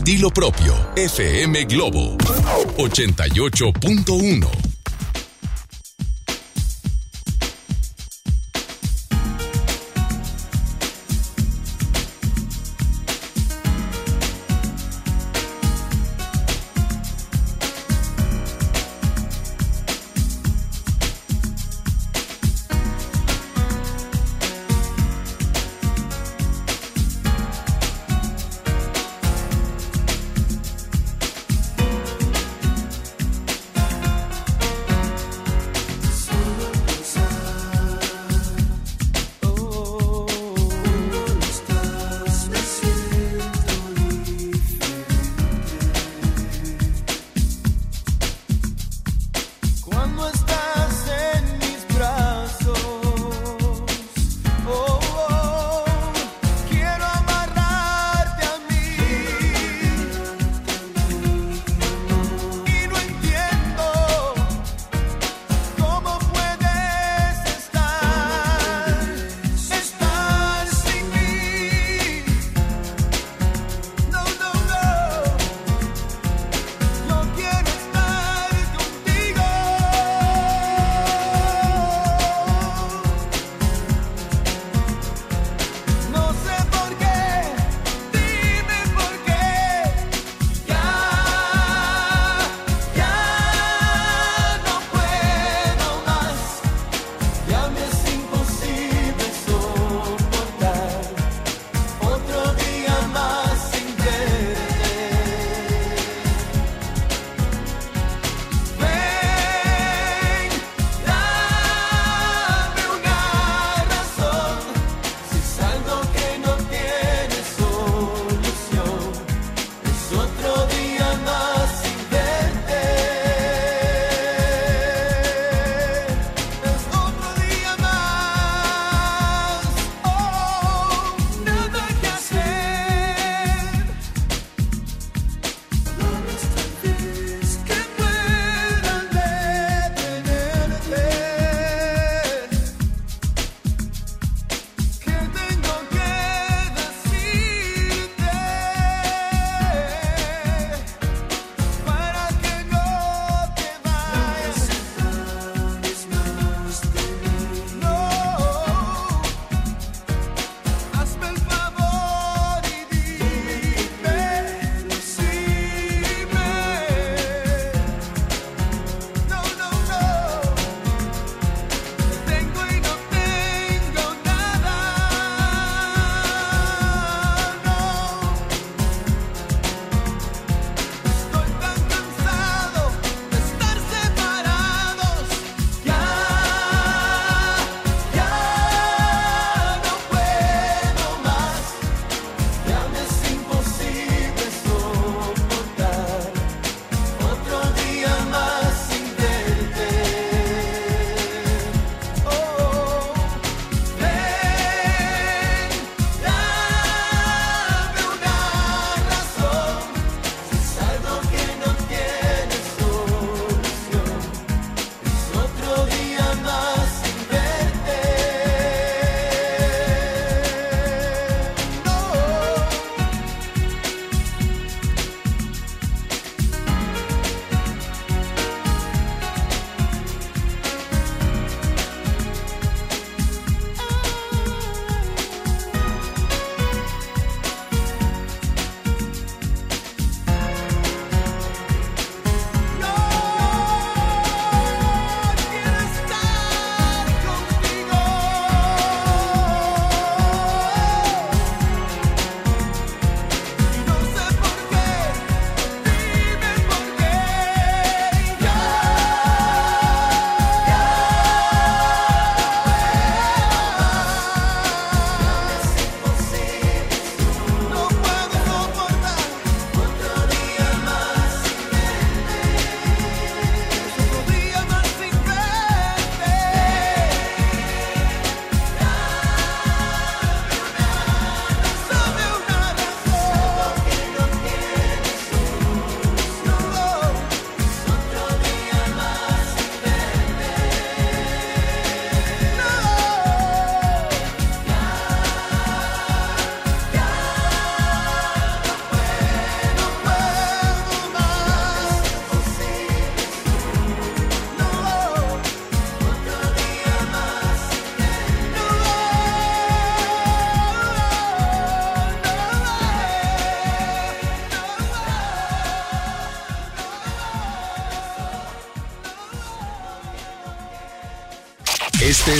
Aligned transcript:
estilo 0.00 0.30
propio. 0.30 0.74
FM 0.96 1.66
Globo 1.66 2.16
88.1. 2.78 4.59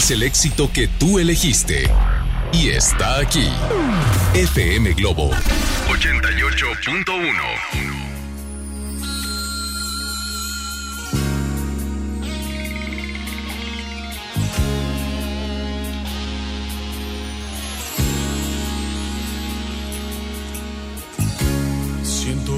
es 0.01 0.11
el 0.13 0.23
éxito 0.23 0.71
que 0.73 0.89
tú 0.89 1.19
elegiste. 1.19 1.91
Y 2.55 2.71
está 2.71 3.19
aquí. 3.19 3.47
FM 4.33 4.95
Globo 4.95 5.31
88.1. 5.89 7.81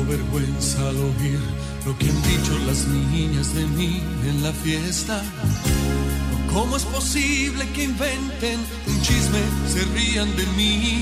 vergüenza 0.05 0.89
al 0.89 0.97
oír 0.97 1.39
lo 1.87 1.97
que 1.99 2.09
han 2.09 2.23
dicho 2.23 2.59
las 2.67 2.87
niñas 2.89 3.55
de 3.55 3.67
mí 3.67 4.03
en 4.29 4.43
la 4.43 4.53
fiesta. 4.53 5.23
¿Cómo 7.12 7.20
es 7.20 7.29
posible 7.29 7.69
que 7.75 7.85
inventen 7.85 8.59
un 8.87 9.03
chisme, 9.03 9.41
se 9.69 9.85
rían 9.93 10.35
de 10.35 10.47
mí? 10.56 11.02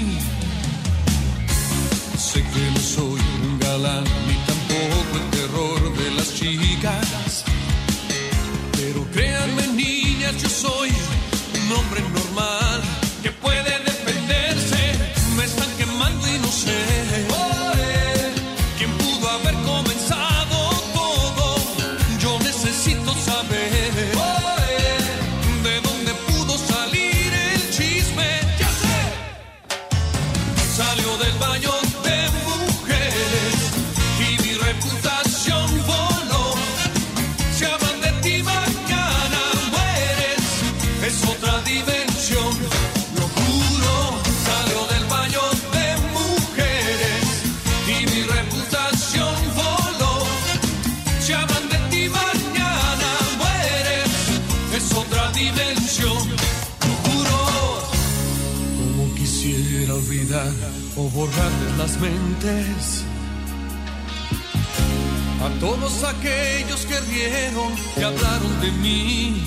A 65.45 65.49
todos 65.61 66.02
aquellos 66.04 66.87
que 66.87 66.99
rieron 67.00 67.75
y 67.95 68.02
hablaron 68.02 68.61
de 68.62 68.71
mí. 68.73 69.42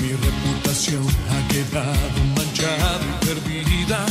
Mi 0.00 0.08
reputación 0.08 1.06
ha 1.06 1.48
quedado 1.48 2.18
manchada 2.36 2.98
y 3.04 3.26
perdida. 3.26 4.04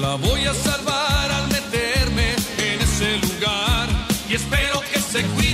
La 0.00 0.14
voy 0.14 0.46
a 0.46 0.54
salvar 0.54 1.30
al 1.32 1.48
meterme 1.48 2.34
en 2.58 2.80
ese 2.80 3.18
lugar 3.18 3.88
y 4.30 4.34
espero 4.36 4.80
que 4.90 5.00
se 5.00 5.22
cuiden, 5.22 5.45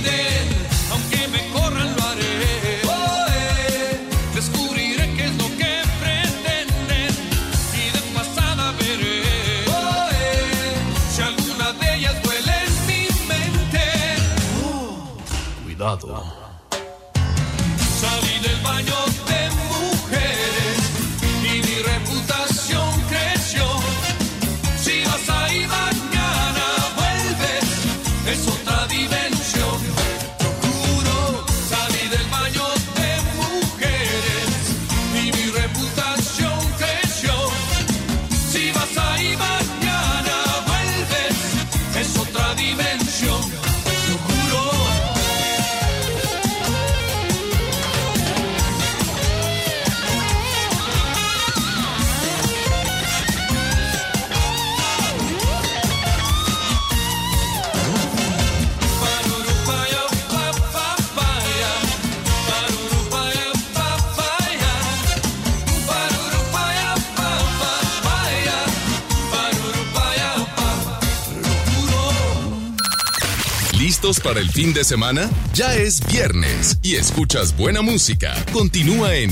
para 74.33 74.41
el 74.43 74.49
fin 74.49 74.73
de 74.73 74.83
semana? 74.83 75.29
Ya 75.53 75.75
es 75.75 76.01
viernes 76.07 76.79
y 76.81 76.95
escuchas 76.95 77.55
buena 77.55 77.83
música. 77.83 78.33
Continúa 78.51 79.13
en 79.13 79.29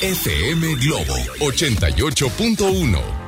FM 0.00 0.76
Globo 0.76 1.14
88.1. 1.40 3.25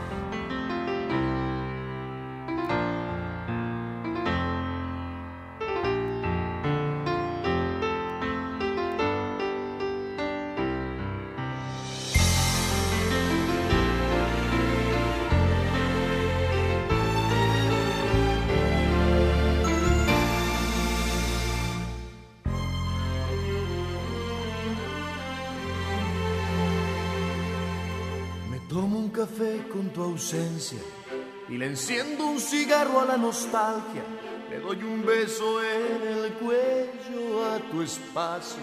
nostalgia. 33.18 34.04
Le 34.50 34.60
doy 34.60 34.82
un 34.82 35.04
beso 35.04 35.60
en 35.62 36.02
el 36.08 36.32
cuello 36.34 37.44
a 37.44 37.58
tu 37.70 37.82
espacio 37.82 38.62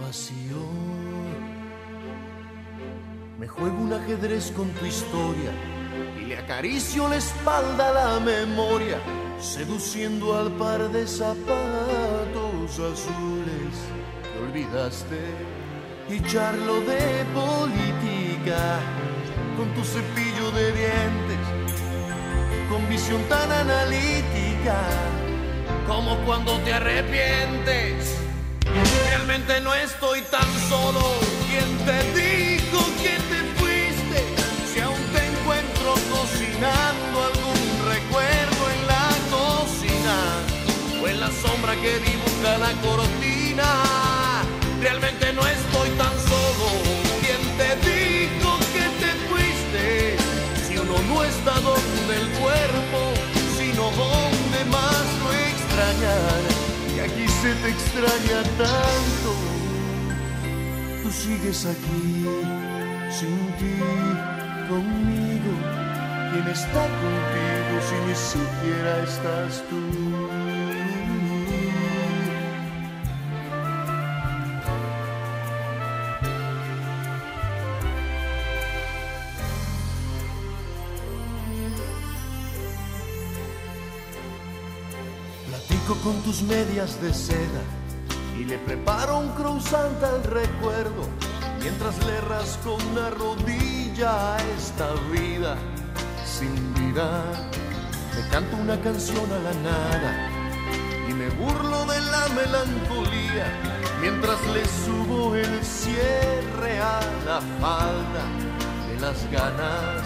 vacío. 0.00 0.62
Me 3.38 3.48
juego 3.48 3.76
un 3.76 3.92
ajedrez 3.92 4.52
con 4.52 4.68
tu 4.70 4.86
historia 4.86 5.50
y 6.20 6.26
le 6.26 6.38
acaricio 6.38 7.08
la 7.08 7.16
espalda 7.16 7.90
a 7.90 7.92
la 7.92 8.20
memoria, 8.20 8.98
seduciendo 9.40 10.38
al 10.38 10.52
par 10.52 10.88
de 10.90 11.06
zapatos 11.06 12.70
azules 12.70 13.74
que 14.22 14.38
olvidaste 14.46 15.20
y 16.08 16.20
charlo 16.22 16.80
de 16.82 17.24
política 17.34 18.78
con 19.56 19.68
tu 19.74 19.82
cepillo 19.84 20.50
de 20.52 20.72
dientes, 20.72 21.41
con 22.72 22.88
visión 22.88 23.22
tan 23.28 23.52
analítica 23.52 24.78
como 25.86 26.16
cuando 26.24 26.58
te 26.60 26.72
arrepientes. 26.72 28.16
Realmente 29.10 29.60
no 29.60 29.74
estoy 29.74 30.22
tan 30.36 30.50
solo. 30.70 31.02
¿Quién 31.48 31.68
te 31.88 31.98
dijo 32.18 32.78
que 33.02 33.14
te 33.30 33.40
fuiste? 33.58 34.18
Si 34.72 34.80
aún 34.80 35.04
te 35.12 35.20
encuentro 35.32 35.90
cocinando 36.14 37.16
algún 37.30 37.62
recuerdo 37.92 38.62
en 38.74 38.86
la 38.86 39.08
cocina 39.36 40.16
o 41.02 41.08
en 41.08 41.20
la 41.20 41.30
sombra 41.30 41.74
que 41.74 41.98
dibuja 41.98 42.56
la 42.56 42.72
cortina. 42.86 43.68
Realmente 44.80 45.30
no 45.34 45.46
estoy 45.46 45.90
tan 45.90 46.14
solo. 46.30 46.71
Está 51.44 51.58
donde 51.60 52.14
el 52.20 52.28
cuerpo, 52.38 53.00
sino 53.58 53.90
donde 53.90 54.64
más 54.70 55.04
lo 55.22 55.32
extrañar. 55.50 56.40
Y 56.94 57.00
aquí 57.00 57.26
se 57.26 57.52
te 57.56 57.68
extraña 57.68 58.42
tanto. 58.56 59.30
Tú 61.02 61.10
sigues 61.10 61.66
aquí, 61.66 62.26
sin 63.10 63.38
ti, 63.58 63.74
conmigo. 64.68 65.52
¿Quién 66.30 66.46
está 66.46 66.82
contigo 67.02 67.74
si 67.88 67.96
ni 68.06 68.14
siquiera 68.14 69.02
estás 69.02 69.64
tú? 69.68 70.01
Tus 86.32 86.42
medias 86.44 86.98
de 87.02 87.12
seda 87.12 87.62
y 88.38 88.44
le 88.44 88.56
preparo 88.58 89.18
un 89.18 89.28
croissant 89.34 90.02
al 90.02 90.24
recuerdo 90.24 91.04
mientras 91.60 91.94
le 92.06 92.20
rasco 92.22 92.78
una 92.90 93.10
rodilla 93.10 94.36
a 94.36 94.38
esta 94.56 94.88
vida 95.12 95.56
sin 96.24 96.54
vida. 96.72 97.22
Me 98.14 98.28
canto 98.30 98.56
una 98.56 98.80
canción 98.80 99.30
a 99.30 99.38
la 99.40 99.54
nada 99.70 100.30
y 101.06 101.12
me 101.12 101.28
burlo 101.30 101.84
de 101.84 102.00
la 102.00 102.26
melancolía 102.40 103.46
mientras 104.00 104.40
le 104.54 104.64
subo 104.64 105.34
el 105.34 105.62
cierre 105.62 106.78
a 106.78 107.00
la 107.26 107.40
falda 107.60 108.24
de 108.88 109.00
las 109.02 109.30
ganas, 109.30 110.02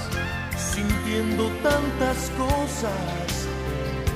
sintiendo 0.75 1.45
tantas 1.63 2.33
cosas 2.37 3.26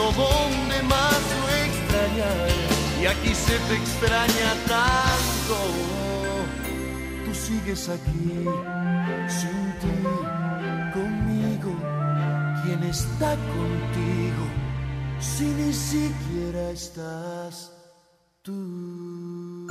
sino 0.00 0.12
donde 0.12 0.82
más 0.82 1.20
lo 1.40 1.48
extraña. 1.64 3.02
Y 3.02 3.06
aquí 3.06 3.34
se 3.34 3.58
te 3.58 3.74
extraña 3.74 4.54
tanto. 4.66 5.56
Tú 7.24 7.34
sigues 7.34 7.88
aquí 7.88 8.46
sin 9.28 9.72
ti 9.80 9.90
¿Quién 12.62 12.82
está 12.84 13.34
contigo 13.34 14.44
si 15.18 15.44
ni 15.44 15.72
siquiera 15.72 16.70
estás 16.70 17.72
tú? 18.42 19.69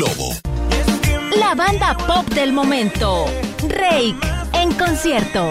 Globo 0.00 0.34
la 1.38 1.54
banda 1.54 1.94
pop 2.06 2.26
del 2.30 2.54
momento, 2.54 3.26
Rake, 3.68 4.16
en 4.54 4.72
concierto. 4.72 5.50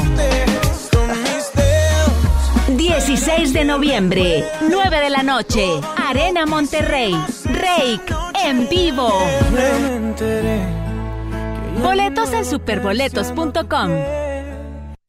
16 2.69 3.53
de 3.53 3.63
noviembre, 3.63 4.43
9 4.67 5.01
de 5.01 5.09
la 5.11 5.21
noche, 5.21 5.79
Arena 5.97 6.47
Monterrey, 6.47 7.13
Rake, 7.45 8.11
en 8.43 8.67
vivo. 8.69 9.13
Boletos 11.83 12.33
en 12.33 12.45
superboletos.com. 12.45 14.28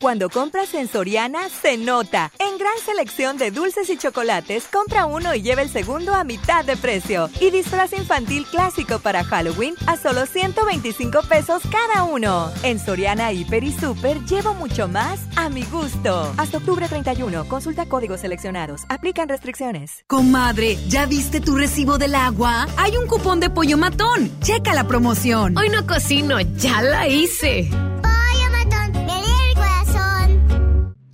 Cuando 0.00 0.30
compras 0.30 0.72
en 0.72 0.88
Soriana, 0.88 1.50
se 1.50 1.76
nota. 1.76 2.32
En 2.38 2.56
gran 2.56 2.72
selección 2.86 3.36
de 3.36 3.50
dulces 3.50 3.90
y 3.90 3.98
chocolates, 3.98 4.64
compra 4.72 5.04
uno 5.04 5.34
y 5.34 5.42
lleva 5.42 5.60
el 5.60 5.68
segundo 5.68 6.14
a 6.14 6.24
mitad 6.24 6.64
de 6.64 6.78
precio. 6.78 7.28
Y 7.38 7.50
disfraz 7.50 7.92
infantil 7.92 8.46
clásico 8.46 8.98
para 9.00 9.24
Halloween 9.24 9.74
a 9.86 9.98
solo 9.98 10.24
125 10.24 11.20
pesos 11.28 11.60
cada 11.70 12.04
uno. 12.04 12.50
En 12.62 12.78
Soriana, 12.78 13.30
Hiper 13.34 13.62
y 13.62 13.72
Super, 13.72 14.24
llevo 14.24 14.54
mucho 14.54 14.88
más 14.88 15.20
a 15.36 15.50
mi 15.50 15.64
gusto. 15.64 16.32
Hasta 16.38 16.56
octubre 16.56 16.88
31, 16.88 17.46
consulta 17.46 17.84
códigos 17.84 18.20
seleccionados. 18.20 18.84
Aplican 18.88 19.28
restricciones. 19.28 20.04
Comadre, 20.06 20.78
¿ya 20.88 21.04
viste 21.04 21.42
tu 21.42 21.56
recibo 21.56 21.98
del 21.98 22.14
agua? 22.14 22.66
Hay 22.78 22.96
un 22.96 23.06
cupón 23.06 23.38
de 23.38 23.50
pollo 23.50 23.76
matón. 23.76 24.30
Checa 24.40 24.72
la 24.72 24.88
promoción. 24.88 25.58
Hoy 25.58 25.68
no 25.68 25.86
cocino, 25.86 26.40
ya 26.40 26.80
la 26.80 27.06
hice. 27.06 27.68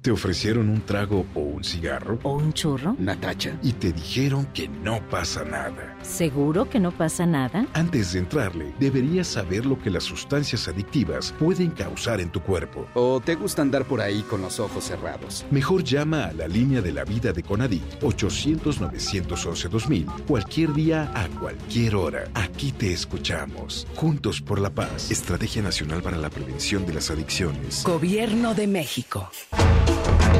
¿Te 0.06 0.12
ofrecieron 0.12 0.68
un 0.68 0.82
trago 0.82 1.26
o 1.34 1.40
un 1.40 1.64
cigarro? 1.64 2.20
¿O 2.22 2.36
un 2.36 2.52
churro? 2.52 2.94
Natacha. 2.96 3.58
Y 3.60 3.72
te 3.72 3.90
dijeron 3.90 4.46
que 4.54 4.68
no 4.68 5.00
pasa 5.08 5.42
nada. 5.42 5.95
¿Seguro 6.06 6.70
que 6.70 6.78
no 6.78 6.92
pasa 6.92 7.26
nada? 7.26 7.66
Antes 7.74 8.12
de 8.12 8.20
entrarle, 8.20 8.72
deberías 8.78 9.26
saber 9.26 9.66
lo 9.66 9.76
que 9.78 9.90
las 9.90 10.04
sustancias 10.04 10.68
adictivas 10.68 11.34
pueden 11.38 11.70
causar 11.70 12.20
en 12.20 12.30
tu 12.30 12.40
cuerpo. 12.40 12.86
¿O 12.94 13.20
te 13.20 13.34
gusta 13.34 13.62
andar 13.62 13.84
por 13.84 14.00
ahí 14.00 14.22
con 14.22 14.40
los 14.40 14.60
ojos 14.60 14.84
cerrados? 14.84 15.44
Mejor 15.50 15.82
llama 15.82 16.26
a 16.26 16.32
la 16.32 16.46
línea 16.46 16.80
de 16.80 16.92
la 16.92 17.02
vida 17.04 17.32
de 17.32 17.42
Conadic 17.42 17.82
800-911-2000 18.00 20.06
cualquier 20.26 20.72
día 20.72 21.10
a 21.14 21.26
cualquier 21.40 21.96
hora. 21.96 22.28
Aquí 22.34 22.70
te 22.72 22.92
escuchamos. 22.92 23.88
Juntos 23.96 24.40
por 24.40 24.60
la 24.60 24.70
paz. 24.70 25.10
Estrategia 25.10 25.62
Nacional 25.62 26.02
para 26.02 26.16
la 26.16 26.30
Prevención 26.30 26.86
de 26.86 26.94
las 26.94 27.10
Adicciones. 27.10 27.82
Gobierno 27.84 28.54
de 28.54 28.68
México. 28.68 29.28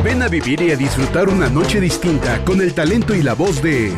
Ven 0.05 0.23
a 0.23 0.29
vivir 0.29 0.63
y 0.63 0.71
a 0.71 0.77
disfrutar 0.77 1.29
una 1.29 1.49
noche 1.49 1.81
distinta 1.81 2.45
con 2.45 2.61
el 2.61 2.73
talento 2.73 3.13
y 3.15 3.23
la 3.23 3.35
voz 3.35 3.61
de 3.63 3.93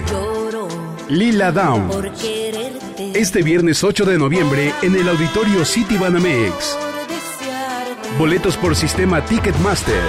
Lila 1.08 1.50
Down. 1.52 1.90
Este 3.14 3.42
viernes 3.42 3.82
8 3.82 4.04
de 4.04 4.18
noviembre 4.18 4.74
en 4.82 4.94
el 4.94 5.08
auditorio 5.08 5.64
City 5.64 5.96
Banamex. 5.96 6.76
Boletos 8.18 8.58
por 8.58 8.76
sistema 8.76 9.24
Ticketmaster. 9.24 10.02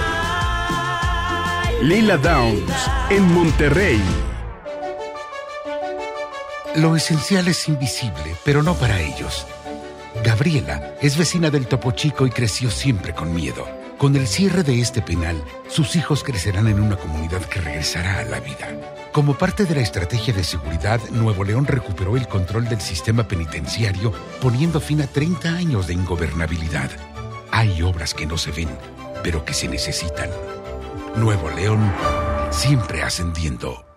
Lila 1.83 2.17
Downs 2.17 2.73
en 3.09 3.23
Monterrey. 3.33 4.01
Lo 6.75 6.97
esencial 6.97 7.47
es 7.47 7.69
invisible, 7.69 8.35
pero 8.43 8.61
no 8.61 8.75
para 8.75 8.99
ellos. 8.99 9.47
Gabriela 10.21 10.95
es 11.01 11.17
vecina 11.17 11.49
del 11.49 11.67
Topo 11.67 11.91
Chico 11.91 12.27
y 12.27 12.29
creció 12.29 12.69
siempre 12.69 13.15
con 13.15 13.33
miedo. 13.33 13.78
Con 13.99 14.15
el 14.15 14.27
cierre 14.27 14.63
de 14.63 14.79
este 14.79 15.01
penal, 15.01 15.43
sus 15.67 15.97
hijos 15.97 16.23
crecerán 16.23 16.69
en 16.69 16.79
una 16.79 16.95
comunidad 16.95 17.41
que 17.41 17.59
regresará 17.59 18.19
a 18.19 18.23
la 18.23 18.39
vida. 18.39 19.09
Como 19.11 19.37
parte 19.37 19.65
de 19.65 19.75
la 19.75 19.81
estrategia 19.81 20.33
de 20.33 20.45
seguridad, 20.45 21.01
Nuevo 21.11 21.43
León 21.43 21.67
recuperó 21.67 22.15
el 22.15 22.25
control 22.25 22.69
del 22.69 22.79
sistema 22.79 23.27
penitenciario, 23.27 24.13
poniendo 24.39 24.79
fin 24.79 25.01
a 25.01 25.07
30 25.07 25.49
años 25.49 25.87
de 25.87 25.95
ingobernabilidad. 25.95 26.89
Hay 27.51 27.81
obras 27.81 28.13
que 28.13 28.25
no 28.25 28.37
se 28.37 28.51
ven, 28.51 28.69
pero 29.21 29.43
que 29.43 29.53
se 29.53 29.67
necesitan. 29.67 30.29
Nuevo 31.17 31.49
León, 31.49 31.91
siempre 32.51 33.03
ascendiendo. 33.03 33.88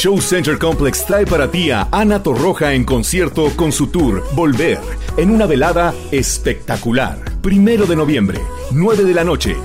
Show 0.00 0.20
Center 0.20 0.56
Complex 0.58 1.04
trae 1.06 1.26
para 1.26 1.50
ti 1.50 1.72
a 1.72 1.88
Ana 1.90 2.22
Torroja 2.22 2.72
en 2.72 2.84
concierto 2.84 3.50
con 3.56 3.72
su 3.72 3.88
tour 3.88 4.22
Volver, 4.32 4.78
en 5.16 5.28
una 5.28 5.44
velada 5.44 5.92
espectacular. 6.12 7.18
Primero 7.42 7.84
de 7.84 7.96
noviembre, 7.96 8.40
9 8.70 9.02
de 9.02 9.12
la 9.12 9.24
noche. 9.24 9.56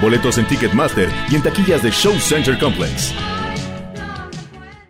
Boletos 0.00 0.38
en 0.38 0.46
Ticketmaster 0.46 1.08
y 1.32 1.34
en 1.34 1.42
taquillas 1.42 1.82
de 1.82 1.90
Show 1.90 2.14
Center 2.20 2.56
Complex. 2.60 3.12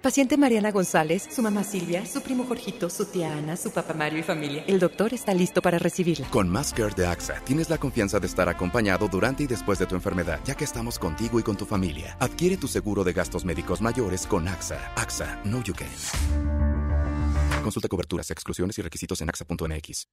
Paciente 0.07 0.37
Mariana 0.37 0.71
González, 0.71 1.27
su 1.29 1.43
mamá 1.43 1.65
Silvia, 1.65 2.07
su 2.07 2.23
primo 2.23 2.45
Jorgito, 2.45 2.89
su 2.89 3.07
tía 3.07 3.37
Ana, 3.37 3.57
su 3.57 3.73
papá 3.73 3.93
Mario 3.93 4.21
y 4.21 4.23
familia. 4.23 4.63
El 4.69 4.79
doctor 4.79 5.13
está 5.13 5.35
listo 5.35 5.61
para 5.61 5.81
recibirla. 5.81 6.29
Con 6.31 6.49
Care 6.77 6.95
de 6.95 7.07
AXA, 7.09 7.41
tienes 7.45 7.69
la 7.69 7.77
confianza 7.77 8.21
de 8.21 8.29
estar 8.29 8.49
acompañado 8.49 9.09
durante 9.09 9.43
y 9.43 9.49
después 9.49 9.81
de 9.81 9.87
tu 9.87 9.97
enfermedad, 9.97 10.39
ya 10.45 10.55
que 10.55 10.63
estamos 10.63 11.01
contigo 11.01 11.41
y 11.41 11.43
con 11.43 11.57
tu 11.57 11.67
familia. 11.67 12.17
Adquiere 12.21 12.57
tu 12.57 12.69
seguro 12.69 13.03
de 13.03 13.15
gastos 13.15 13.45
médicos 13.45 13.83
mayores 13.83 14.29
con 14.29 14.47
AXA. 14.47 14.79
AXA, 14.95 15.41
no 15.45 15.61
you 15.65 15.75
can. 15.75 15.89
Consulta 17.65 17.89
coberturas, 17.89 18.31
exclusiones 18.31 18.79
y 18.79 18.83
requisitos 18.83 19.21
en 19.23 19.29
AXA.mx. 19.29 20.07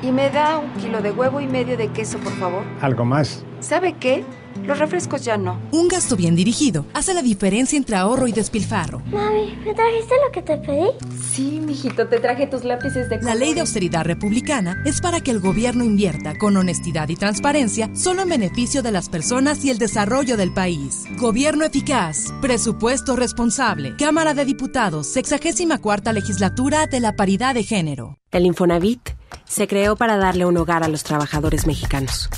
Y 0.00 0.10
me 0.10 0.30
da 0.30 0.56
un 0.56 0.72
kilo 0.80 1.02
de 1.02 1.10
huevo 1.10 1.42
y 1.42 1.46
medio 1.46 1.76
de 1.76 1.88
queso, 1.88 2.16
por 2.20 2.32
favor. 2.38 2.64
¿Algo 2.80 3.04
más? 3.04 3.44
¿Sabe 3.60 3.92
qué? 4.00 4.24
Los 4.66 4.78
refrescos 4.78 5.24
ya 5.24 5.36
no. 5.36 5.60
Un 5.72 5.88
gasto 5.88 6.16
bien 6.16 6.36
dirigido 6.36 6.84
hace 6.94 7.14
la 7.14 7.22
diferencia 7.22 7.76
entre 7.76 7.96
ahorro 7.96 8.26
y 8.26 8.32
despilfarro. 8.32 9.00
Mami, 9.06 9.56
¿me 9.64 9.74
trajiste 9.74 10.14
lo 10.24 10.32
que 10.32 10.42
te 10.42 10.56
pedí? 10.58 10.90
Sí, 11.32 11.60
mijito, 11.64 12.06
te 12.08 12.18
traje 12.18 12.46
tus 12.46 12.64
lápices 12.64 13.08
de 13.08 13.20
La 13.22 13.34
ley 13.34 13.54
de 13.54 13.60
austeridad 13.60 14.04
republicana 14.04 14.82
es 14.84 15.00
para 15.00 15.20
que 15.20 15.30
el 15.30 15.40
gobierno 15.40 15.84
invierta 15.84 16.36
con 16.38 16.56
honestidad 16.56 17.08
y 17.08 17.16
transparencia 17.16 17.90
solo 17.94 18.22
en 18.22 18.28
beneficio 18.28 18.82
de 18.82 18.92
las 18.92 19.08
personas 19.08 19.64
y 19.64 19.70
el 19.70 19.78
desarrollo 19.78 20.36
del 20.36 20.52
país. 20.52 21.04
Gobierno 21.18 21.64
eficaz, 21.64 22.26
presupuesto 22.40 23.16
responsable. 23.16 23.94
Cámara 23.96 24.34
de 24.34 24.44
Diputados, 24.44 25.06
64 25.08 26.10
legislatura 26.12 26.86
de 26.86 27.00
la 27.00 27.16
paridad 27.16 27.54
de 27.54 27.62
género. 27.62 28.18
El 28.30 28.46
Infonavit 28.46 29.10
se 29.44 29.66
creó 29.66 29.96
para 29.96 30.16
darle 30.16 30.46
un 30.46 30.56
hogar 30.56 30.82
a 30.82 30.88
los 30.88 31.02
trabajadores 31.02 31.66
mexicanos, 31.66 32.28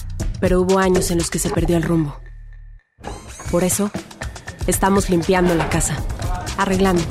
pero 0.42 0.60
hubo 0.60 0.80
años 0.80 1.12
en 1.12 1.18
los 1.18 1.30
que 1.30 1.38
se 1.38 1.50
perdió 1.50 1.76
el 1.76 1.84
rumbo. 1.84 2.16
Por 3.52 3.62
eso, 3.62 3.92
estamos 4.66 5.08
limpiando 5.08 5.54
la 5.54 5.68
casa, 5.70 5.96
arreglando, 6.58 7.04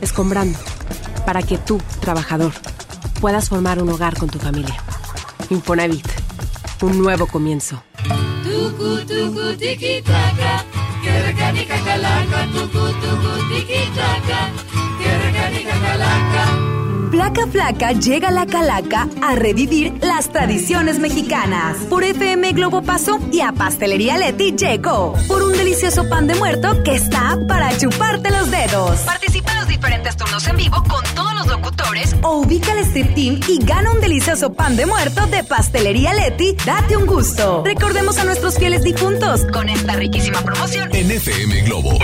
escombrando, 0.00 0.56
para 1.26 1.42
que 1.42 1.58
tú, 1.58 1.80
trabajador, 2.00 2.52
puedas 3.20 3.48
formar 3.48 3.82
un 3.82 3.88
hogar 3.88 4.16
con 4.16 4.28
tu 4.28 4.38
familia. 4.38 4.76
Infonavit, 5.50 6.06
un 6.80 7.02
nuevo 7.02 7.26
comienzo. 7.26 7.82
Placa 17.16 17.46
Flaca 17.46 17.92
llega 17.92 18.28
a 18.28 18.30
la 18.30 18.44
Calaca 18.44 19.08
a 19.22 19.34
revivir 19.36 19.94
las 20.02 20.30
tradiciones 20.30 20.98
mexicanas. 20.98 21.78
Por 21.88 22.04
FM 22.04 22.52
Globo 22.52 22.82
Paso 22.82 23.18
y 23.32 23.40
a 23.40 23.52
Pastelería 23.52 24.18
Leti 24.18 24.54
llegó. 24.54 25.14
Por 25.26 25.42
un 25.42 25.52
delicioso 25.52 26.06
pan 26.10 26.26
de 26.26 26.34
muerto 26.34 26.82
que 26.82 26.94
está 26.94 27.38
para 27.48 27.74
chuparte 27.78 28.30
los 28.30 28.50
dedos. 28.50 29.00
Participa 29.00 29.50
en 29.52 29.58
los 29.60 29.66
diferentes 29.66 30.14
turnos 30.14 30.46
en 30.46 30.56
vivo 30.58 30.76
con 30.86 31.02
todos 31.14 31.32
los 31.36 31.46
locutores 31.46 32.14
o 32.20 32.40
ubica 32.40 32.72
el 32.72 32.80
Street 32.80 33.14
Team 33.14 33.40
y 33.48 33.64
gana 33.64 33.92
un 33.92 34.00
delicioso 34.02 34.52
pan 34.52 34.76
de 34.76 34.84
muerto 34.84 35.26
de 35.28 35.42
Pastelería 35.42 36.12
Leti. 36.12 36.54
Date 36.66 36.98
un 36.98 37.06
gusto. 37.06 37.62
Recordemos 37.64 38.18
a 38.18 38.24
nuestros 38.24 38.58
fieles 38.58 38.82
difuntos 38.82 39.46
con 39.46 39.70
esta 39.70 39.94
riquísima 39.94 40.42
promoción. 40.42 40.94
En 40.94 41.10
FM 41.10 41.62
Globo 41.62 41.98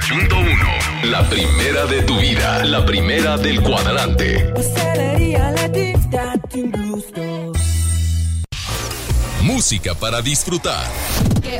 88.1. 0.00 1.10
La 1.10 1.28
primera 1.28 1.86
de 1.86 2.02
tu 2.02 2.18
vida. 2.18 2.64
La 2.64 2.84
primera 2.84 3.36
del 3.36 3.62
cuadrante. 3.62 4.52
Música 9.42 9.94
para 9.94 10.22
disfrutar. 10.22 10.86
Que 11.42 11.58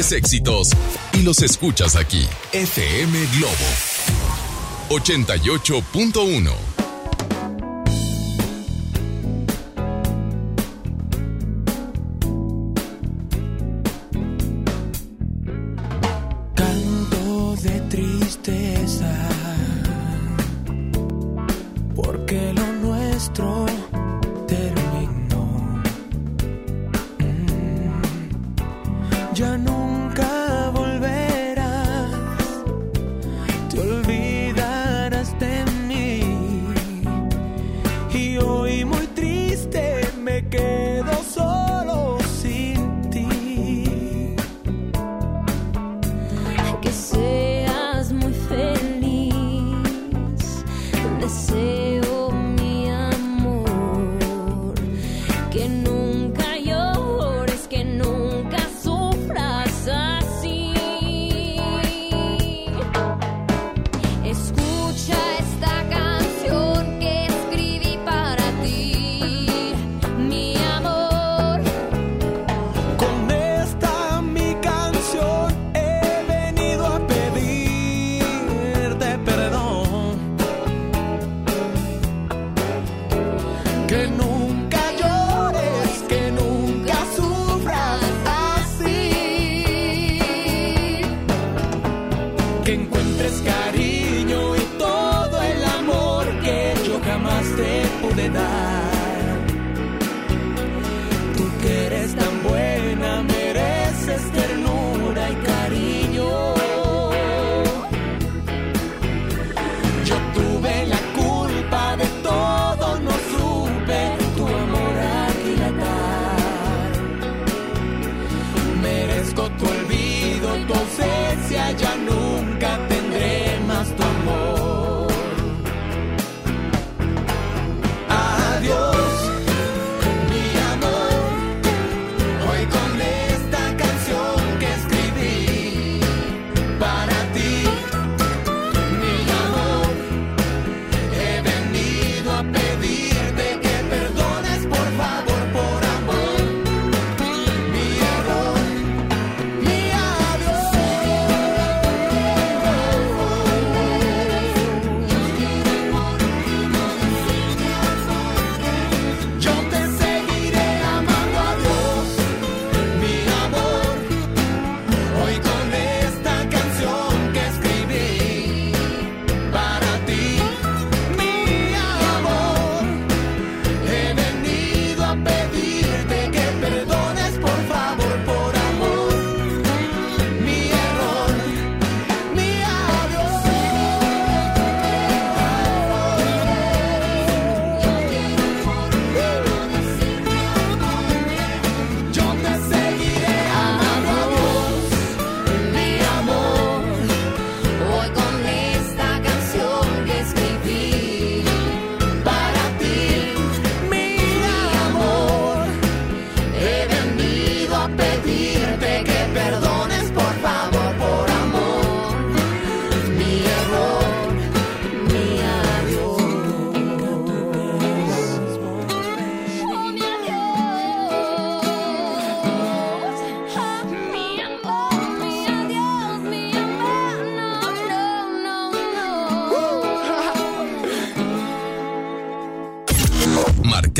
Éxitos. 0.00 0.70
Y 1.12 1.22
los 1.22 1.42
escuchas 1.42 1.94
aquí. 1.94 2.26
FM 2.52 3.18
Globo 3.36 3.54
88.1. 4.88 6.69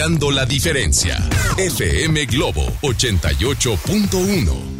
marcando 0.00 0.30
la 0.30 0.46
diferencia. 0.46 1.18
FM 1.58 2.24
Globo 2.24 2.64
88.1. 2.80 4.79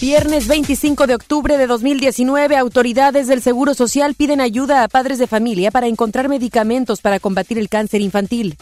Viernes 0.00 0.46
25 0.46 1.08
de 1.08 1.16
octubre 1.16 1.58
de 1.58 1.66
2019, 1.66 2.56
autoridades 2.56 3.26
del 3.26 3.42
Seguro 3.42 3.74
Social 3.74 4.14
piden 4.14 4.40
ayuda 4.40 4.84
a 4.84 4.88
padres 4.88 5.18
de 5.18 5.26
familia 5.26 5.72
para 5.72 5.88
encontrar 5.88 6.28
medicamentos 6.28 7.00
para 7.00 7.18
combatir 7.18 7.58
el 7.58 7.68
cáncer 7.68 8.00
infantil. 8.00 8.56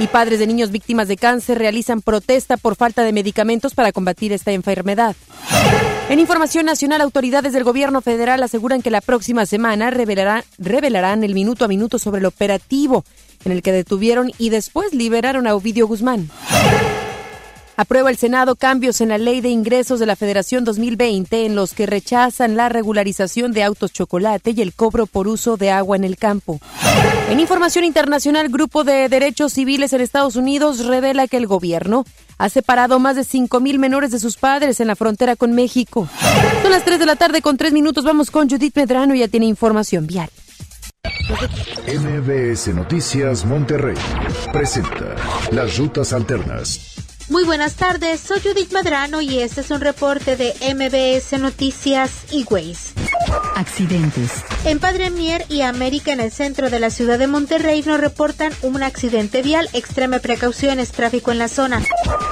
Y 0.00 0.06
padres 0.08 0.38
de 0.38 0.46
niños 0.46 0.70
víctimas 0.70 1.08
de 1.08 1.16
cáncer 1.16 1.58
realizan 1.58 2.02
protesta 2.02 2.58
por 2.58 2.76
falta 2.76 3.04
de 3.04 3.12
medicamentos 3.12 3.74
para 3.74 3.90
combatir 3.92 4.34
esta 4.34 4.52
enfermedad. 4.52 5.16
En 6.10 6.18
información 6.18 6.66
nacional, 6.66 7.00
autoridades 7.00 7.54
del 7.54 7.64
gobierno 7.64 8.02
federal 8.02 8.42
aseguran 8.42 8.82
que 8.82 8.90
la 8.90 9.00
próxima 9.00 9.46
semana 9.46 9.90
revelará- 9.90 10.44
revelarán 10.58 11.24
el 11.24 11.34
minuto 11.34 11.64
a 11.64 11.68
minuto 11.68 11.98
sobre 11.98 12.20
el 12.20 12.26
operativo 12.26 13.04
en 13.46 13.52
el 13.52 13.62
que 13.62 13.72
detuvieron 13.72 14.30
y 14.36 14.50
después 14.50 14.92
liberaron 14.92 15.46
a 15.46 15.54
Ovidio 15.54 15.86
Guzmán. 15.86 16.28
Aprueba 17.76 18.10
el 18.10 18.16
Senado 18.18 18.56
cambios 18.56 19.00
en 19.00 19.08
la 19.08 19.18
Ley 19.18 19.40
de 19.40 19.48
Ingresos 19.48 20.00
de 20.00 20.06
la 20.06 20.16
Federación 20.16 20.64
2020 20.64 21.46
en 21.46 21.54
los 21.54 21.72
que 21.72 21.86
rechazan 21.86 22.56
la 22.56 22.68
regularización 22.68 23.52
de 23.52 23.62
autos 23.62 23.92
chocolate 23.92 24.52
y 24.54 24.60
el 24.60 24.74
cobro 24.74 25.06
por 25.06 25.28
uso 25.28 25.56
de 25.56 25.70
agua 25.70 25.96
en 25.96 26.04
el 26.04 26.16
campo. 26.16 26.60
En 27.30 27.40
información 27.40 27.84
internacional, 27.84 28.48
Grupo 28.48 28.84
de 28.84 29.08
Derechos 29.08 29.54
Civiles 29.54 29.92
en 29.92 30.00
Estados 30.00 30.36
Unidos 30.36 30.84
revela 30.84 31.26
que 31.26 31.36
el 31.36 31.46
gobierno 31.46 32.04
ha 32.38 32.48
separado 32.48 32.98
más 32.98 33.16
de 33.16 33.22
5.000 33.22 33.78
menores 33.78 34.10
de 34.10 34.18
sus 34.18 34.36
padres 34.36 34.80
en 34.80 34.86
la 34.86 34.96
frontera 34.96 35.36
con 35.36 35.52
México. 35.52 36.08
Son 36.62 36.72
las 36.72 36.84
3 36.84 36.98
de 36.98 37.06
la 37.06 37.16
tarde 37.16 37.42
con 37.42 37.56
3 37.56 37.72
minutos. 37.72 38.04
Vamos 38.04 38.30
con 38.30 38.48
Judith 38.48 38.76
Medrano, 38.76 39.14
ya 39.14 39.28
tiene 39.28 39.46
información 39.46 40.06
vial. 40.06 40.30
MBS 41.86 42.74
Noticias 42.74 43.44
Monterrey 43.44 43.96
presenta 44.52 45.14
las 45.50 45.78
rutas 45.78 46.12
alternas. 46.12 47.09
Muy 47.30 47.44
buenas 47.44 47.76
tardes, 47.76 48.20
soy 48.20 48.40
Judith 48.40 48.72
Madrano 48.72 49.20
y 49.20 49.38
este 49.38 49.60
es 49.60 49.70
un 49.70 49.80
reporte 49.80 50.36
de 50.36 50.52
MBS 50.74 51.38
Noticias 51.38 52.24
y 52.32 52.42
Ways. 52.42 52.92
Accidentes. 53.54 54.42
En 54.64 54.80
Padre 54.80 55.10
Mier 55.10 55.44
y 55.48 55.60
América 55.60 56.12
en 56.12 56.18
el 56.18 56.32
centro 56.32 56.70
de 56.70 56.80
la 56.80 56.90
ciudad 56.90 57.20
de 57.20 57.28
Monterrey 57.28 57.84
nos 57.86 58.00
reportan 58.00 58.52
un 58.62 58.82
accidente 58.82 59.42
vial. 59.42 59.68
Extreme 59.72 60.18
precauciones, 60.18 60.90
tráfico 60.90 61.30
en 61.30 61.38
la 61.38 61.46
zona. 61.46 61.80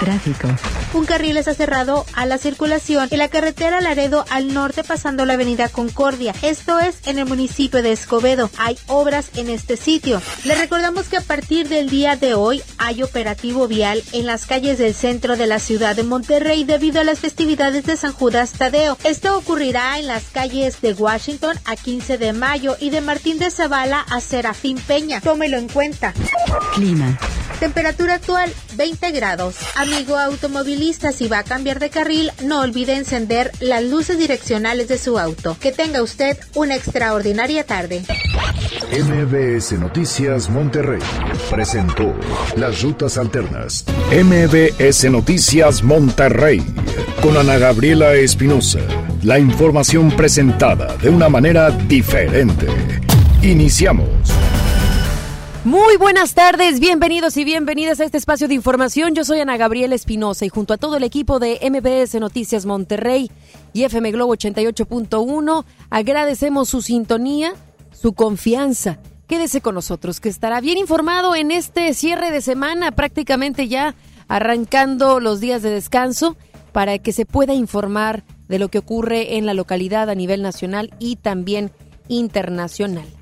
Tráfico. 0.01 0.49
Un 0.95 1.05
carril 1.05 1.37
está 1.37 1.53
cerrado 1.53 2.07
a 2.15 2.25
la 2.25 2.39
circulación 2.39 3.09
en 3.11 3.19
la 3.19 3.29
carretera 3.29 3.83
Laredo 3.83 4.25
al 4.31 4.55
norte 4.55 4.83
pasando 4.83 5.27
la 5.27 5.35
avenida 5.35 5.69
Concordia. 5.69 6.35
Esto 6.41 6.79
es 6.79 6.97
en 7.07 7.19
el 7.19 7.27
municipio 7.27 7.83
de 7.83 7.93
Escobedo. 7.93 8.51
Hay 8.57 8.79
obras 8.87 9.31
en 9.37 9.51
este 9.51 9.77
sitio. 9.77 10.23
Le 10.45 10.55
recordamos 10.55 11.09
que 11.09 11.19
a 11.19 11.21
partir 11.21 11.69
del 11.69 11.91
día 11.91 12.17
de 12.17 12.33
hoy 12.33 12.63
hay 12.79 13.03
operativo 13.03 13.69
vial 13.69 14.03
en 14.13 14.25
las 14.25 14.47
calles 14.47 14.79
del 14.79 14.95
centro 14.95 15.37
de 15.37 15.47
la 15.47 15.59
ciudad 15.59 15.95
de 15.95 16.05
Monterrey 16.05 16.65
debido 16.65 17.03
a 17.03 17.05
las 17.05 17.19
festividades 17.19 17.85
de 17.85 17.97
San 17.97 18.13
Judas 18.13 18.53
Tadeo. 18.53 18.97
Esto 19.05 19.37
ocurrirá 19.37 19.99
en 19.99 20.07
las 20.07 20.25
calles 20.25 20.81
de 20.81 20.95
Washington 20.95 21.59
a 21.67 21.77
15 21.77 22.17
de 22.17 22.33
mayo 22.33 22.77
y 22.81 22.89
de 22.89 23.03
Martín 23.03 23.39
de 23.39 23.51
Zavala 23.51 24.01
a 24.01 24.21
Serafín 24.21 24.79
Peña. 24.79 25.21
Tómelo 25.21 25.59
en 25.59 25.69
cuenta. 25.69 26.15
Clima. 26.75 27.19
Temperatura 27.61 28.15
actual 28.15 28.53
20 28.77 29.11
grados. 29.11 29.57
Amigo 29.75 30.17
automovilista, 30.79 31.13
si 31.13 31.27
va 31.29 31.41
a 31.41 31.45
cambiar 31.45 31.81
de 31.81 31.91
carril, 31.91 32.31
no 32.45 32.61
olvide 32.61 32.97
encender 32.97 33.51
las 33.61 33.83
luces 33.83 34.19
direccionales 34.19 34.89
de 34.89 34.99
su 34.99 35.19
auto. 35.19 35.57
Que 35.61 35.73
tenga 35.73 36.03
usted 36.03 36.39
una 36.55 36.77
extraordinaria 36.77 37.65
tarde. 37.65 38.05
MBS 38.93 39.73
Noticias 39.73 40.49
Monterrey 40.49 41.01
presentó 41.51 42.15
las 42.57 42.83
rutas 42.83 43.19
alternas. 43.19 43.85
MBS 44.13 45.11
Noticias 45.11 45.83
Monterrey 45.83 46.63
con 47.21 47.37
Ana 47.37 47.59
Gabriela 47.59 48.15
Espinosa. 48.15 48.81
La 49.23 49.39
información 49.39 50.13
presentada 50.13 50.97
de 50.99 51.11
una 51.11 51.29
manera 51.29 51.71
diferente. 51.71 52.67
Iniciamos. 53.43 54.09
Muy 55.65 55.97
buenas 55.97 56.35
tardes, 56.35 56.79
bienvenidos 56.79 57.37
y 57.37 57.43
bienvenidas 57.43 57.99
a 57.99 58.05
este 58.05 58.17
espacio 58.17 58.47
de 58.47 58.55
información. 58.55 59.17
Yo 59.17 59.25
soy 59.25 59.41
Ana 59.41 59.57
Gabriela 59.57 59.97
Espinosa 59.97 60.47
y 60.47 60.49
junto 60.49 60.73
a 60.73 60.77
todo 60.77 60.97
el 60.97 61.03
equipo 61.03 61.41
de 61.41 61.59
MBS 61.61 62.15
Noticias 62.21 62.65
Monterrey 62.65 63.29
y 63.73 63.83
FM 63.83 64.13
Globo 64.13 64.37
88.1 64.37 65.65
agradecemos 65.91 66.69
su 66.69 66.81
sintonía, 66.81 67.55
su 67.91 68.13
confianza. 68.13 69.01
Quédese 69.27 69.61
con 69.61 69.75
nosotros 69.75 70.21
que 70.21 70.29
estará 70.29 70.61
bien 70.61 70.79
informado 70.79 71.35
en 71.35 71.51
este 71.51 71.93
cierre 71.93 72.31
de 72.31 72.41
semana, 72.41 72.93
prácticamente 72.93 73.67
ya 73.67 73.97
arrancando 74.29 75.19
los 75.19 75.41
días 75.41 75.63
de 75.63 75.71
descanso 75.71 76.37
para 76.71 76.99
que 77.01 77.13
se 77.13 77.27
pueda 77.27 77.53
informar 77.53 78.23
de 78.47 78.61
lo 78.61 78.69
que 78.69 78.79
ocurre 78.79 79.37
en 79.37 79.45
la 79.45 79.55
localidad 79.55 80.09
a 80.09 80.15
nivel 80.15 80.41
nacional 80.41 80.95
y 81.01 81.17
también 81.17 81.73
internacional. 82.07 83.18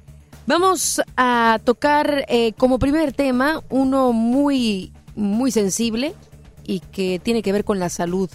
Vamos 0.46 1.00
a 1.16 1.59
tocar 1.64 2.24
eh, 2.28 2.52
como 2.56 2.78
primer 2.78 3.12
tema 3.12 3.64
uno 3.68 4.12
muy, 4.12 4.92
muy 5.16 5.50
sensible 5.50 6.14
y 6.64 6.78
que 6.78 7.18
tiene 7.18 7.42
que 7.42 7.50
ver 7.50 7.64
con 7.64 7.80
la 7.80 7.88
salud, 7.88 8.30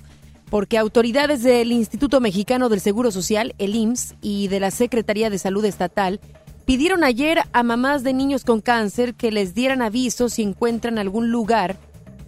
porque 0.50 0.78
autoridades 0.78 1.42
del 1.42 1.72
Instituto 1.72 2.20
Mexicano 2.20 2.68
del 2.68 2.82
Seguro 2.82 3.12
Social, 3.12 3.56
el 3.60 3.76
IMSS, 3.76 4.16
y 4.22 4.50
de 4.50 4.60
la 4.60 4.72
Secretaría 4.72 5.30
de 5.30 5.40
Salud 5.40 5.64
Estatal 5.64 6.20
pidieron 6.66 7.06
ayer 7.06 7.44
a 7.54 7.64
mamás 7.64 8.04
de 8.04 8.12
niños 8.12 8.44
con 8.44 8.60
cáncer 8.60 9.14
que 9.14 9.32
les 9.32 9.56
dieran 9.56 9.82
aviso 9.82 10.28
si 10.28 10.42
encuentran 10.42 10.98
algún 10.98 11.32
lugar 11.32 11.78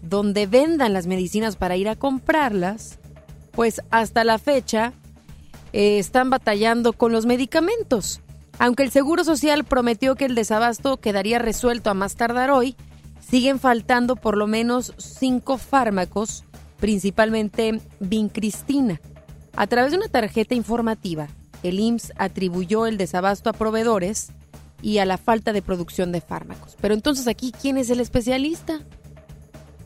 donde 0.02 0.48
vendan 0.48 0.94
las 0.94 1.08
medicinas 1.08 1.58
para 1.58 1.76
ir 1.76 1.90
a 1.90 1.98
comprarlas, 1.98 3.00
pues 3.52 3.82
hasta 3.90 4.24
la 4.24 4.40
fecha 4.40 4.94
eh, 5.74 6.00
están 6.00 6.30
batallando 6.30 6.94
con 6.94 7.12
los 7.12 7.26
medicamentos. 7.26 8.22
Aunque 8.60 8.84
el 8.84 8.92
Seguro 8.92 9.24
Social 9.24 9.64
prometió 9.64 10.16
que 10.16 10.26
el 10.26 10.36
desabasto 10.36 10.98
quedaría 10.98 11.40
resuelto 11.40 11.90
a 11.90 11.94
más 11.94 12.16
tardar 12.16 12.52
hoy, 12.52 12.76
siguen 13.20 13.60
faltando 13.60 14.16
por 14.16 14.38
lo 14.38 14.48
menos 14.48 14.94
cinco 14.98 15.58
fármacos, 15.58 16.44
principalmente 16.80 17.82
vincristina. 18.00 19.02
A 19.56 19.68
través 19.68 19.92
de 19.92 19.98
una 19.98 20.08
tarjeta 20.08 20.56
informativa, 20.56 21.28
el 21.64 21.80
IMSS 21.80 22.14
atribuyó 22.18 22.88
el 22.88 22.98
desabasto 22.98 23.50
a 23.50 23.54
proveedores 23.54 24.32
y 24.82 24.98
a 24.98 25.06
la 25.06 25.18
falta 25.18 25.54
de 25.54 25.62
producción 25.62 26.12
de 26.12 26.22
fármacos. 26.22 26.76
Pero 26.82 26.94
entonces 26.94 27.28
aquí, 27.28 27.54
¿quién 27.60 27.78
es 27.78 27.90
el 27.90 28.02
especialista? 28.02 28.82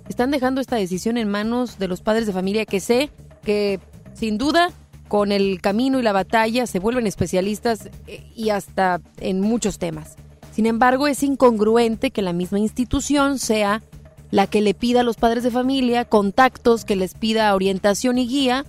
Están 0.09 0.31
dejando 0.31 0.59
esta 0.59 0.75
decisión 0.77 1.17
en 1.17 1.29
manos 1.29 1.77
de 1.79 1.87
los 1.87 2.01
padres 2.01 2.25
de 2.25 2.33
familia 2.33 2.65
que 2.65 2.79
sé 2.79 3.11
que 3.43 3.79
sin 4.13 4.37
duda 4.37 4.71
con 5.07 5.31
el 5.31 5.61
camino 5.61 5.99
y 5.99 6.03
la 6.03 6.11
batalla 6.11 6.67
se 6.67 6.79
vuelven 6.79 7.07
especialistas 7.07 7.89
eh, 8.07 8.23
y 8.35 8.49
hasta 8.49 9.01
en 9.19 9.41
muchos 9.41 9.79
temas. 9.79 10.15
Sin 10.51 10.65
embargo, 10.65 11.07
es 11.07 11.23
incongruente 11.23 12.11
que 12.11 12.21
la 12.21 12.33
misma 12.33 12.59
institución 12.59 13.39
sea 13.39 13.83
la 14.31 14.47
que 14.47 14.61
le 14.61 14.73
pida 14.73 15.01
a 15.01 15.03
los 15.03 15.15
padres 15.15 15.43
de 15.43 15.51
familia 15.51 16.05
contactos, 16.05 16.83
que 16.83 16.95
les 16.95 17.13
pida 17.13 17.53
orientación 17.53 18.17
y 18.17 18.27
guía 18.27 18.65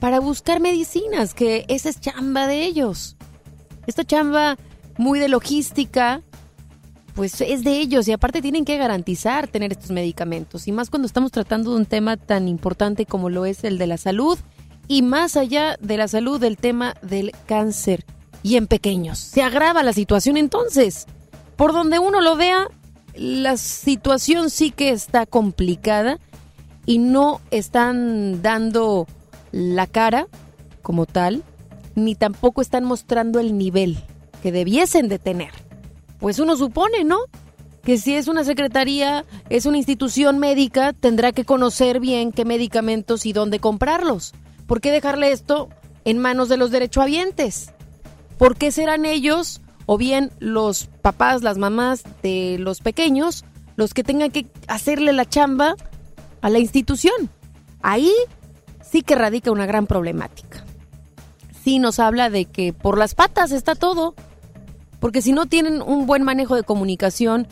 para 0.00 0.20
buscar 0.20 0.60
medicinas, 0.60 1.34
que 1.34 1.64
esa 1.68 1.88
es 1.88 2.00
chamba 2.00 2.46
de 2.46 2.64
ellos. 2.64 3.16
Esta 3.86 4.04
chamba 4.04 4.58
muy 4.96 5.18
de 5.18 5.28
logística, 5.28 6.22
pues 7.14 7.40
es 7.40 7.64
de 7.64 7.78
ellos 7.78 8.06
y 8.06 8.12
aparte 8.12 8.42
tienen 8.42 8.64
que 8.64 8.76
garantizar 8.76 9.48
tener 9.48 9.72
estos 9.72 9.90
medicamentos. 9.90 10.68
Y 10.68 10.72
más 10.72 10.90
cuando 10.90 11.06
estamos 11.06 11.32
tratando 11.32 11.70
de 11.70 11.76
un 11.76 11.86
tema 11.86 12.16
tan 12.16 12.48
importante 12.48 13.06
como 13.06 13.30
lo 13.30 13.46
es 13.46 13.64
el 13.64 13.78
de 13.78 13.86
la 13.86 13.96
salud 13.96 14.38
y 14.88 15.02
más 15.02 15.36
allá 15.36 15.76
de 15.80 15.96
la 15.98 16.08
salud 16.08 16.40
del 16.40 16.56
tema 16.56 16.94
del 17.02 17.32
cáncer 17.46 18.04
y 18.42 18.56
en 18.56 18.66
pequeños. 18.66 19.18
Se 19.18 19.42
agrava 19.42 19.82
la 19.82 19.92
situación 19.92 20.36
entonces. 20.36 21.06
Por 21.56 21.72
donde 21.72 21.98
uno 21.98 22.20
lo 22.20 22.36
vea, 22.36 22.68
la 23.14 23.56
situación 23.56 24.48
sí 24.48 24.70
que 24.70 24.90
está 24.90 25.26
complicada 25.26 26.18
y 26.86 26.98
no 26.98 27.40
están 27.50 28.40
dando 28.42 29.06
la 29.52 29.86
cara 29.86 30.26
como 30.82 31.04
tal, 31.04 31.42
ni 31.94 32.14
tampoco 32.14 32.62
están 32.62 32.84
mostrando 32.84 33.40
el 33.40 33.58
nivel 33.58 33.98
que 34.42 34.52
debiesen 34.52 35.08
de 35.08 35.18
tener. 35.18 35.50
Pues 36.18 36.38
uno 36.38 36.56
supone, 36.56 37.04
¿no? 37.04 37.18
Que 37.82 37.98
si 37.98 38.14
es 38.14 38.28
una 38.28 38.44
secretaría, 38.44 39.24
es 39.50 39.66
una 39.66 39.78
institución 39.78 40.38
médica, 40.38 40.92
tendrá 40.92 41.32
que 41.32 41.44
conocer 41.44 42.00
bien 42.00 42.32
qué 42.32 42.44
medicamentos 42.44 43.26
y 43.26 43.32
dónde 43.32 43.58
comprarlos. 43.58 44.32
¿Por 44.68 44.82
qué 44.82 44.92
dejarle 44.92 45.32
esto 45.32 45.70
en 46.04 46.18
manos 46.18 46.50
de 46.50 46.58
los 46.58 46.70
derechohabientes? 46.70 47.72
¿Por 48.36 48.54
qué 48.54 48.70
serán 48.70 49.06
ellos 49.06 49.62
o 49.86 49.96
bien 49.96 50.30
los 50.40 50.84
papás, 51.00 51.42
las 51.42 51.56
mamás 51.56 52.04
de 52.22 52.58
los 52.60 52.80
pequeños 52.80 53.44
los 53.76 53.94
que 53.94 54.04
tengan 54.04 54.30
que 54.30 54.46
hacerle 54.66 55.12
la 55.12 55.24
chamba 55.24 55.74
a 56.42 56.50
la 56.50 56.58
institución? 56.58 57.30
Ahí 57.80 58.12
sí 58.82 59.02
que 59.02 59.14
radica 59.14 59.50
una 59.50 59.64
gran 59.64 59.86
problemática. 59.86 60.64
Sí 61.64 61.78
nos 61.78 61.98
habla 61.98 62.28
de 62.28 62.44
que 62.44 62.74
por 62.74 62.98
las 62.98 63.14
patas 63.14 63.52
está 63.52 63.74
todo, 63.74 64.14
porque 65.00 65.22
si 65.22 65.32
no 65.32 65.46
tienen 65.46 65.80
un 65.80 66.06
buen 66.06 66.24
manejo 66.24 66.56
de 66.56 66.62
comunicación, 66.62 67.46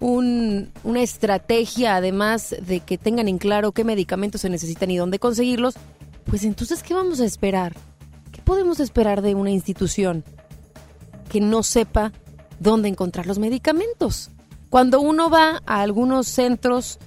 una 0.00 1.00
estrategia 1.00 1.96
además 1.96 2.54
de 2.60 2.80
que 2.80 2.98
tengan 2.98 3.28
en 3.28 3.38
claro 3.38 3.72
qué 3.72 3.84
medicamentos 3.84 4.42
se 4.42 4.50
necesitan 4.50 4.90
y 4.90 4.98
dónde 4.98 5.18
conseguirlos, 5.18 5.76
pues 6.24 6.44
entonces, 6.44 6.82
¿qué 6.82 6.94
vamos 6.94 7.20
a 7.20 7.24
esperar? 7.24 7.74
¿Qué 8.32 8.42
podemos 8.42 8.80
esperar 8.80 9.22
de 9.22 9.34
una 9.34 9.50
institución 9.50 10.24
que 11.28 11.40
no 11.40 11.62
sepa 11.62 12.12
dónde 12.58 12.88
encontrar 12.88 13.26
los 13.26 13.38
medicamentos? 13.38 14.30
Cuando 14.70 15.00
uno 15.00 15.30
va 15.30 15.62
a 15.66 15.82
algunos 15.82 16.26
centros 16.26 16.98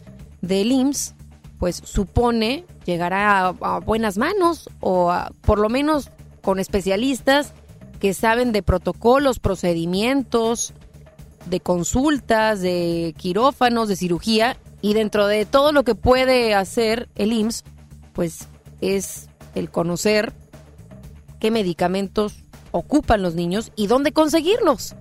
del 0.42 0.72
IMSS, 0.72 1.16
pues 1.60 1.82
supone 1.84 2.66
llegará 2.86 3.48
a, 3.48 3.80
buenas 3.80 4.18
manos 4.18 4.70
o 4.80 5.14
por 5.42 5.60
lo 5.60 5.70
menos 5.70 6.10
con 6.42 6.60
especialistas 6.60 7.54
que 8.00 8.14
saben 8.14 8.52
de 8.52 8.64
protocolos, 8.64 9.40
procedimientos, 9.40 10.74
de 11.50 11.60
consultas, 11.60 12.62
de 12.62 13.14
quirófanos, 13.18 13.90
de 13.90 13.96
cirugía, 13.96 14.58
y 14.82 14.94
dentro 14.94 15.28
de 15.28 15.46
todo 15.46 15.72
lo 15.72 15.84
que 15.84 15.96
puede 15.96 16.54
hacer 16.54 17.10
el 17.16 17.34
IMSS, 17.34 17.64
pues 18.14 18.48
es 18.82 19.30
el 19.56 19.72
conocer 19.72 20.34
qué 21.40 21.52
medicamentos 21.52 22.44
ocupan 22.72 23.22
los 23.22 23.36
niños 23.36 23.72
y 23.76 23.88
dónde 23.88 24.12
conseguirlos. 24.12 24.96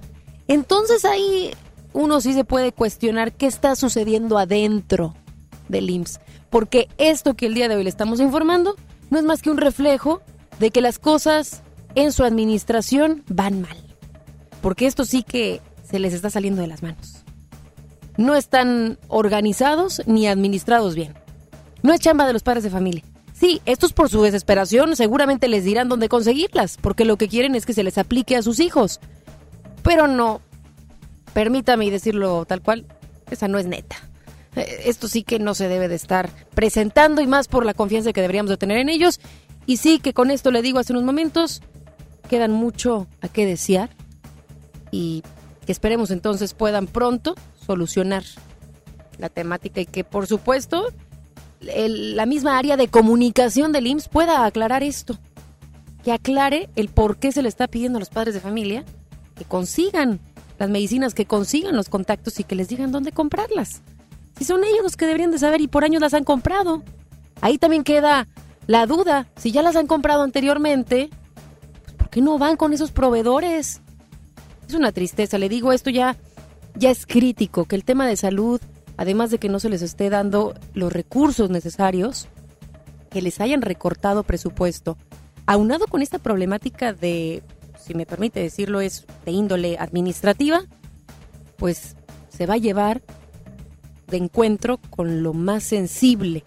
Entonces 0.49 1.05
ahí 1.05 1.53
uno 1.93 2.20
sí 2.20 2.33
se 2.33 2.45
puede 2.45 2.72
cuestionar 2.72 3.33
qué 3.33 3.47
está 3.47 3.74
sucediendo 3.77 4.39
adentro 4.39 5.14
del 5.68 5.91
IMSS, 5.91 6.20
porque 6.51 6.89
esto 6.99 7.35
que 7.35 7.47
el 7.47 7.55
día 7.55 7.68
de 7.68 7.77
hoy 7.77 7.85
le 7.85 7.91
estamos 7.91 8.20
informando 8.20 8.77
no 9.11 9.18
es 9.18 9.24
más 9.24 9.43
que 9.43 9.51
un 9.51 9.57
reflejo 9.57 10.20
de 10.59 10.70
que 10.70 10.81
las 10.81 10.99
cosas 10.99 11.62
en 11.95 12.12
su 12.12 12.24
administración 12.24 13.24
van 13.29 13.62
mal, 13.62 13.77
porque 14.61 14.87
esto 14.87 15.05
sí 15.05 15.22
que 15.22 15.61
se 15.83 15.99
les 15.99 16.12
está 16.12 16.31
saliendo 16.31 16.61
de 16.61 16.68
las 16.68 16.83
manos. 16.83 17.24
No 18.16 18.35
están 18.35 18.99
organizados 19.09 20.03
ni 20.07 20.27
administrados 20.27 20.95
bien. 20.95 21.14
No 21.83 21.93
es 21.93 22.01
chamba 22.01 22.27
de 22.27 22.33
los 22.33 22.43
padres 22.43 22.64
de 22.64 22.70
familia. 22.70 23.05
Sí, 23.39 23.61
estos 23.66 23.93
por 23.93 24.09
su 24.09 24.22
desesperación 24.22 24.97
seguramente 24.97 25.49
les 25.49 25.64
dirán 25.64 25.91
dónde 25.91 26.09
conseguirlas, 26.09 26.78
porque 26.80 27.05
lo 27.05 27.18
que 27.18 27.28
quieren 27.28 27.55
es 27.55 27.66
que 27.66 27.74
se 27.74 27.82
les 27.82 27.99
aplique 27.99 28.34
a 28.34 28.43
sus 28.43 28.61
hijos. 28.61 28.99
Pero 29.82 30.07
no, 30.07 30.41
permítame 31.34 31.91
decirlo 31.91 32.47
tal 32.47 32.62
cual, 32.62 32.87
esa 33.30 33.47
no 33.47 33.59
es 33.59 33.66
neta. 33.66 33.97
Eh, 34.57 34.84
esto 34.87 35.07
sí 35.07 35.22
que 35.22 35.39
no 35.39 35.55
se 35.55 35.68
debe 35.68 35.87
de 35.89 35.97
estar 35.97 36.30
presentando 36.55 37.20
y 37.20 37.26
más 37.26 37.47
por 37.47 37.66
la 37.66 37.74
confianza 37.74 38.14
que 38.14 38.22
deberíamos 38.22 38.49
de 38.49 38.57
tener 38.57 38.78
en 38.78 38.89
ellos. 38.89 39.20
Y 39.66 39.76
sí 39.76 39.99
que 39.99 40.14
con 40.14 40.30
esto 40.30 40.51
le 40.51 40.62
digo 40.62 40.78
hace 40.78 40.95
unos 40.95 41.05
momentos, 41.05 41.61
quedan 42.30 42.53
mucho 42.53 43.07
a 43.20 43.28
qué 43.28 43.45
desear 43.45 43.91
y 44.91 45.22
que 45.66 45.72
esperemos 45.72 46.11
entonces 46.11 46.55
puedan 46.55 46.87
pronto 46.87 47.34
solucionar 47.66 48.24
la 49.18 49.28
temática 49.28 49.80
y 49.82 49.87
que 49.87 50.05
por 50.05 50.26
supuesto 50.26 50.89
la 51.61 52.26
misma 52.26 52.59
área 52.59 52.76
de 52.76 52.88
comunicación 52.88 53.72
del 53.72 53.86
IMSS 53.86 54.09
pueda 54.09 54.44
aclarar 54.44 54.82
esto, 54.82 55.18
que 56.04 56.12
aclare 56.12 56.68
el 56.76 56.88
por 56.88 57.16
qué 57.16 57.32
se 57.32 57.42
le 57.42 57.48
está 57.48 57.66
pidiendo 57.66 57.98
a 57.98 58.00
los 58.00 58.11
padres 58.11 58.34
de 58.34 58.40
familia 58.40 58.84
que 59.36 59.44
consigan 59.44 60.20
las 60.59 60.70
medicinas, 60.70 61.14
que 61.14 61.26
consigan 61.26 61.76
los 61.76 61.88
contactos 61.88 62.40
y 62.40 62.44
que 62.44 62.54
les 62.54 62.68
digan 62.68 62.90
dónde 62.92 63.12
comprarlas. 63.12 63.82
Si 64.38 64.44
son 64.44 64.64
ellos 64.64 64.82
los 64.82 64.96
que 64.96 65.07
deberían 65.07 65.30
de 65.30 65.38
saber 65.38 65.61
y 65.61 65.68
por 65.68 65.84
años 65.84 66.00
las 66.00 66.14
han 66.14 66.24
comprado. 66.24 66.82
Ahí 67.40 67.59
también 67.59 67.84
queda 67.84 68.26
la 68.66 68.86
duda, 68.86 69.28
si 69.36 69.52
ya 69.52 69.62
las 69.62 69.76
han 69.76 69.86
comprado 69.86 70.22
anteriormente, 70.22 71.11
pues 71.84 71.94
¿por 71.94 72.11
qué 72.11 72.20
no 72.20 72.38
van 72.38 72.57
con 72.57 72.72
esos 72.72 72.90
proveedores? 72.90 73.82
Es 74.66 74.74
una 74.74 74.92
tristeza, 74.92 75.38
le 75.38 75.48
digo, 75.48 75.72
esto 75.72 75.90
ya, 75.90 76.16
ya 76.74 76.90
es 76.90 77.07
crítico, 77.07 77.66
que 77.66 77.76
el 77.76 77.84
tema 77.84 78.07
de 78.07 78.16
salud 78.16 78.61
además 78.97 79.30
de 79.30 79.38
que 79.38 79.49
no 79.49 79.61
se 79.61 79.68
les 79.68 79.82
esté 79.82 80.11
dando 80.11 80.55
los 80.74 80.92
recursos 80.92 81.51
necesarios, 81.51 82.28
que 83.11 83.22
les 83.22 83.40
hayan 83.40 83.62
recortado 83.62 84.22
presupuesto, 84.22 84.97
aunado 85.47 85.86
con 85.86 86.03
esta 86.03 86.18
problemática 86.18 86.92
de, 86.92 87.42
si 87.78 87.94
me 87.94 88.07
permite 88.07 88.40
decirlo, 88.40 88.80
es 88.80 89.07
de 89.24 89.32
índole 89.32 89.78
administrativa, 89.78 90.62
pues 91.57 91.97
se 92.28 92.47
va 92.47 92.55
a 92.55 92.59
llevar 92.59 93.03
de 94.09 94.18
encuentro 94.18 94.78
con 94.90 95.22
lo 95.22 95.32
más 95.32 95.62
sensible, 95.62 96.44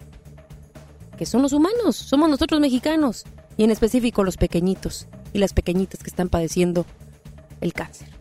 que 1.16 1.26
son 1.26 1.42
los 1.42 1.52
humanos, 1.52 1.96
somos 1.96 2.30
nosotros 2.30 2.60
mexicanos, 2.60 3.24
y 3.56 3.64
en 3.64 3.70
específico 3.70 4.24
los 4.24 4.36
pequeñitos 4.36 5.06
y 5.32 5.38
las 5.38 5.52
pequeñitas 5.52 6.02
que 6.02 6.10
están 6.10 6.28
padeciendo 6.28 6.86
el 7.60 7.72
cáncer. 7.72 8.19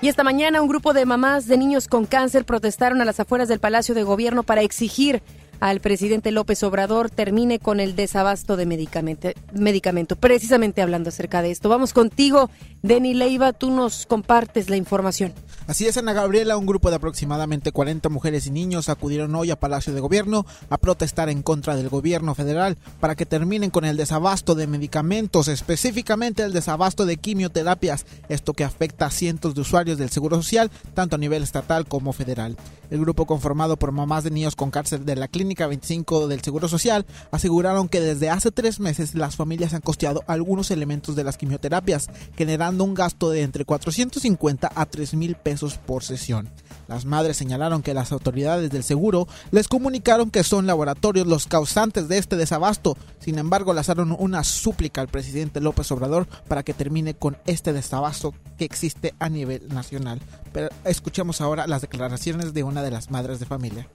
Y 0.00 0.06
esta 0.06 0.22
mañana 0.22 0.62
un 0.62 0.68
grupo 0.68 0.92
de 0.92 1.04
mamás 1.06 1.48
de 1.48 1.58
niños 1.58 1.88
con 1.88 2.06
cáncer 2.06 2.44
protestaron 2.44 3.00
a 3.00 3.04
las 3.04 3.18
afueras 3.18 3.48
del 3.48 3.58
Palacio 3.58 3.96
de 3.96 4.04
Gobierno 4.04 4.44
para 4.44 4.62
exigir 4.62 5.22
al 5.58 5.80
presidente 5.80 6.30
López 6.30 6.62
Obrador 6.62 7.10
termine 7.10 7.58
con 7.58 7.80
el 7.80 7.96
desabasto 7.96 8.56
de 8.56 8.64
medicamento, 8.64 9.30
medicamento. 9.52 10.14
Precisamente 10.14 10.82
hablando 10.82 11.08
acerca 11.08 11.42
de 11.42 11.50
esto. 11.50 11.68
Vamos 11.68 11.92
contigo, 11.92 12.48
Denny 12.82 13.12
Leiva, 13.12 13.52
tú 13.52 13.72
nos 13.72 14.06
compartes 14.06 14.70
la 14.70 14.76
información. 14.76 15.32
Así 15.68 15.86
es, 15.86 15.98
Ana 15.98 16.14
Gabriela, 16.14 16.56
un 16.56 16.64
grupo 16.64 16.88
de 16.88 16.96
aproximadamente 16.96 17.72
40 17.72 18.08
mujeres 18.08 18.46
y 18.46 18.50
niños 18.50 18.88
acudieron 18.88 19.34
hoy 19.34 19.50
a 19.50 19.60
Palacio 19.60 19.92
de 19.92 20.00
Gobierno 20.00 20.46
a 20.70 20.78
protestar 20.78 21.28
en 21.28 21.42
contra 21.42 21.76
del 21.76 21.90
gobierno 21.90 22.34
federal 22.34 22.78
para 23.00 23.14
que 23.16 23.26
terminen 23.26 23.68
con 23.68 23.84
el 23.84 23.98
desabasto 23.98 24.54
de 24.54 24.66
medicamentos, 24.66 25.46
específicamente 25.46 26.42
el 26.42 26.54
desabasto 26.54 27.04
de 27.04 27.18
quimioterapias, 27.18 28.06
esto 28.30 28.54
que 28.54 28.64
afecta 28.64 29.04
a 29.04 29.10
cientos 29.10 29.54
de 29.54 29.60
usuarios 29.60 29.98
del 29.98 30.08
Seguro 30.08 30.36
Social, 30.36 30.70
tanto 30.94 31.16
a 31.16 31.18
nivel 31.18 31.42
estatal 31.42 31.86
como 31.86 32.14
federal. 32.14 32.56
El 32.90 33.00
grupo 33.00 33.26
conformado 33.26 33.76
por 33.76 33.92
mamás 33.92 34.24
de 34.24 34.30
niños 34.30 34.56
con 34.56 34.70
cáncer 34.70 35.00
de 35.00 35.16
la 35.16 35.28
Clínica 35.28 35.66
25 35.66 36.28
del 36.28 36.40
Seguro 36.40 36.68
Social 36.68 37.04
aseguraron 37.30 37.90
que 37.90 38.00
desde 38.00 38.30
hace 38.30 38.50
tres 38.50 38.80
meses 38.80 39.14
las 39.14 39.36
familias 39.36 39.74
han 39.74 39.82
costeado 39.82 40.24
algunos 40.26 40.70
elementos 40.70 41.14
de 41.14 41.24
las 41.24 41.36
quimioterapias, 41.36 42.08
generando 42.38 42.84
un 42.84 42.94
gasto 42.94 43.28
de 43.28 43.42
entre 43.42 43.66
450 43.66 44.72
a 44.74 44.86
3 44.86 45.12
mil 45.12 45.34
pesos 45.34 45.57
por 45.86 46.04
sesión. 46.04 46.48
Las 46.88 47.04
madres 47.04 47.36
señalaron 47.36 47.82
que 47.82 47.92
las 47.92 48.12
autoridades 48.12 48.70
del 48.70 48.82
seguro 48.82 49.28
les 49.50 49.68
comunicaron 49.68 50.30
que 50.30 50.42
son 50.42 50.66
laboratorios 50.66 51.26
los 51.26 51.46
causantes 51.46 52.08
de 52.08 52.16
este 52.16 52.36
desabasto. 52.36 52.96
Sin 53.18 53.38
embargo, 53.38 53.74
lanzaron 53.74 54.16
una 54.18 54.42
súplica 54.42 55.02
al 55.02 55.08
presidente 55.08 55.60
López 55.60 55.92
Obrador 55.92 56.26
para 56.48 56.62
que 56.62 56.72
termine 56.72 57.12
con 57.12 57.36
este 57.46 57.74
desabasto 57.74 58.32
que 58.56 58.64
existe 58.64 59.14
a 59.18 59.28
nivel 59.28 59.68
nacional. 59.68 60.18
Pero 60.52 60.70
escuchemos 60.84 61.42
ahora 61.42 61.66
las 61.66 61.82
declaraciones 61.82 62.54
de 62.54 62.62
una 62.62 62.82
de 62.82 62.90
las 62.90 63.10
madres 63.10 63.38
de 63.38 63.44
familia. 63.44 63.86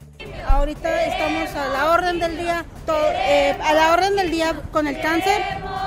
Ahorita 0.47 1.05
estamos 1.05 1.49
a 1.55 1.68
la 1.70 1.91
orden 1.91 2.20
del 2.20 2.38
día, 2.38 2.64
eh, 2.88 3.57
a 3.64 3.74
la 3.74 3.93
orden 3.93 4.16
del 4.16 4.30
día 4.30 4.61
con 4.72 4.88
el 4.88 5.01
cáncer 5.01 5.41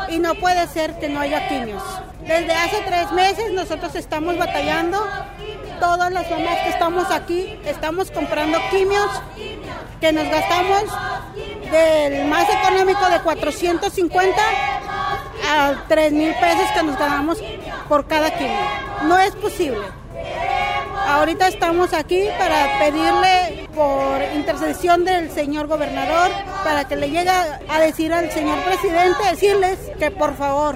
y 0.09 0.19
no 0.19 0.35
puede 0.35 0.67
ser 0.67 0.99
que 0.99 1.09
no 1.09 1.21
haya 1.21 1.49
quimios. 1.49 1.83
Desde 2.27 2.53
hace 2.53 2.79
tres 2.85 3.13
meses 3.13 3.53
nosotros 3.53 3.95
estamos 3.95 4.37
batallando 4.37 4.99
todas 5.79 6.13
las 6.13 6.31
mamás 6.31 6.59
que 6.63 6.69
estamos 6.71 7.11
aquí 7.11 7.59
estamos 7.65 8.11
comprando 8.11 8.59
quimios 8.71 9.09
que 10.01 10.13
nos 10.13 10.29
gastamos 10.29 10.85
del 11.71 12.27
más 12.27 12.47
económico 12.49 13.09
de 13.09 13.21
450 13.21 14.43
a 15.49 15.85
3 15.89 16.13
mil 16.13 16.33
pesos 16.35 16.71
que 16.75 16.83
nos 16.83 16.99
ganamos 16.99 17.39
por 17.89 18.07
cada 18.07 18.31
quimio. 18.31 18.59
No 19.05 19.19
es 19.19 19.35
posible. 19.37 19.87
Ahorita 21.07 21.49
estamos 21.49 21.93
aquí 21.93 22.25
para 22.39 22.79
pedirle 22.79 23.69
por 23.75 24.21
intercesión 24.35 25.05
del 25.05 25.31
señor 25.31 25.69
gobernador 25.69 26.31
para 26.65 26.89
que 26.89 26.97
le 26.97 27.11
llegue 27.11 27.31
a 27.31 27.81
decir 27.81 28.13
al 28.13 28.31
señor 28.33 28.59
presidente, 28.65 29.23
decirles 29.31 29.79
que 29.99 30.11
por 30.11 30.37
favor, 30.37 30.75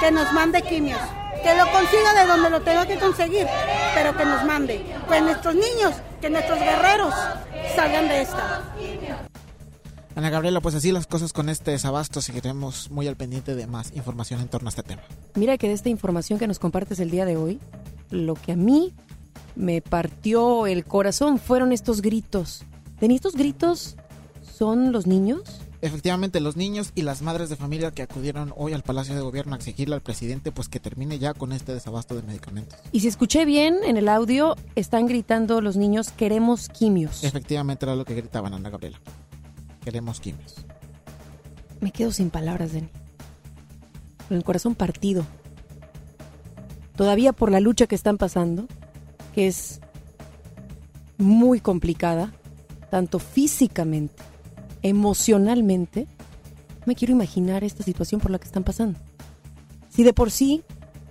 que 0.00 0.10
nos 0.10 0.32
mande 0.32 0.62
quimios 0.62 1.00
que 1.42 1.54
lo 1.56 1.70
consiga 1.70 2.14
de 2.14 2.26
donde 2.26 2.50
lo 2.50 2.60
tenga 2.60 2.86
que 2.86 2.98
conseguir, 2.98 3.46
pero 3.94 4.16
que 4.16 4.24
nos 4.24 4.44
mande. 4.44 4.84
Que 5.08 5.20
nuestros 5.20 5.54
niños, 5.54 5.94
que 6.20 6.30
nuestros 6.30 6.58
guerreros 6.58 7.14
salgan 7.74 8.08
de 8.08 8.22
esta. 8.22 8.62
Ana 10.14 10.30
Gabriela, 10.30 10.60
pues 10.60 10.74
así 10.74 10.90
las 10.90 11.06
cosas 11.06 11.32
con 11.32 11.48
este 11.48 11.70
desabasto, 11.70 12.20
seguiremos 12.20 12.90
muy 12.90 13.06
al 13.06 13.16
pendiente 13.16 13.54
de 13.54 13.66
más 13.68 13.94
información 13.94 14.40
en 14.40 14.48
torno 14.48 14.68
a 14.68 14.70
este 14.70 14.82
tema. 14.82 15.02
Mira 15.34 15.56
que 15.58 15.68
de 15.68 15.74
esta 15.74 15.90
información 15.90 16.40
que 16.40 16.48
nos 16.48 16.58
compartes 16.58 16.98
el 16.98 17.10
día 17.10 17.24
de 17.24 17.36
hoy, 17.36 17.60
lo 18.10 18.34
que 18.34 18.52
a 18.52 18.56
mí 18.56 18.92
me 19.54 19.80
partió 19.80 20.66
el 20.66 20.84
corazón 20.84 21.38
fueron 21.38 21.72
estos 21.72 22.02
gritos. 22.02 22.64
¿De 23.00 23.06
estos 23.14 23.34
gritos 23.34 23.96
son 24.42 24.90
los 24.90 25.06
niños? 25.06 25.60
Efectivamente, 25.80 26.40
los 26.40 26.56
niños 26.56 26.90
y 26.96 27.02
las 27.02 27.22
madres 27.22 27.50
de 27.50 27.56
familia 27.56 27.92
que 27.92 28.02
acudieron 28.02 28.52
hoy 28.56 28.72
al 28.72 28.82
Palacio 28.82 29.14
de 29.14 29.20
Gobierno 29.20 29.54
a 29.54 29.58
exigirle 29.58 29.94
al 29.94 30.00
presidente 30.00 30.50
pues 30.50 30.68
que 30.68 30.80
termine 30.80 31.20
ya 31.20 31.34
con 31.34 31.52
este 31.52 31.72
desabasto 31.72 32.16
de 32.16 32.22
medicamentos. 32.22 32.78
Y 32.90 33.00
si 33.00 33.08
escuché 33.08 33.44
bien 33.44 33.76
en 33.84 33.96
el 33.96 34.08
audio, 34.08 34.56
están 34.74 35.06
gritando 35.06 35.60
los 35.60 35.76
niños, 35.76 36.10
queremos 36.10 36.68
quimios. 36.68 37.22
Efectivamente 37.22 37.86
era 37.86 37.94
lo 37.94 38.04
que 38.04 38.14
gritaban, 38.14 38.54
Ana 38.54 38.70
Gabriela. 38.70 38.98
Queremos 39.84 40.18
quimios. 40.18 40.56
Me 41.80 41.92
quedo 41.92 42.10
sin 42.10 42.30
palabras, 42.30 42.72
Denny. 42.72 42.88
Con 44.26 44.36
el 44.36 44.42
corazón 44.42 44.74
partido. 44.74 45.24
Todavía 46.96 47.32
por 47.32 47.52
la 47.52 47.60
lucha 47.60 47.86
que 47.86 47.94
están 47.94 48.18
pasando, 48.18 48.66
que 49.32 49.46
es 49.46 49.80
muy 51.18 51.60
complicada, 51.60 52.32
tanto 52.90 53.20
físicamente 53.20 54.24
emocionalmente, 54.82 56.06
me 56.86 56.94
quiero 56.94 57.12
imaginar 57.12 57.64
esta 57.64 57.82
situación 57.82 58.20
por 58.20 58.30
la 58.30 58.38
que 58.38 58.46
están 58.46 58.64
pasando. 58.64 58.98
Si 59.88 60.02
de 60.02 60.12
por 60.12 60.30
sí 60.30 60.62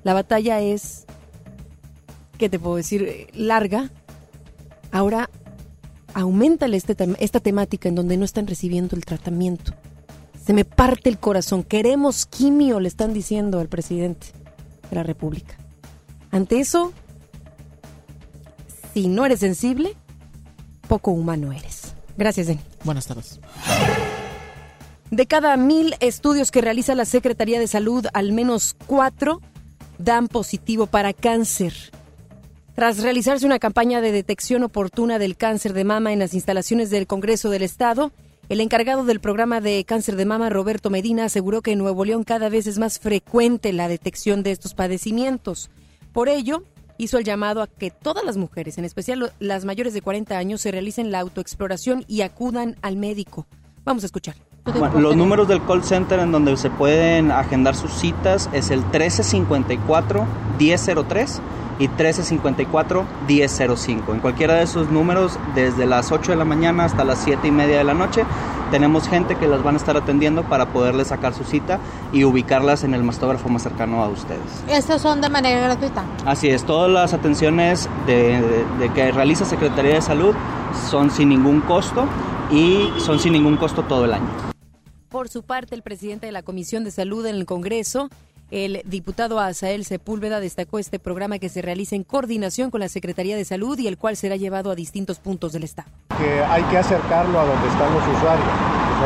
la 0.03 0.13
batalla 0.13 0.61
es, 0.61 1.05
¿qué 2.38 2.49
te 2.49 2.59
puedo 2.59 2.78
decir?, 2.78 3.28
larga, 3.34 3.91
ahora 4.91 5.30
aumenta 6.13 6.65
este 6.68 6.95
esta 7.20 7.39
temática 7.39 7.89
en 7.89 7.95
donde 7.95 8.18
no 8.18 8.26
están 8.26 8.47
recibiendo 8.47 8.95
el 8.95 9.05
tratamiento. 9.05 9.74
Se 10.43 10.53
me 10.53 10.63
parte 10.63 11.09
el 11.09 11.20
corazón. 11.20 11.63
Queremos 11.63 12.26
quimio, 12.26 12.80
le 12.80 12.88
están 12.88 13.13
diciendo 13.13 13.59
al 13.59 13.68
presidente 13.68 14.28
de 14.89 14.95
la 14.95 15.03
República. 15.03 15.55
Ante 16.32 16.59
eso, 16.59 16.93
ti 18.93 19.07
no 19.09 19.26
eres 19.26 19.41
sensible, 19.41 19.93
poco 20.88 21.11
humano 21.11 21.51
eres. 21.51 21.93
Gracias, 22.18 22.47
Denny. 22.47 22.61
Buenas 22.84 23.05
tardes. 23.05 23.39
De 25.10 25.26
cada 25.26 25.55
mil 25.55 25.95
estudios 26.01 26.51
que 26.51 26.60
realiza 26.60 26.93
la 26.93 27.05
Secretaría 27.05 27.62
de 27.62 27.68
Salud, 27.68 28.05
al 28.14 28.34
menos 28.34 28.76
cuatro 28.88 29.41
dan 29.97 30.28
positivo 30.28 30.86
para 30.88 31.14
cáncer. 31.14 31.74
Tras 32.76 33.01
realizarse 33.01 33.45
una 33.45 33.58
campaña 33.58 34.01
de 34.01 34.12
detección 34.12 34.64
oportuna 34.64 35.18
del 35.18 35.38
cáncer 35.38 35.72
de 35.72 35.86
mama 35.86 36.12
en 36.12 36.20
las 36.20 36.34
instalaciones 36.34 36.89
del 36.89 37.08
Congreso 37.08 37.49
del 37.49 37.64
Estado, 37.64 38.12
el 38.49 38.60
encargado 38.60 39.05
del 39.05 39.22
programa 39.22 39.62
de 39.62 39.84
cáncer 39.86 40.18
de 40.18 40.26
mama, 40.26 40.49
Roberto 40.49 40.89
Medina, 40.89 41.26
aseguró 41.26 41.62
que 41.62 41.72
en 41.72 41.80
Nuevo 41.80 42.03
León 42.03 42.26
cada 42.26 42.49
vez 42.49 42.68
es 42.68 42.78
más 42.78 42.99
frecuente 42.99 43.72
la 43.72 43.88
detección 43.88 44.43
de 44.43 44.51
estos 44.51 44.74
padecimientos. 44.74 45.70
Por 46.12 46.28
ello, 46.28 46.64
hizo 46.97 47.18
el 47.18 47.24
llamado 47.24 47.62
a 47.62 47.68
que 47.68 47.91
todas 47.91 48.26
las 48.26 48.36
mujeres, 48.36 48.78
en 48.78 48.84
especial 48.84 49.32
las 49.39 49.64
mayores 49.64 49.93
de 49.93 50.01
40 50.01 50.38
años, 50.38 50.62
se 50.62 50.72
realicen 50.72 51.12
la 51.12 51.22
autoexploración 51.22 52.03
y 52.08 52.22
acudan 52.22 52.76
al 52.82 52.97
médico. 52.97 53.47
Vamos 53.86 54.03
a 54.03 54.08
escuchar. 54.08 54.47
Bueno, 54.78 54.99
los 54.99 55.15
números 55.15 55.47
del 55.47 55.63
call 55.63 55.84
center 55.84 56.20
en 56.20 56.32
donde 56.32 56.55
se 56.57 56.70
pueden 56.70 57.32
agendar 57.32 57.76
sus 57.76 57.91
citas 57.93 58.49
es 58.53 58.70
el 58.72 58.84
1354-1003 60.59 61.39
y 61.80 61.88
1354-1005. 61.89 64.13
En 64.13 64.20
cualquiera 64.20 64.55
de 64.55 64.63
esos 64.63 64.89
números, 64.89 65.38
desde 65.55 65.86
las 65.86 66.11
8 66.11 66.32
de 66.32 66.38
la 66.38 66.45
mañana 66.45 66.86
hasta 66.86 67.03
las 67.03 67.20
7 67.20 67.47
y 67.47 67.51
media 67.51 67.78
de 67.78 67.84
la 67.84 67.93
noche, 67.93 68.24
tenemos 68.72 69.07
gente 69.07 69.36
que 69.36 69.47
las 69.47 69.63
van 69.63 69.76
a 69.76 69.78
estar 69.78 69.95
atendiendo 69.95 70.43
para 70.43 70.65
poderles 70.68 71.07
sacar 71.09 71.34
su 71.34 71.43
cita 71.43 71.80
y 72.11 72.24
ubicarlas 72.24 72.84
en 72.84 72.93
el 72.95 73.03
mastógrafo 73.03 73.47
más 73.49 73.61
cercano 73.63 74.03
a 74.03 74.07
ustedes. 74.09 74.41
¿Estos 74.68 75.01
son 75.01 75.22
de 75.22 75.30
manera 75.30 75.59
gratuita? 75.61 76.03
Así 76.26 76.49
es, 76.49 76.63
todas 76.63 76.89
las 76.91 77.13
atenciones 77.13 77.88
de, 78.07 78.41
de- 78.41 78.65
de 78.80 78.89
que 78.93 79.11
realiza 79.11 79.45
Secretaría 79.45 79.93
de 79.93 80.01
Salud 80.01 80.34
son 80.89 81.11
sin 81.11 81.30
ningún 81.30 81.61
costo 81.61 82.05
y 82.51 82.89
son 82.97 83.20
sin 83.20 83.34
ningún 83.34 83.55
costo 83.57 83.84
todo 83.84 84.05
el 84.05 84.13
año. 84.15 84.47
Por 85.18 85.30
su 85.30 85.41
parte, 85.41 85.74
el 85.74 85.82
presidente 85.82 86.28
de 86.28 86.32
la 86.32 86.43
Comisión 86.43 86.84
de 86.84 86.91
Salud 86.91 87.26
en 87.26 87.34
el 87.34 87.47
Congreso, 87.47 88.07
el 88.51 88.84
diputado 88.86 89.39
Asael 89.39 89.84
Sepúlveda, 89.84 90.39
destacó 90.39 90.78
este 90.78 90.99
programa 90.99 91.39
que 91.39 91.49
se 91.49 91.63
realiza 91.63 91.95
en 91.95 92.03
coordinación 92.03 92.70
con 92.70 92.82
la 92.82 92.88
Secretaría 92.88 93.36
de 93.36 93.43
Salud 93.43 93.80
y 93.80 93.88
el 93.88 93.97
cual 93.97 94.15
será 94.15 94.36
llevado 94.36 94.70
a 94.70 94.76
distintos 94.76 95.18
puntos 95.18 95.53
del 95.53 95.63
Estado. 95.63 95.89
hay 96.20 96.61
que 96.65 96.78
acercarlo 96.78 97.39
a 97.39 97.45
donde 97.45 97.68
están 97.68 97.91
los 97.95 98.03
usuarios. 98.15 98.47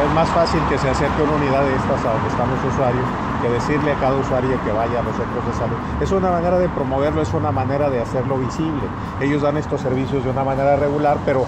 Es 0.05 0.13
más 0.13 0.27
fácil 0.31 0.59
que 0.69 0.77
se 0.77 0.89
acerque 0.89 1.23
una 1.23 1.31
unidad 1.31 1.63
de 1.63 1.75
estas 1.77 2.03
a 2.03 2.11
donde 2.11 2.27
están 2.27 2.51
los 2.51 2.73
usuarios 2.73 3.05
que 3.41 3.49
decirle 3.49 3.91
a 3.93 3.99
cada 4.01 4.17
usuario 4.17 4.61
que 4.65 4.71
vaya 4.73 4.99
a 4.99 5.03
los 5.03 5.15
centros 5.15 5.47
de 5.47 5.53
salud. 5.53 5.77
Es 6.01 6.11
una 6.11 6.29
manera 6.29 6.59
de 6.59 6.67
promoverlo, 6.67 7.21
es 7.21 7.33
una 7.33 7.53
manera 7.53 7.89
de 7.89 8.01
hacerlo 8.01 8.37
visible. 8.37 8.83
Ellos 9.21 9.43
dan 9.43 9.55
estos 9.55 9.79
servicios 9.79 10.25
de 10.25 10.29
una 10.29 10.43
manera 10.43 10.75
regular, 10.75 11.19
pero 11.25 11.45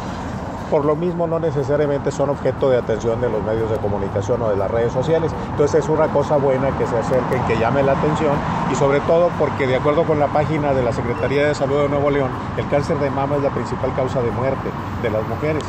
por 0.74 0.86
lo 0.86 0.96
mismo 0.96 1.28
no 1.28 1.40
necesariamente 1.40 2.10
son 2.10 2.32
objeto 2.32 2.68
de 2.68 2.78
atención 2.78 3.22
de 3.22 3.30
los 3.30 3.44
medios 3.44 3.70
de 3.70 3.78
comunicación 3.78 4.42
o 4.42 4.50
de 4.50 4.58
las 4.58 4.72
redes 4.72 4.92
sociales. 4.92 5.32
Entonces 5.52 5.84
es 5.84 5.88
una 5.88 6.08
cosa 6.08 6.38
buena 6.38 6.76
que 6.80 6.88
se 6.88 6.98
acerquen, 6.98 7.46
que 7.46 7.60
llame 7.60 7.84
la 7.84 7.92
atención 7.92 8.36
y 8.72 8.76
sobre 8.76 9.00
todo 9.02 9.30
porque 9.38 9.68
de 9.68 9.76
acuerdo 9.76 10.04
con 10.04 10.20
la 10.20 10.34
página 10.34 10.74
de 10.74 10.82
la 10.82 10.92
Secretaría 10.92 11.46
de 11.46 11.54
Salud 11.54 11.84
de 11.84 11.90
Nuevo 11.90 12.10
León, 12.10 12.32
el 12.58 12.68
cáncer 12.70 12.98
de 12.98 13.12
mama 13.12 13.36
es 13.36 13.44
la 13.44 13.54
principal 13.54 13.94
causa 13.96 14.20
de 14.24 14.32
muerte 14.32 14.68
de 15.04 15.12
las 15.12 15.28
mujeres. 15.28 15.64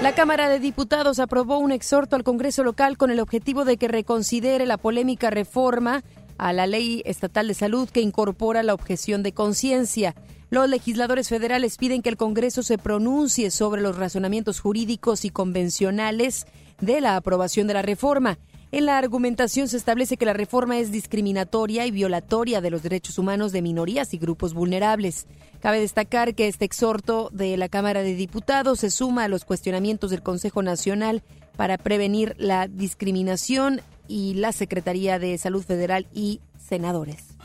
La 0.00 0.14
Cámara 0.14 0.48
de 0.48 0.60
Diputados 0.60 1.18
aprobó 1.18 1.58
un 1.58 1.72
exhorto 1.72 2.14
al 2.14 2.22
Congreso 2.22 2.62
local 2.62 2.96
con 2.96 3.10
el 3.10 3.18
objetivo 3.18 3.64
de 3.64 3.76
que 3.76 3.88
reconsidere 3.88 4.66
la 4.66 4.76
polémica 4.76 5.30
reforma 5.30 6.04
a 6.38 6.52
la 6.52 6.68
Ley 6.68 7.02
Estatal 7.04 7.48
de 7.48 7.54
Salud 7.54 7.88
que 7.90 8.02
incorpora 8.02 8.62
la 8.62 8.72
objeción 8.72 9.24
de 9.24 9.32
conciencia. 9.32 10.14
Los 10.50 10.68
legisladores 10.68 11.28
federales 11.28 11.76
piden 11.76 12.02
que 12.02 12.08
el 12.08 12.16
Congreso 12.16 12.64
se 12.64 12.76
pronuncie 12.76 13.52
sobre 13.52 13.82
los 13.82 13.96
razonamientos 13.96 14.58
jurídicos 14.58 15.24
y 15.24 15.30
convencionales 15.30 16.44
de 16.80 17.00
la 17.00 17.14
aprobación 17.14 17.68
de 17.68 17.74
la 17.74 17.82
reforma. 17.82 18.36
En 18.72 18.86
la 18.86 18.98
argumentación 18.98 19.68
se 19.68 19.76
establece 19.76 20.16
que 20.16 20.26
la 20.26 20.32
reforma 20.32 20.78
es 20.78 20.90
discriminatoria 20.90 21.86
y 21.86 21.92
violatoria 21.92 22.60
de 22.60 22.70
los 22.70 22.82
derechos 22.82 23.16
humanos 23.18 23.52
de 23.52 23.62
minorías 23.62 24.12
y 24.12 24.18
grupos 24.18 24.52
vulnerables. 24.52 25.28
Cabe 25.60 25.80
destacar 25.80 26.34
que 26.34 26.48
este 26.48 26.64
exhorto 26.64 27.30
de 27.32 27.56
la 27.56 27.68
Cámara 27.68 28.02
de 28.02 28.14
Diputados 28.14 28.80
se 28.80 28.90
suma 28.90 29.24
a 29.24 29.28
los 29.28 29.44
cuestionamientos 29.44 30.10
del 30.10 30.22
Consejo 30.22 30.64
Nacional 30.64 31.22
para 31.56 31.78
prevenir 31.78 32.34
la 32.38 32.66
discriminación 32.66 33.82
y 34.08 34.34
la 34.34 34.50
Secretaría 34.50 35.20
de 35.20 35.38
Salud 35.38 35.62
Federal 35.62 36.08
y 36.12 36.40
senadores. 36.58 37.36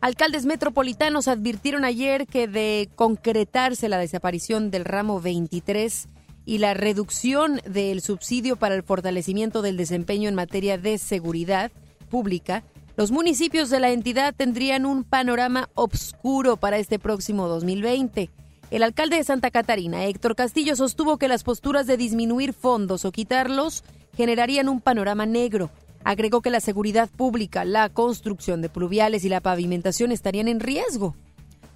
Alcaldes 0.00 0.46
metropolitanos 0.46 1.28
advirtieron 1.28 1.84
ayer 1.84 2.26
que 2.26 2.48
de 2.48 2.88
concretarse 2.94 3.90
la 3.90 3.98
desaparición 3.98 4.70
del 4.70 4.86
ramo 4.86 5.20
23 5.20 6.08
y 6.46 6.56
la 6.56 6.72
reducción 6.72 7.60
del 7.66 8.00
subsidio 8.00 8.56
para 8.56 8.74
el 8.74 8.82
fortalecimiento 8.82 9.60
del 9.60 9.76
desempeño 9.76 10.30
en 10.30 10.34
materia 10.34 10.78
de 10.78 10.96
seguridad 10.96 11.70
pública, 12.08 12.64
los 12.96 13.10
municipios 13.10 13.68
de 13.68 13.78
la 13.78 13.90
entidad 13.90 14.34
tendrían 14.34 14.86
un 14.86 15.04
panorama 15.04 15.68
obscuro 15.74 16.56
para 16.56 16.78
este 16.78 16.98
próximo 16.98 17.46
2020. 17.48 18.30
El 18.70 18.82
alcalde 18.82 19.16
de 19.16 19.24
Santa 19.24 19.50
Catarina, 19.50 20.06
Héctor 20.06 20.34
Castillo, 20.34 20.76
sostuvo 20.76 21.18
que 21.18 21.28
las 21.28 21.44
posturas 21.44 21.86
de 21.86 21.98
disminuir 21.98 22.54
fondos 22.54 23.04
o 23.04 23.12
quitarlos 23.12 23.84
generarían 24.16 24.70
un 24.70 24.80
panorama 24.80 25.26
negro. 25.26 25.70
Agregó 26.04 26.40
que 26.40 26.50
la 26.50 26.60
seguridad 26.60 27.08
pública, 27.08 27.64
la 27.64 27.88
construcción 27.88 28.62
de 28.62 28.68
pluviales 28.68 29.24
y 29.24 29.28
la 29.28 29.40
pavimentación 29.40 30.12
estarían 30.12 30.48
en 30.48 30.60
riesgo. 30.60 31.14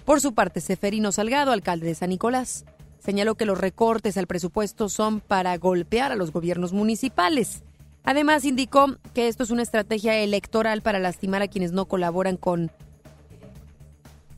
Por 0.05 0.21
su 0.21 0.35
parte, 0.35 0.61
Seferino 0.61 1.13
Salgado, 1.13 1.53
alcalde 1.53 1.87
de 1.87 1.95
San 1.95 2.11
Nicolás, 2.11 2.65
señaló 2.99 3.35
que 3.35 3.45
los 3.45 3.59
recortes 3.59 4.17
al 4.17 4.27
presupuesto 4.27 4.89
son 4.89 5.21
para 5.21 5.57
golpear 5.59 6.13
a 6.13 6.17
los 6.17 6.33
gobiernos 6.33 6.73
municipales. 6.73 7.63
Además, 8.03 8.45
indicó 8.45 8.97
que 9.15 9.29
esto 9.29 9.45
es 9.45 9.51
una 9.51 9.63
estrategia 9.63 10.19
electoral 10.19 10.83
para 10.83 10.99
lastimar 10.99 11.43
a 11.43 11.49
quienes 11.49 11.73
no 11.73 11.87
colaboran 11.87 12.37
con 12.37 12.71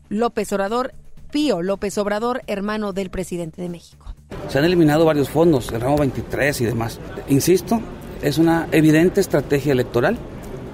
López 0.08 0.52
Obrador, 0.52 0.92
Pío 1.32 1.62
López 1.62 1.98
Obrador, 1.98 2.42
hermano 2.46 2.92
del 2.92 3.10
presidente 3.10 3.60
de 3.60 3.68
México. 3.68 4.14
Se 4.48 4.58
han 4.58 4.64
eliminado 4.64 5.04
varios 5.04 5.28
fondos, 5.28 5.72
el 5.72 5.80
ramo 5.80 5.98
23 5.98 6.60
y 6.60 6.64
demás. 6.64 7.00
Insisto, 7.28 7.80
es 8.22 8.38
una 8.38 8.68
evidente 8.72 9.20
estrategia 9.20 9.72
electoral 9.72 10.18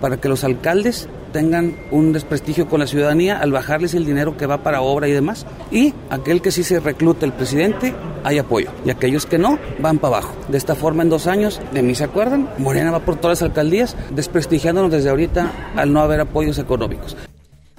para 0.00 0.16
que 0.16 0.28
los 0.28 0.44
alcaldes 0.44 1.08
tengan 1.32 1.76
un 1.90 2.12
desprestigio 2.12 2.68
con 2.68 2.80
la 2.80 2.86
ciudadanía 2.86 3.38
al 3.38 3.52
bajarles 3.52 3.94
el 3.94 4.04
dinero 4.04 4.36
que 4.36 4.46
va 4.46 4.62
para 4.62 4.82
obra 4.82 5.08
y 5.08 5.12
demás. 5.12 5.46
Y 5.70 5.94
aquel 6.10 6.42
que 6.42 6.50
sí 6.50 6.62
se 6.62 6.78
reclute 6.78 7.24
el 7.24 7.32
presidente, 7.32 7.94
hay 8.22 8.38
apoyo. 8.38 8.70
Y 8.84 8.90
aquellos 8.90 9.26
que 9.26 9.38
no, 9.38 9.58
van 9.80 9.98
para 9.98 10.18
abajo. 10.18 10.34
De 10.48 10.58
esta 10.58 10.74
forma, 10.74 11.02
en 11.02 11.10
dos 11.10 11.26
años, 11.26 11.60
de 11.72 11.82
mí 11.82 11.94
se 11.94 12.04
acuerdan, 12.04 12.48
Morena 12.58 12.90
va 12.90 13.00
por 13.00 13.16
todas 13.16 13.40
las 13.40 13.48
alcaldías, 13.48 13.96
desprestigiándonos 14.14 14.92
desde 14.92 15.10
ahorita 15.10 15.72
al 15.74 15.92
no 15.92 16.00
haber 16.00 16.20
apoyos 16.20 16.58
económicos. 16.58 17.16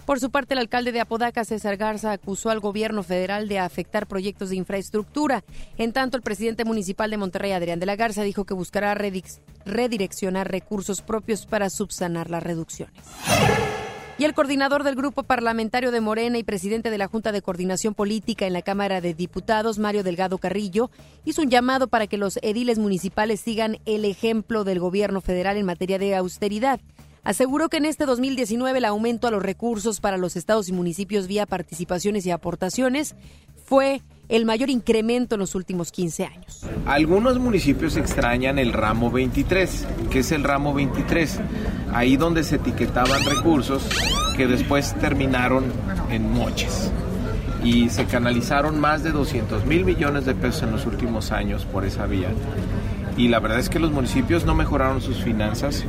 Por 0.05 0.19
su 0.19 0.31
parte, 0.31 0.53
el 0.53 0.59
alcalde 0.59 0.91
de 0.91 0.99
Apodaca, 0.99 1.45
César 1.45 1.77
Garza, 1.77 2.11
acusó 2.11 2.49
al 2.49 2.59
gobierno 2.59 3.03
federal 3.03 3.47
de 3.47 3.59
afectar 3.59 4.05
proyectos 4.05 4.49
de 4.49 4.57
infraestructura. 4.57 5.43
En 5.77 5.93
tanto, 5.93 6.17
el 6.17 6.23
presidente 6.23 6.65
municipal 6.65 7.09
de 7.09 7.17
Monterrey, 7.17 7.53
Adrián 7.53 7.79
de 7.79 7.85
la 7.85 7.95
Garza, 7.95 8.23
dijo 8.23 8.43
que 8.43 8.53
buscará 8.53 8.95
redireccionar 8.95 10.51
recursos 10.51 11.01
propios 11.01 11.45
para 11.45 11.69
subsanar 11.69 12.29
las 12.29 12.43
reducciones. 12.43 12.93
Y 14.17 14.25
el 14.25 14.35
coordinador 14.35 14.83
del 14.83 14.95
grupo 14.95 15.23
parlamentario 15.23 15.91
de 15.91 15.99
Morena 15.99 16.37
y 16.37 16.43
presidente 16.43 16.91
de 16.91 16.97
la 16.99 17.07
Junta 17.07 17.31
de 17.31 17.41
Coordinación 17.41 17.95
Política 17.95 18.45
en 18.45 18.53
la 18.53 18.61
Cámara 18.61 19.01
de 19.01 19.15
Diputados, 19.15 19.79
Mario 19.79 20.03
Delgado 20.03 20.37
Carrillo, 20.37 20.91
hizo 21.25 21.41
un 21.41 21.49
llamado 21.49 21.87
para 21.87 22.05
que 22.05 22.17
los 22.17 22.37
ediles 22.43 22.77
municipales 22.77 23.39
sigan 23.39 23.79
el 23.85 24.05
ejemplo 24.05 24.65
del 24.65 24.79
gobierno 24.79 25.19
federal 25.19 25.57
en 25.57 25.65
materia 25.65 25.97
de 25.97 26.15
austeridad. 26.15 26.79
Aseguró 27.23 27.69
que 27.69 27.77
en 27.77 27.85
este 27.85 28.05
2019 28.05 28.77
el 28.77 28.85
aumento 28.85 29.27
a 29.27 29.31
los 29.31 29.41
recursos 29.41 30.01
para 30.01 30.17
los 30.17 30.35
estados 30.35 30.67
y 30.67 30.73
municipios 30.73 31.27
vía 31.27 31.45
participaciones 31.45 32.25
y 32.25 32.31
aportaciones 32.31 33.15
fue 33.65 34.01
el 34.27 34.45
mayor 34.45 34.69
incremento 34.69 35.35
en 35.35 35.39
los 35.39 35.55
últimos 35.55 35.91
15 35.91 36.25
años. 36.25 36.65
Algunos 36.85 37.39
municipios 37.39 37.95
extrañan 37.95 38.59
el 38.59 38.73
ramo 38.73 39.09
23. 39.09 39.87
¿Qué 40.09 40.19
es 40.19 40.31
el 40.31 40.43
ramo 40.43 40.73
23? 40.73 41.39
Ahí 41.93 42.17
donde 42.17 42.43
se 42.43 42.55
etiquetaban 42.55 43.23
recursos 43.23 43.83
que 44.35 44.47
después 44.47 44.93
terminaron 44.99 45.71
en 46.09 46.31
moches. 46.31 46.91
Y 47.63 47.89
se 47.89 48.05
canalizaron 48.05 48.79
más 48.79 49.03
de 49.03 49.11
200 49.11 49.65
mil 49.65 49.85
millones 49.85 50.25
de 50.25 50.35
pesos 50.35 50.63
en 50.63 50.71
los 50.71 50.85
últimos 50.85 51.31
años 51.31 51.65
por 51.65 51.85
esa 51.85 52.05
vía. 52.05 52.29
Y 53.15 53.27
la 53.27 53.39
verdad 53.39 53.59
es 53.59 53.69
que 53.69 53.79
los 53.79 53.91
municipios 53.91 54.45
no 54.45 54.55
mejoraron 54.55 55.01
sus 55.01 55.23
finanzas 55.23 55.85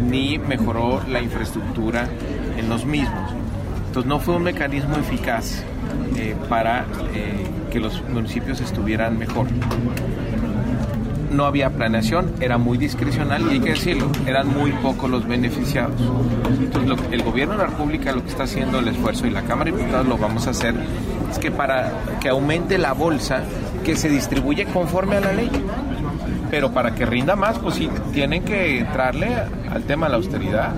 ni 0.00 0.38
mejoró 0.38 1.02
la 1.08 1.22
infraestructura 1.22 2.08
en 2.56 2.68
los 2.68 2.84
mismos. 2.84 3.30
Entonces 3.86 4.08
no 4.08 4.18
fue 4.18 4.34
un 4.36 4.42
mecanismo 4.42 4.96
eficaz 4.96 5.62
eh, 6.16 6.34
para 6.48 6.84
eh, 7.14 7.46
que 7.70 7.78
los 7.78 8.02
municipios 8.08 8.60
estuvieran 8.60 9.18
mejor. 9.18 9.46
No 11.36 11.46
había 11.46 11.70
planeación, 11.70 12.34
era 12.40 12.58
muy 12.58 12.78
discrecional 12.78 13.42
y 13.48 13.54
hay 13.54 13.60
que 13.60 13.70
decirlo, 13.70 14.10
eran 14.26 14.48
muy 14.48 14.72
pocos 14.72 15.10
los 15.10 15.26
beneficiados. 15.26 16.00
Entonces, 16.60 17.06
el 17.10 17.22
gobierno 17.22 17.54
de 17.54 17.64
la 17.64 17.66
República 17.66 18.12
lo 18.12 18.22
que 18.22 18.30
está 18.30 18.44
haciendo 18.44 18.78
el 18.78 18.88
esfuerzo 18.88 19.26
y 19.26 19.30
la 19.30 19.42
Cámara 19.42 19.70
de 19.70 19.76
Diputados 19.76 20.06
lo 20.06 20.16
vamos 20.16 20.46
a 20.46 20.50
hacer 20.50 20.74
es 21.30 21.38
que 21.38 21.50
para 21.50 21.92
que 22.20 22.28
aumente 22.28 22.78
la 22.78 22.92
bolsa 22.92 23.42
que 23.84 23.96
se 23.96 24.08
distribuye 24.08 24.66
conforme 24.66 25.16
a 25.16 25.20
la 25.20 25.32
ley. 25.32 25.50
Pero 26.50 26.72
para 26.72 26.94
que 26.94 27.04
rinda 27.04 27.36
más, 27.36 27.58
pues 27.58 27.74
sí, 27.74 27.90
tienen 28.12 28.44
que 28.44 28.78
entrarle 28.78 29.34
al 29.70 29.82
tema 29.84 30.06
de 30.06 30.10
la 30.10 30.16
austeridad. 30.16 30.74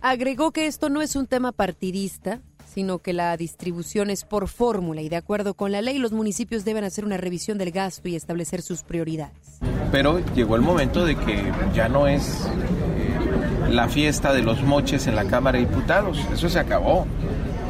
Agregó 0.00 0.52
que 0.52 0.66
esto 0.66 0.88
no 0.88 1.02
es 1.02 1.16
un 1.16 1.26
tema 1.26 1.52
partidista, 1.52 2.40
sino 2.78 3.00
que 3.00 3.12
la 3.12 3.36
distribución 3.36 4.08
es 4.08 4.22
por 4.22 4.46
fórmula 4.46 5.02
y 5.02 5.08
de 5.08 5.16
acuerdo 5.16 5.54
con 5.54 5.72
la 5.72 5.82
ley 5.82 5.98
los 5.98 6.12
municipios 6.12 6.64
deben 6.64 6.84
hacer 6.84 7.04
una 7.04 7.16
revisión 7.16 7.58
del 7.58 7.72
gasto 7.72 8.08
y 8.08 8.14
establecer 8.14 8.62
sus 8.62 8.84
prioridades. 8.84 9.58
Pero 9.90 10.20
llegó 10.36 10.54
el 10.54 10.62
momento 10.62 11.04
de 11.04 11.16
que 11.16 11.52
ya 11.74 11.88
no 11.88 12.06
es 12.06 12.46
eh, 12.46 13.68
la 13.72 13.88
fiesta 13.88 14.32
de 14.32 14.42
los 14.42 14.62
moches 14.62 15.08
en 15.08 15.16
la 15.16 15.24
Cámara 15.24 15.58
de 15.58 15.66
Diputados, 15.66 16.20
eso 16.32 16.48
se 16.48 16.60
acabó. 16.60 17.04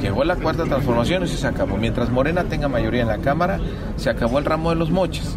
Llegó 0.03 0.25
la 0.25 0.37
cuarta 0.37 0.65
transformación 0.65 1.25
y 1.25 1.29
se 1.29 1.47
acabó. 1.47 1.79
Mientras 1.79 2.11
Morena 2.11 2.45
tenga 2.45 2.69
mayoría 2.69 3.01
en 3.01 3.09
la 3.09 3.17
Cámara, 3.17 3.59
se 3.97 4.11
acabó 4.11 4.39
el 4.39 4.45
ramo 4.45 4.69
de 4.69 4.77
los 4.77 4.91
moches. 4.91 5.37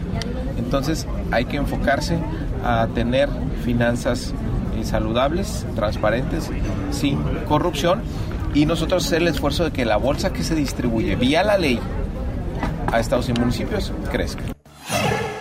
Entonces 0.57 1.07
hay 1.31 1.45
que 1.45 1.55
enfocarse 1.55 2.19
a 2.65 2.89
tener 2.93 3.29
finanzas 3.63 4.33
eh, 4.75 4.83
saludables, 4.83 5.65
transparentes, 5.75 6.49
sin 6.91 7.23
corrupción 7.47 8.01
y 8.53 8.65
nosotros 8.65 9.05
hacer 9.05 9.21
el 9.21 9.29
esfuerzo 9.29 9.63
de 9.65 9.71
que 9.71 9.85
la 9.85 9.97
bolsa 9.97 10.33
que 10.33 10.43
se 10.43 10.55
distribuye 10.55 11.15
vía 11.15 11.43
la 11.43 11.57
ley 11.57 11.79
a 12.91 12.99
estados 12.99 13.29
y 13.29 13.33
municipios 13.33 13.91
crezca. 14.11 14.43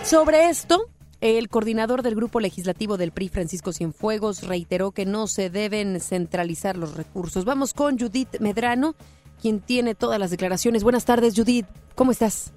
Sobre 0.03 0.49
esto, 0.49 0.87
el 1.19 1.49
coordinador 1.49 2.01
del 2.01 2.15
grupo 2.15 2.39
legislativo 2.39 2.97
del 2.97 3.11
PRI, 3.11 3.29
Francisco 3.29 3.73
Cienfuegos, 3.73 4.43
reiteró 4.47 4.91
que 4.91 5.05
no 5.05 5.27
se 5.27 5.49
deben 5.49 5.99
centralizar 5.99 6.77
los 6.77 6.95
recursos. 6.95 7.45
Vamos 7.45 7.73
con 7.73 7.99
Judith 7.99 8.39
Medrano, 8.39 8.95
quien 9.41 9.59
tiene 9.59 9.93
todas 9.93 10.19
las 10.19 10.31
declaraciones. 10.31 10.83
Buenas 10.83 11.05
tardes, 11.05 11.35
Judith. 11.35 11.67
¿Cómo 11.95 12.11
estás? 12.11 12.53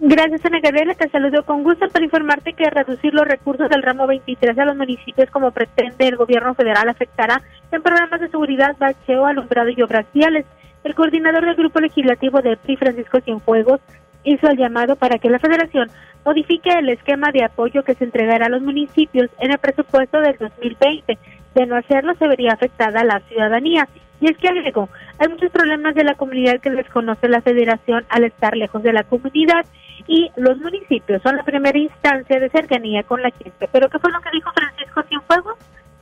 Gracias, 0.00 0.44
Ana 0.44 0.60
Gabriela. 0.60 0.94
Te 0.94 1.08
saludo 1.08 1.44
con 1.44 1.62
gusto 1.62 1.88
para 1.88 2.04
informarte 2.04 2.52
que 2.52 2.68
reducir 2.68 3.14
los 3.14 3.26
recursos 3.26 3.68
del 3.68 3.82
ramo 3.82 4.06
23 4.06 4.58
a 4.58 4.64
los 4.64 4.76
municipios 4.76 5.30
como 5.30 5.52
pretende 5.52 6.08
el 6.08 6.16
gobierno 6.16 6.54
federal 6.54 6.88
afectará 6.88 7.40
en 7.70 7.82
programas 7.82 8.20
de 8.20 8.28
seguridad, 8.28 8.76
bacheo, 8.78 9.24
alumbrado 9.24 9.70
y 9.70 9.80
obras 9.82 10.06
viales. 10.12 10.46
El 10.82 10.94
coordinador 10.94 11.46
del 11.46 11.54
grupo 11.54 11.80
legislativo 11.80 12.42
de 12.42 12.56
PRI, 12.56 12.76
Francisco 12.76 13.20
Cienfuegos, 13.20 13.80
hizo 14.24 14.48
el 14.48 14.58
llamado 14.58 14.96
para 14.96 15.18
que 15.18 15.30
la 15.30 15.38
federación 15.38 15.90
modifique 16.24 16.70
el 16.70 16.88
esquema 16.88 17.30
de 17.32 17.44
apoyo 17.44 17.84
que 17.84 17.94
se 17.94 18.04
entregará 18.04 18.46
a 18.46 18.50
los 18.50 18.62
municipios 18.62 19.30
en 19.38 19.52
el 19.52 19.58
presupuesto 19.58 20.20
del 20.20 20.36
2020. 20.38 21.18
De 21.54 21.66
no 21.66 21.76
hacerlo, 21.76 22.14
se 22.18 22.26
vería 22.26 22.52
afectada 22.52 23.04
la 23.04 23.20
ciudadanía. 23.20 23.88
Y 24.20 24.26
es 24.26 24.36
que 24.38 24.48
agregó, 24.48 24.88
hay 25.18 25.28
muchos 25.28 25.50
problemas 25.50 25.94
de 25.94 26.04
la 26.04 26.14
comunidad 26.14 26.60
que 26.60 26.70
desconoce 26.70 27.28
la 27.28 27.42
federación 27.42 28.04
al 28.08 28.24
estar 28.24 28.56
lejos 28.56 28.82
de 28.82 28.92
la 28.92 29.04
comunidad 29.04 29.64
y 30.06 30.30
los 30.36 30.58
municipios 30.58 31.22
son 31.22 31.36
la 31.36 31.44
primera 31.44 31.78
instancia 31.78 32.38
de 32.38 32.50
cercanía 32.50 33.02
con 33.04 33.22
la 33.22 33.30
gente. 33.30 33.68
Pero 33.72 33.88
¿qué 33.88 33.98
fue 33.98 34.12
lo 34.12 34.20
que 34.20 34.30
dijo 34.32 34.50
Francisco 34.54 35.02
Cienfuegos? 35.08 35.56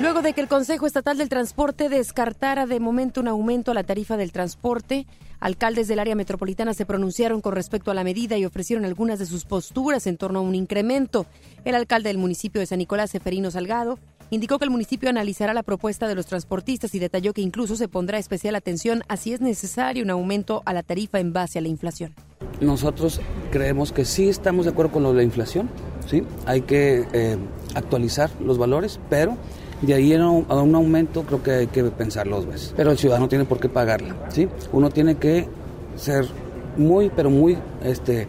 Luego 0.00 0.22
de 0.22 0.32
que 0.32 0.40
el 0.40 0.48
Consejo 0.48 0.86
Estatal 0.86 1.18
del 1.18 1.28
Transporte 1.28 1.88
descartara 1.88 2.66
de 2.66 2.80
momento 2.80 3.20
un 3.20 3.28
aumento 3.28 3.70
a 3.70 3.74
la 3.74 3.82
tarifa 3.82 4.16
del 4.16 4.32
transporte, 4.32 5.06
alcaldes 5.40 5.88
del 5.88 5.98
área 5.98 6.14
metropolitana 6.14 6.72
se 6.72 6.86
pronunciaron 6.86 7.40
con 7.40 7.54
respecto 7.54 7.90
a 7.90 7.94
la 7.94 8.04
medida 8.04 8.38
y 8.38 8.44
ofrecieron 8.44 8.84
algunas 8.84 9.18
de 9.18 9.26
sus 9.26 9.44
posturas 9.44 10.06
en 10.06 10.16
torno 10.16 10.38
a 10.38 10.42
un 10.42 10.54
incremento. 10.54 11.26
El 11.64 11.74
alcalde 11.74 12.08
del 12.08 12.18
municipio 12.18 12.60
de 12.60 12.66
San 12.66 12.78
Nicolás, 12.78 13.10
Seferino 13.10 13.50
Salgado, 13.50 13.98
indicó 14.32 14.58
que 14.58 14.64
el 14.64 14.70
municipio 14.70 15.10
analizará 15.10 15.52
la 15.52 15.62
propuesta 15.62 16.08
de 16.08 16.14
los 16.14 16.24
transportistas 16.24 16.94
y 16.94 16.98
detalló 16.98 17.34
que 17.34 17.42
incluso 17.42 17.76
se 17.76 17.86
pondrá 17.86 18.18
especial 18.18 18.54
atención 18.54 19.02
a 19.08 19.18
si 19.18 19.34
es 19.34 19.42
necesario 19.42 20.02
un 20.02 20.10
aumento 20.10 20.62
a 20.64 20.72
la 20.72 20.82
tarifa 20.82 21.20
en 21.20 21.34
base 21.34 21.58
a 21.58 21.62
la 21.62 21.68
inflación. 21.68 22.14
Nosotros 22.60 23.20
creemos 23.50 23.92
que 23.92 24.06
sí 24.06 24.30
estamos 24.30 24.64
de 24.64 24.70
acuerdo 24.70 24.90
con 24.90 25.02
lo 25.02 25.10
de 25.10 25.18
la 25.18 25.22
inflación, 25.22 25.68
¿sí? 26.06 26.22
Hay 26.46 26.62
que 26.62 27.04
eh, 27.12 27.36
actualizar 27.74 28.30
los 28.40 28.56
valores, 28.56 29.00
pero 29.10 29.36
de 29.82 29.92
ahí 29.92 30.14
a 30.14 30.26
un, 30.26 30.74
aumento 30.74 31.24
creo 31.24 31.42
que 31.42 31.50
hay 31.50 31.66
que 31.66 31.84
pensarlo 31.84 32.36
dos 32.36 32.46
veces. 32.46 32.72
Pero 32.74 32.90
el 32.90 32.96
ciudadano 32.96 33.28
tiene 33.28 33.44
por 33.44 33.60
qué 33.60 33.68
pagarla, 33.68 34.16
¿sí? 34.30 34.48
Uno 34.72 34.88
tiene 34.88 35.16
que 35.16 35.46
ser 35.96 36.26
muy, 36.78 37.10
pero 37.14 37.28
muy 37.28 37.58
este, 37.84 38.28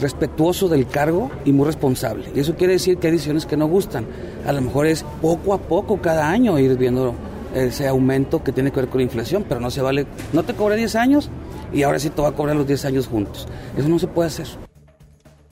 respetuoso 0.00 0.68
del 0.68 0.86
cargo 0.86 1.30
y 1.44 1.52
muy 1.52 1.66
responsable. 1.66 2.26
Y 2.34 2.40
eso 2.40 2.54
quiere 2.54 2.74
decir 2.74 2.98
que 2.98 3.08
hay 3.08 3.12
decisiones 3.12 3.46
que 3.46 3.56
no 3.56 3.66
gustan. 3.66 4.06
A 4.46 4.52
lo 4.52 4.60
mejor 4.60 4.86
es 4.86 5.04
poco 5.20 5.54
a 5.54 5.58
poco 5.58 6.00
cada 6.00 6.28
año 6.28 6.58
ir 6.58 6.76
viendo 6.76 7.14
ese 7.54 7.86
aumento 7.86 8.42
que 8.42 8.52
tiene 8.52 8.70
que 8.70 8.80
ver 8.80 8.88
con 8.88 8.98
la 8.98 9.04
inflación, 9.04 9.44
pero 9.48 9.60
no 9.60 9.70
se 9.70 9.82
vale, 9.82 10.06
no 10.32 10.42
te 10.42 10.54
cobra 10.54 10.74
10 10.74 10.96
años 10.96 11.30
y 11.72 11.82
ahora 11.82 11.98
sí 11.98 12.10
te 12.10 12.22
va 12.22 12.28
a 12.28 12.32
cobrar 12.32 12.56
los 12.56 12.66
10 12.66 12.84
años 12.86 13.06
juntos. 13.06 13.46
Eso 13.76 13.88
no 13.88 13.98
se 13.98 14.06
puede 14.06 14.28
hacer. 14.28 14.46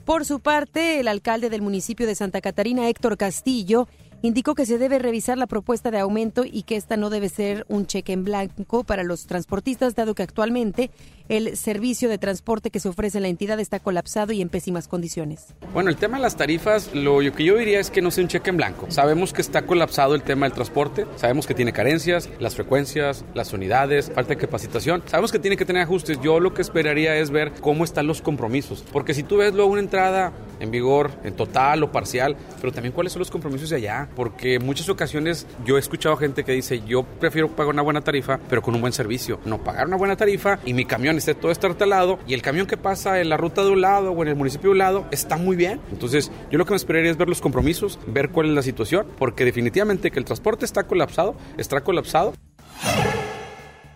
Por 0.05 0.25
su 0.25 0.39
parte, 0.39 0.99
el 0.99 1.07
alcalde 1.07 1.49
del 1.49 1.61
municipio 1.61 2.07
de 2.07 2.15
Santa 2.15 2.41
Catarina, 2.41 2.89
Héctor 2.89 3.17
Castillo, 3.17 3.87
indicó 4.21 4.55
que 4.55 4.65
se 4.65 4.77
debe 4.77 4.99
revisar 4.99 5.37
la 5.37 5.47
propuesta 5.47 5.91
de 5.91 5.99
aumento 5.99 6.43
y 6.45 6.63
que 6.63 6.75
esta 6.75 6.97
no 6.97 7.09
debe 7.09 7.29
ser 7.29 7.65
un 7.69 7.87
cheque 7.87 8.13
en 8.13 8.23
blanco 8.23 8.83
para 8.83 9.03
los 9.03 9.25
transportistas, 9.25 9.95
dado 9.95 10.15
que 10.15 10.23
actualmente 10.23 10.91
el 11.29 11.55
servicio 11.55 12.09
de 12.09 12.17
transporte 12.17 12.71
que 12.71 12.79
se 12.79 12.89
ofrece 12.89 13.17
en 13.17 13.23
la 13.23 13.29
entidad 13.29 13.59
está 13.59 13.79
colapsado 13.79 14.33
y 14.33 14.41
en 14.41 14.49
pésimas 14.49 14.87
condiciones. 14.87 15.53
Bueno, 15.73 15.89
el 15.89 15.95
tema 15.95 16.17
de 16.17 16.23
las 16.23 16.35
tarifas, 16.35 16.93
lo 16.93 17.19
que 17.19 17.45
yo 17.45 17.55
diría 17.55 17.79
es 17.79 17.89
que 17.89 18.01
no 18.01 18.11
sea 18.11 18.23
un 18.23 18.27
cheque 18.27 18.49
en 18.49 18.57
blanco. 18.57 18.87
Sabemos 18.89 19.31
que 19.31 19.41
está 19.41 19.61
colapsado 19.61 20.13
el 20.13 20.23
tema 20.23 20.45
del 20.45 20.53
transporte, 20.53 21.05
sabemos 21.15 21.47
que 21.47 21.53
tiene 21.53 21.71
carencias, 21.71 22.29
las 22.39 22.55
frecuencias, 22.55 23.23
las 23.33 23.53
unidades, 23.53 24.11
falta 24.13 24.29
de 24.33 24.37
capacitación, 24.37 25.03
sabemos 25.05 25.31
que 25.31 25.39
tiene 25.39 25.57
que 25.57 25.65
tener 25.65 25.83
ajustes. 25.83 26.19
Yo 26.21 26.39
lo 26.39 26.53
que 26.53 26.61
esperaría 26.61 27.15
es 27.15 27.31
ver 27.31 27.53
cómo 27.61 27.83
están 27.83 28.07
los 28.07 28.21
compromisos, 28.21 28.83
porque 28.91 29.13
si 29.13 29.23
tú 29.23 29.37
ves 29.37 29.53
luego 29.53 29.71
una 29.71 29.81
entrada 29.81 30.33
en 30.59 30.69
vigor, 30.69 31.11
en 31.23 31.33
total 31.33 31.81
o 31.83 31.91
parcial, 31.91 32.35
pero 32.59 32.73
también 32.73 32.93
cuáles 32.93 33.13
son 33.13 33.21
los 33.21 33.31
compromisos 33.31 33.69
de 33.69 33.77
allá, 33.77 34.09
porque 34.15 34.59
muchas 34.59 34.89
ocasiones 34.89 35.47
yo 35.65 35.77
he 35.77 35.79
escuchado 35.79 36.17
gente 36.17 36.43
que 36.43 36.51
dice, 36.51 36.81
yo 36.85 37.03
prefiero 37.03 37.49
pagar 37.49 37.73
una 37.73 37.81
buena 37.81 38.01
tarifa, 38.01 38.39
pero 38.49 38.61
con 38.61 38.75
un 38.75 38.81
buen 38.81 38.93
servicio, 38.93 39.39
no 39.45 39.63
pagar 39.63 39.87
una 39.87 39.97
buena 39.97 40.15
tarifa 40.15 40.59
y 40.65 40.73
mi 40.73 40.85
camión 40.85 41.17
esté 41.17 41.35
todo 41.35 41.51
estartalado 41.51 42.19
y 42.27 42.33
el 42.33 42.41
camión 42.41 42.67
que 42.67 42.77
pasa 42.77 43.19
en 43.19 43.29
la 43.29 43.37
ruta 43.37 43.63
de 43.63 43.69
un 43.69 43.81
lado 43.81 44.11
o 44.11 44.21
en 44.21 44.29
el 44.29 44.35
municipio 44.35 44.69
de 44.69 44.71
un 44.73 44.77
lado 44.77 45.05
está 45.11 45.37
muy 45.37 45.55
bien. 45.55 45.79
Entonces, 45.91 46.31
yo 46.49 46.57
lo 46.57 46.65
que 46.65 46.71
me 46.71 46.77
esperaría 46.77 47.11
es 47.11 47.17
ver 47.17 47.29
los 47.29 47.41
compromisos, 47.41 47.99
ver 48.07 48.29
cuál 48.29 48.49
es 48.49 48.55
la 48.55 48.61
situación, 48.61 49.07
porque 49.17 49.45
definitivamente 49.45 50.11
que 50.11 50.19
el 50.19 50.25
transporte 50.25 50.65
está 50.65 50.83
colapsado, 50.83 51.35
está 51.57 51.81
colapsado. 51.81 52.33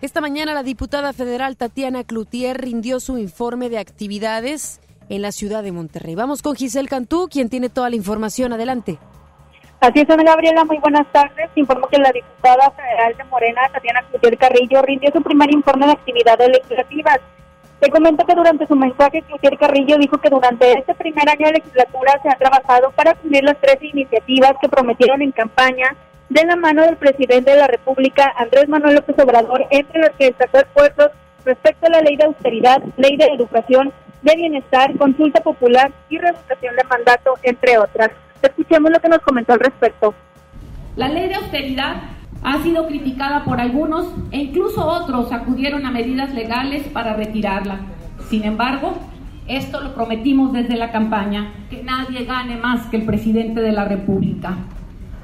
Esta 0.02 0.20
mañana 0.20 0.54
la 0.54 0.62
diputada 0.62 1.12
federal 1.12 1.56
Tatiana 1.56 2.04
Cloutier 2.04 2.60
rindió 2.60 3.00
su 3.00 3.18
informe 3.18 3.70
de 3.70 3.78
actividades 3.78 4.80
en 5.08 5.22
la 5.22 5.32
ciudad 5.32 5.62
de 5.62 5.72
Monterrey. 5.72 6.14
Vamos 6.14 6.42
con 6.42 6.54
Giselle 6.54 6.88
Cantú, 6.88 7.28
quien 7.30 7.48
tiene 7.48 7.68
toda 7.68 7.90
la 7.90 7.96
información. 7.96 8.52
Adelante. 8.52 8.98
Así 9.78 10.00
es, 10.00 10.08
Ana 10.08 10.22
Gabriela, 10.24 10.64
muy 10.64 10.78
buenas 10.78 11.06
tardes. 11.12 11.50
Informo 11.54 11.86
que 11.88 11.98
la 11.98 12.10
diputada 12.10 12.70
federal 12.70 13.14
de 13.16 13.24
Morena, 13.24 13.60
Tatiana 13.70 14.02
Cloutier 14.08 14.38
Carrillo, 14.38 14.80
rindió 14.82 15.10
su 15.12 15.22
primer 15.22 15.52
informe 15.52 15.86
de 15.86 15.92
actividades 15.92 16.48
legislativas. 16.48 17.20
Te 17.78 17.90
comento 17.90 18.24
que 18.24 18.34
durante 18.34 18.66
su 18.66 18.74
mensaje, 18.74 19.20
Cloutier 19.22 19.58
Carrillo 19.58 19.98
dijo 19.98 20.16
que 20.16 20.30
durante 20.30 20.72
este 20.78 20.94
primer 20.94 21.28
año 21.28 21.46
de 21.46 21.52
legislatura 21.52 22.18
se 22.22 22.30
ha 22.30 22.36
trabajado 22.36 22.90
para 22.92 23.14
cumplir 23.14 23.44
las 23.44 23.58
tres 23.60 23.76
iniciativas 23.82 24.54
que 24.62 24.68
prometieron 24.68 25.20
en 25.20 25.32
campaña 25.32 25.94
de 26.30 26.44
la 26.46 26.56
mano 26.56 26.82
del 26.82 26.96
presidente 26.96 27.50
de 27.50 27.58
la 27.58 27.66
República, 27.66 28.32
Andrés 28.36 28.68
Manuel 28.68 28.94
López 28.94 29.18
Obrador, 29.18 29.66
entre 29.70 30.00
las 30.00 30.12
que 30.12 30.26
destacó 30.26 30.58
esfuerzos 30.58 31.10
respecto 31.44 31.86
a 31.86 31.90
la 31.90 32.00
ley 32.00 32.16
de 32.16 32.24
austeridad, 32.24 32.82
ley 32.96 33.18
de 33.18 33.26
educación, 33.26 33.92
de 34.22 34.36
bienestar, 34.36 34.96
consulta 34.96 35.40
popular 35.42 35.92
y 36.08 36.18
revocación 36.18 36.74
de 36.76 36.84
mandato, 36.84 37.34
entre 37.42 37.76
otras. 37.76 38.10
Escuchemos 38.42 38.90
lo 38.90 39.00
que 39.00 39.08
nos 39.08 39.18
comentó 39.20 39.52
al 39.52 39.60
respecto. 39.60 40.14
La 40.96 41.08
ley 41.08 41.28
de 41.28 41.34
austeridad 41.34 41.96
ha 42.42 42.62
sido 42.62 42.86
criticada 42.86 43.44
por 43.44 43.60
algunos 43.60 44.06
e 44.30 44.38
incluso 44.38 44.86
otros 44.86 45.32
acudieron 45.32 45.84
a 45.84 45.90
medidas 45.90 46.32
legales 46.34 46.86
para 46.88 47.14
retirarla. 47.14 47.80
Sin 48.28 48.44
embargo, 48.44 48.94
esto 49.46 49.80
lo 49.80 49.94
prometimos 49.94 50.52
desde 50.52 50.76
la 50.76 50.90
campaña, 50.90 51.52
que 51.70 51.82
nadie 51.82 52.24
gane 52.24 52.56
más 52.56 52.86
que 52.86 52.96
el 52.96 53.04
presidente 53.04 53.60
de 53.60 53.72
la 53.72 53.84
República. 53.84 54.56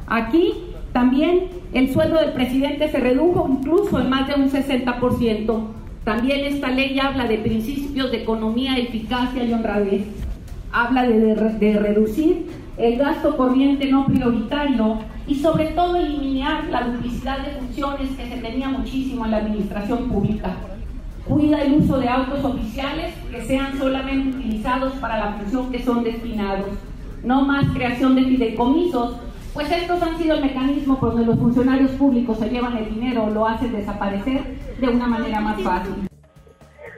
Aquí 0.06 0.54
también 0.92 1.48
el 1.72 1.92
sueldo 1.92 2.20
del 2.20 2.32
presidente 2.32 2.88
se 2.88 3.00
redujo 3.00 3.48
incluso 3.48 3.98
en 3.98 4.10
más 4.10 4.28
de 4.28 4.34
un 4.34 4.50
60%. 4.50 5.66
También 6.04 6.44
esta 6.44 6.70
ley 6.70 6.98
habla 6.98 7.26
de 7.26 7.38
principios 7.38 8.10
de 8.10 8.22
economía, 8.22 8.76
eficacia 8.76 9.44
y 9.44 9.52
honradez. 9.52 10.02
Habla 10.72 11.04
de, 11.04 11.34
de 11.34 11.78
reducir 11.78 12.46
el 12.76 12.96
gasto 12.96 13.36
corriente 13.36 13.90
no 13.90 14.06
prioritario 14.06 14.98
y 15.26 15.34
sobre 15.36 15.66
todo 15.68 15.96
eliminar 15.96 16.64
la 16.70 16.82
duplicidad 16.84 17.38
de 17.38 17.58
funciones 17.60 18.10
que 18.16 18.28
se 18.28 18.36
tenía 18.36 18.68
muchísimo 18.68 19.24
en 19.24 19.30
la 19.30 19.36
administración 19.38 20.08
pública. 20.08 20.54
Cuida 21.28 21.62
el 21.62 21.74
uso 21.74 21.98
de 21.98 22.08
autos 22.08 22.44
oficiales 22.44 23.14
que 23.30 23.42
sean 23.42 23.78
solamente 23.78 24.36
utilizados 24.36 24.92
para 24.94 25.18
la 25.18 25.32
función 25.34 25.70
que 25.70 25.82
son 25.82 26.02
destinados. 26.02 26.66
No 27.22 27.42
más 27.42 27.66
creación 27.72 28.16
de 28.16 28.24
fideicomisos, 28.24 29.16
pues 29.54 29.70
estos 29.70 30.02
han 30.02 30.18
sido 30.18 30.34
el 30.34 30.42
mecanismo 30.42 30.98
por 30.98 31.10
donde 31.10 31.26
los 31.26 31.38
funcionarios 31.38 31.92
públicos 31.92 32.38
se 32.38 32.48
llevan 32.48 32.76
el 32.76 32.92
dinero 32.92 33.24
o 33.24 33.30
lo 33.30 33.46
hacen 33.46 33.72
desaparecer 33.72 34.56
de 34.80 34.88
una 34.88 35.06
manera 35.06 35.40
más 35.40 35.60
fácil. 35.60 36.11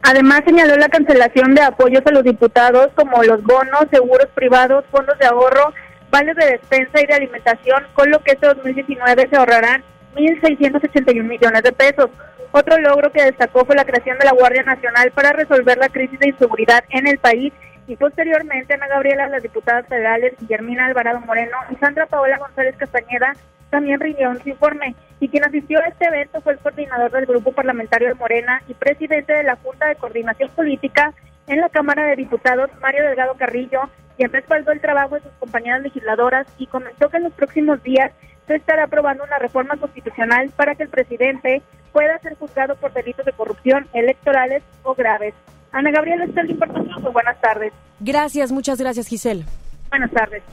Además 0.06 0.42
señaló 0.44 0.76
la 0.76 0.90
cancelación 0.90 1.54
de 1.54 1.62
apoyos 1.62 2.02
a 2.04 2.10
los 2.10 2.22
diputados 2.24 2.90
como 2.94 3.22
los 3.22 3.42
bonos, 3.42 3.86
seguros 3.90 4.28
privados, 4.34 4.84
fondos 4.90 5.18
de 5.18 5.24
ahorro, 5.24 5.72
vales 6.10 6.36
de 6.36 6.44
despensa 6.44 7.00
y 7.00 7.06
de 7.06 7.14
alimentación, 7.14 7.82
con 7.94 8.10
lo 8.10 8.18
que 8.18 8.32
este 8.32 8.46
2019 8.46 9.28
se 9.30 9.36
ahorrarán 9.36 9.82
1.681 10.14 11.22
millones 11.22 11.62
de 11.62 11.72
pesos. 11.72 12.10
Otro 12.52 12.76
logro 12.78 13.10
que 13.12 13.24
destacó 13.24 13.64
fue 13.64 13.76
la 13.76 13.86
creación 13.86 14.18
de 14.18 14.26
la 14.26 14.32
Guardia 14.32 14.62
Nacional 14.62 15.10
para 15.12 15.32
resolver 15.32 15.78
la 15.78 15.88
crisis 15.88 16.18
de 16.18 16.28
inseguridad 16.28 16.84
en 16.90 17.06
el 17.06 17.16
país 17.16 17.54
y 17.86 17.96
posteriormente 17.96 18.74
Ana 18.74 18.88
Gabriela, 18.88 19.28
las 19.28 19.42
diputadas 19.42 19.86
federales 19.88 20.34
Guillermina 20.38 20.84
Alvarado 20.84 21.20
Moreno 21.20 21.56
y 21.70 21.76
Sandra 21.76 22.04
Paola 22.04 22.36
González 22.36 22.76
Castañeda 22.76 23.32
también 23.74 23.98
rindieron 23.98 24.40
su 24.40 24.50
informe 24.50 24.94
y 25.18 25.28
quien 25.28 25.44
asistió 25.44 25.80
a 25.80 25.88
este 25.88 26.06
evento 26.06 26.40
fue 26.42 26.52
el 26.52 26.60
coordinador 26.60 27.10
del 27.10 27.26
grupo 27.26 27.50
parlamentario 27.50 28.06
de 28.06 28.14
Morena 28.14 28.62
y 28.68 28.74
presidente 28.74 29.32
de 29.32 29.42
la 29.42 29.56
Junta 29.56 29.88
de 29.88 29.96
Coordinación 29.96 30.48
Política 30.50 31.12
en 31.48 31.60
la 31.60 31.68
Cámara 31.68 32.04
de 32.06 32.14
Diputados, 32.14 32.70
Mario 32.80 33.02
Delgado 33.02 33.34
Carrillo, 33.34 33.80
quien 34.16 34.30
respaldó 34.30 34.70
el 34.70 34.80
trabajo 34.80 35.16
de 35.16 35.22
sus 35.22 35.32
compañeras 35.40 35.82
legisladoras 35.82 36.46
y 36.56 36.68
comentó 36.68 37.08
que 37.08 37.16
en 37.16 37.24
los 37.24 37.32
próximos 37.32 37.82
días 37.82 38.12
se 38.46 38.54
estará 38.54 38.84
aprobando 38.84 39.24
una 39.24 39.40
reforma 39.40 39.76
constitucional 39.76 40.50
para 40.54 40.76
que 40.76 40.84
el 40.84 40.88
presidente 40.88 41.60
pueda 41.92 42.16
ser 42.20 42.36
juzgado 42.36 42.76
por 42.76 42.92
delitos 42.92 43.26
de 43.26 43.32
corrupción 43.32 43.88
electorales 43.92 44.62
o 44.84 44.94
graves. 44.94 45.34
Ana 45.72 45.90
Gabriela, 45.90 46.26
esta 46.26 46.42
es 46.42 46.46
la 46.46 46.52
información. 46.52 47.12
Buenas 47.12 47.40
tardes. 47.40 47.72
Gracias, 47.98 48.52
muchas 48.52 48.78
gracias, 48.78 49.08
Giselle. 49.08 49.44
Buenas 49.90 50.12
tardes. 50.12 50.44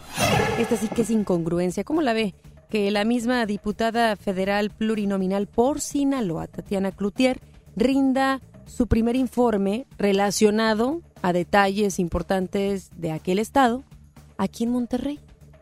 Esta 0.58 0.76
sí 0.76 0.88
que 0.88 1.04
es 1.04 1.12
incongruencia. 1.12 1.84
¿Cómo 1.84 2.02
la 2.02 2.14
ve? 2.14 2.34
Que 2.72 2.90
la 2.90 3.06
misma 3.06 3.46
diputada 3.46 4.16
federal 4.16 4.72
plurinominal 4.72 5.46
por 5.46 5.82
Sinaloa, 5.82 6.48
Tatiana 6.48 6.92
Cloutier, 6.92 7.40
rinda 7.76 8.42
su 8.66 8.88
primer 8.88 9.16
informe 9.18 9.86
relacionado 9.98 11.02
a 11.22 11.34
detalles 11.34 12.00
importantes 12.00 12.90
de 12.96 13.12
aquel 13.12 13.40
estado 13.40 13.84
aquí 14.38 14.64
en 14.64 14.72
Monterrey. 14.72 15.20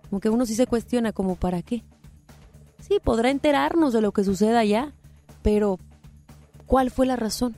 Como 0.07 0.19
que 0.19 0.29
uno 0.29 0.45
sí 0.45 0.53
se 0.53 0.67
cuestiona 0.67 1.11
como 1.11 1.35
para 1.35 1.63
qué. 1.63 1.83
Sí, 2.79 2.99
podrá 3.03 3.31
enterarnos 3.31 3.91
de 3.91 4.01
lo 4.01 4.11
que 4.11 4.23
suceda 4.23 4.59
allá, 4.59 4.93
pero 5.41 5.79
¿cuál 6.67 6.91
fue 6.91 7.07
la 7.07 7.15
razón? 7.15 7.55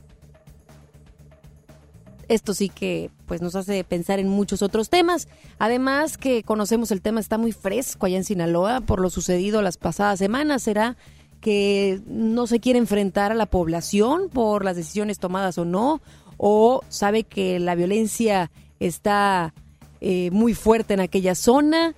Esto 2.32 2.54
sí 2.54 2.70
que 2.70 3.10
pues 3.26 3.42
nos 3.42 3.54
hace 3.56 3.84
pensar 3.84 4.18
en 4.18 4.26
muchos 4.26 4.62
otros 4.62 4.88
temas. 4.88 5.28
Además 5.58 6.16
que 6.16 6.42
conocemos 6.42 6.90
el 6.90 7.02
tema 7.02 7.20
está 7.20 7.36
muy 7.36 7.52
fresco 7.52 8.06
allá 8.06 8.16
en 8.16 8.24
Sinaloa 8.24 8.80
por 8.80 9.00
lo 9.02 9.10
sucedido 9.10 9.60
las 9.60 9.76
pasadas 9.76 10.18
semanas. 10.18 10.62
¿Será 10.62 10.96
que 11.42 12.00
no 12.06 12.46
se 12.46 12.58
quiere 12.58 12.78
enfrentar 12.78 13.32
a 13.32 13.34
la 13.34 13.44
población 13.44 14.30
por 14.32 14.64
las 14.64 14.76
decisiones 14.76 15.18
tomadas 15.18 15.58
o 15.58 15.66
no? 15.66 16.00
¿O 16.38 16.80
sabe 16.88 17.24
que 17.24 17.58
la 17.58 17.74
violencia 17.74 18.50
está 18.80 19.52
eh, 20.00 20.30
muy 20.30 20.54
fuerte 20.54 20.94
en 20.94 21.00
aquella 21.00 21.34
zona? 21.34 21.94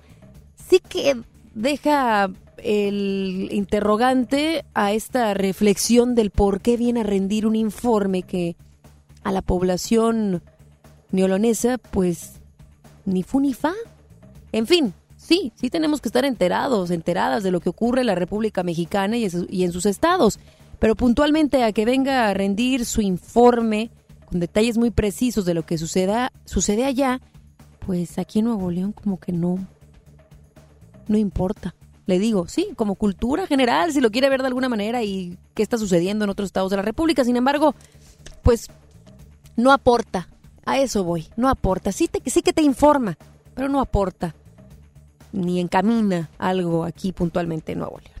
Sí 0.67 0.81
que 0.81 1.15
deja 1.53 2.29
el 2.57 3.47
interrogante 3.51 4.65
a 4.73 4.91
esta 4.91 5.33
reflexión 5.33 6.13
del 6.13 6.31
por 6.31 6.59
qué 6.59 6.75
viene 6.75 6.99
a 6.99 7.03
rendir 7.03 7.47
un 7.47 7.55
informe 7.55 8.23
que 8.23 8.57
a 9.25 9.31
la 9.31 9.41
población 9.41 10.43
neolonesa, 11.11 11.79
pues 11.79 12.33
ni 13.05 13.23
fu 13.23 13.39
ni 13.39 13.53
fa. 13.53 13.73
En 14.51 14.67
fin, 14.67 14.93
sí, 15.17 15.51
sí 15.55 15.71
tenemos 15.71 15.99
que 15.99 16.09
estar 16.09 16.25
enterados, 16.25 16.91
enteradas 16.91 17.41
de 17.41 17.49
lo 17.49 17.59
que 17.59 17.69
ocurre 17.69 18.01
en 18.01 18.07
la 18.07 18.15
República 18.15 18.61
Mexicana 18.61 19.17
y, 19.17 19.63
en 19.63 19.71
sus 19.71 19.87
estados, 19.87 20.39
pero 20.77 20.95
puntualmente 20.95 21.63
a 21.63 21.71
que 21.71 21.85
venga 21.85 22.29
a 22.29 22.33
rendir 22.35 22.85
su 22.85 23.01
informe 23.01 23.89
con 24.25 24.39
detalles 24.39 24.77
muy 24.77 24.91
precisos 24.91 25.43
de 25.43 25.55
lo 25.55 25.65
que 25.65 25.79
suceda, 25.79 26.31
sucede 26.45 26.85
allá, 26.85 27.19
pues 27.79 28.19
aquí 28.19 28.39
en 28.39 28.45
Nuevo 28.45 28.69
León 28.69 28.91
como 28.91 29.19
que 29.19 29.31
no, 29.31 29.57
no 31.07 31.17
importa. 31.17 31.73
Le 32.05 32.19
digo, 32.19 32.47
sí, 32.47 32.69
como 32.75 32.93
cultura 32.93 33.47
general, 33.47 33.91
si 33.91 34.01
lo 34.01 34.11
quiere 34.11 34.29
ver 34.29 34.41
de 34.41 34.47
alguna 34.47 34.69
manera 34.69 35.01
y 35.01 35.39
qué 35.55 35.63
está 35.63 35.79
sucediendo 35.79 36.25
en 36.25 36.29
otros 36.29 36.45
estados 36.45 36.69
de 36.69 36.77
la 36.77 36.83
República. 36.83 37.23
Sin 37.23 37.35
embargo, 37.35 37.73
pues 38.43 38.69
no 39.55 39.71
aporta. 39.71 40.29
A 40.65 40.79
eso 40.79 41.03
voy, 41.03 41.27
no 41.35 41.49
aporta. 41.49 41.91
Sí, 41.91 42.07
te, 42.07 42.27
sí 42.29 42.41
que 42.41 42.53
te 42.53 42.61
informa, 42.61 43.17
pero 43.53 43.69
no 43.69 43.79
aporta 43.79 44.35
ni 45.31 45.59
encamina 45.59 46.29
algo 46.37 46.85
aquí 46.85 47.11
puntualmente 47.11 47.73
en 47.73 47.79
Nuevo 47.79 47.99
León. 47.99 48.15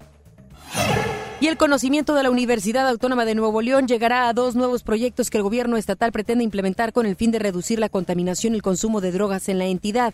Y 1.39 1.47
el 1.47 1.57
conocimiento 1.57 2.13
de 2.13 2.23
la 2.23 2.29
Universidad 2.29 2.87
Autónoma 2.87 3.25
de 3.25 3.35
Nuevo 3.35 3.61
León 3.61 3.87
llegará 3.87 4.27
a 4.27 4.33
dos 4.33 4.55
nuevos 4.55 4.83
proyectos 4.83 5.29
que 5.29 5.37
el 5.37 5.43
gobierno 5.43 5.77
estatal 5.77 6.11
pretende 6.11 6.43
implementar 6.43 6.93
con 6.93 7.05
el 7.05 7.15
fin 7.15 7.31
de 7.31 7.39
reducir 7.39 7.79
la 7.79 7.89
contaminación 7.89 8.53
y 8.53 8.57
el 8.57 8.61
consumo 8.61 9.01
de 9.01 9.11
drogas 9.11 9.49
en 9.49 9.59
la 9.59 9.65
entidad. 9.65 10.13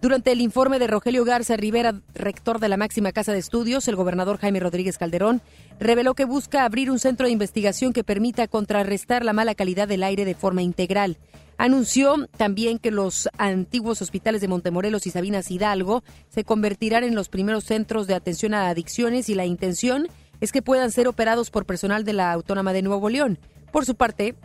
Durante 0.00 0.30
el 0.30 0.40
informe 0.40 0.78
de 0.78 0.86
Rogelio 0.86 1.24
Garza 1.24 1.56
Rivera, 1.56 2.00
rector 2.14 2.60
de 2.60 2.68
la 2.68 2.76
máxima 2.76 3.10
casa 3.10 3.32
de 3.32 3.40
estudios, 3.40 3.88
el 3.88 3.96
gobernador 3.96 4.38
Jaime 4.38 4.60
Rodríguez 4.60 4.96
Calderón 4.96 5.42
reveló 5.80 6.14
que 6.14 6.24
busca 6.24 6.64
abrir 6.64 6.88
un 6.88 7.00
centro 7.00 7.26
de 7.26 7.32
investigación 7.32 7.92
que 7.92 8.04
permita 8.04 8.46
contrarrestar 8.46 9.24
la 9.24 9.32
mala 9.32 9.56
calidad 9.56 9.88
del 9.88 10.04
aire 10.04 10.24
de 10.24 10.36
forma 10.36 10.62
integral. 10.62 11.18
Anunció 11.56 12.28
también 12.36 12.78
que 12.78 12.92
los 12.92 13.28
antiguos 13.38 14.00
hospitales 14.00 14.40
de 14.40 14.46
Montemorelos 14.46 15.04
y 15.08 15.10
Sabinas 15.10 15.50
Hidalgo 15.50 16.04
se 16.28 16.44
convertirán 16.44 17.02
en 17.02 17.16
los 17.16 17.28
primeros 17.28 17.64
centros 17.64 18.06
de 18.06 18.14
atención 18.14 18.54
a 18.54 18.68
adicciones 18.68 19.28
y 19.28 19.34
la 19.34 19.46
intención 19.46 20.06
es 20.40 20.52
que 20.52 20.62
puedan 20.62 20.92
ser 20.92 21.08
operados 21.08 21.50
por 21.50 21.66
personal 21.66 22.04
de 22.04 22.12
la 22.12 22.32
Autónoma 22.32 22.72
de 22.72 22.82
Nuevo 22.82 23.08
León. 23.08 23.40
Por 23.72 23.84
su 23.84 23.96
parte, 23.96 24.36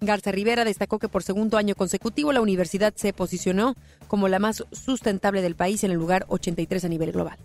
Garza 0.00 0.32
Rivera 0.32 0.64
destacó 0.64 0.98
que 0.98 1.08
por 1.08 1.22
segundo 1.22 1.56
año 1.56 1.74
consecutivo 1.74 2.32
la 2.32 2.40
universidad 2.40 2.92
se 2.96 3.12
posicionó 3.12 3.76
como 4.08 4.28
la 4.28 4.38
más 4.38 4.64
sustentable 4.72 5.42
del 5.42 5.56
país 5.56 5.84
en 5.84 5.90
el 5.90 5.98
lugar 5.98 6.26
83 6.28 6.84
a 6.84 6.88
nivel 6.88 7.12
global. 7.12 7.38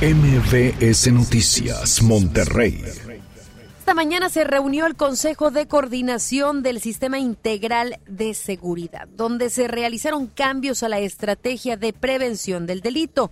MVS 0.00 1.12
Noticias 1.12 2.02
Monterrey. 2.02 2.82
Esta 3.78 3.94
mañana 3.94 4.28
se 4.28 4.44
reunió 4.44 4.86
el 4.86 4.94
Consejo 4.94 5.50
de 5.50 5.66
Coordinación 5.66 6.62
del 6.62 6.80
Sistema 6.80 7.18
Integral 7.18 7.98
de 8.06 8.34
Seguridad, 8.34 9.08
donde 9.16 9.50
se 9.50 9.66
realizaron 9.66 10.28
cambios 10.28 10.82
a 10.82 10.88
la 10.88 11.00
estrategia 11.00 11.76
de 11.76 11.92
prevención 11.92 12.66
del 12.66 12.80
delito. 12.80 13.30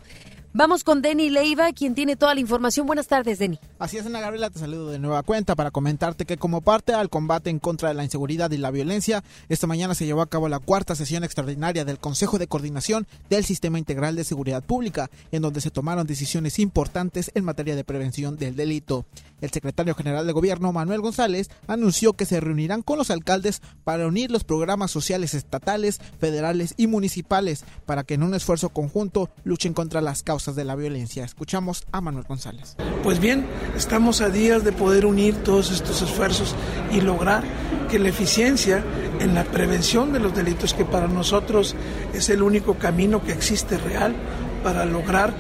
Vamos 0.53 0.82
con 0.82 1.01
Denny 1.01 1.30
Leiva, 1.30 1.72
quien 1.72 1.94
tiene 1.94 2.16
toda 2.16 2.34
la 2.34 2.40
información. 2.40 2.84
Buenas 2.84 3.07
tardes, 3.07 3.38
Denny. 3.38 3.61
Así 3.78 3.98
es, 3.98 4.07
Ana 4.07 4.18
Gabriela, 4.18 4.51
te 4.51 4.59
saludo 4.59 4.90
de 4.90 4.98
nueva 4.98 5.22
cuenta 5.22 5.55
para 5.55 5.70
comentarte 5.70 6.24
que 6.24 6.38
como 6.38 6.61
parte 6.61 6.92
al 6.92 7.09
combate 7.09 7.51
en 7.51 7.61
contra 7.61 7.88
de 7.88 7.94
la 7.94 8.03
inseguridad 8.03 8.51
y 8.51 8.57
la 8.57 8.72
violencia, 8.72 9.22
esta 9.48 9.68
mañana 9.68 9.94
se 9.94 10.07
llevó 10.07 10.22
a 10.22 10.26
cabo 10.26 10.48
la 10.48 10.59
cuarta 10.59 10.96
sesión 10.96 11.22
extraordinaria 11.22 11.84
del 11.84 12.01
Consejo 12.01 12.36
de 12.36 12.48
Coordinación 12.48 13.07
del 13.28 13.44
Sistema 13.44 13.78
Integral 13.78 14.16
de 14.16 14.24
Seguridad 14.24 14.64
Pública, 14.64 15.09
en 15.30 15.42
donde 15.42 15.61
se 15.61 15.70
tomaron 15.70 16.09
decisiones 16.09 16.59
importantes 16.59 17.30
en 17.36 17.44
materia 17.44 17.76
de 17.76 17.84
prevención 17.84 18.36
del 18.36 18.57
delito. 18.57 19.07
El 19.40 19.53
secretario 19.53 19.94
general 19.94 20.26
de 20.26 20.32
Gobierno, 20.32 20.72
Manuel 20.72 21.01
González, 21.01 21.48
anunció 21.68 22.14
que 22.14 22.26
se 22.26 22.40
reunirán 22.40 22.82
con 22.82 22.98
los 22.98 23.11
alcaldes 23.11 23.62
para 23.84 24.09
unir 24.09 24.32
los 24.32 24.42
programas 24.42 24.90
sociales 24.90 25.32
estatales, 25.32 26.01
federales 26.18 26.74
y 26.76 26.88
municipales 26.88 27.64
para 27.86 28.03
que 28.03 28.14
en 28.14 28.24
un 28.24 28.34
esfuerzo 28.34 28.70
conjunto 28.70 29.30
luchen 29.44 29.74
contra 29.74 30.01
las 30.01 30.24
causas 30.24 30.39
de 30.47 30.64
la 30.64 30.74
violencia. 30.74 31.24
Escuchamos 31.24 31.84
a 31.93 32.01
Manuel 32.01 32.24
González. 32.26 32.76
Pues 33.03 33.20
bien, 33.20 33.47
Estamos 33.76 34.20
a 34.20 34.28
días 34.28 34.62
de 34.62 34.72
poder 34.72 35.07
unir 35.07 35.36
todos 35.36 35.70
estos 35.70 36.03
esfuerzos 36.03 36.55
y 36.93 37.01
lograr 37.01 37.43
que 37.91 37.99
la 37.99 38.11
eficiencia 38.11 38.84
en 39.20 39.34
la 39.34 39.45
prevención 39.45 40.12
de 40.12 40.20
los 40.20 40.34
delitos, 40.34 40.74
que 40.74 40.84
para 40.84 41.09
nosotros 41.09 41.74
es 42.12 42.28
el 42.28 42.43
único 42.43 42.74
camino 42.74 43.22
que 43.22 43.32
existe 43.32 43.78
real 43.78 44.14
para 44.62 44.84
lograr 44.84 45.32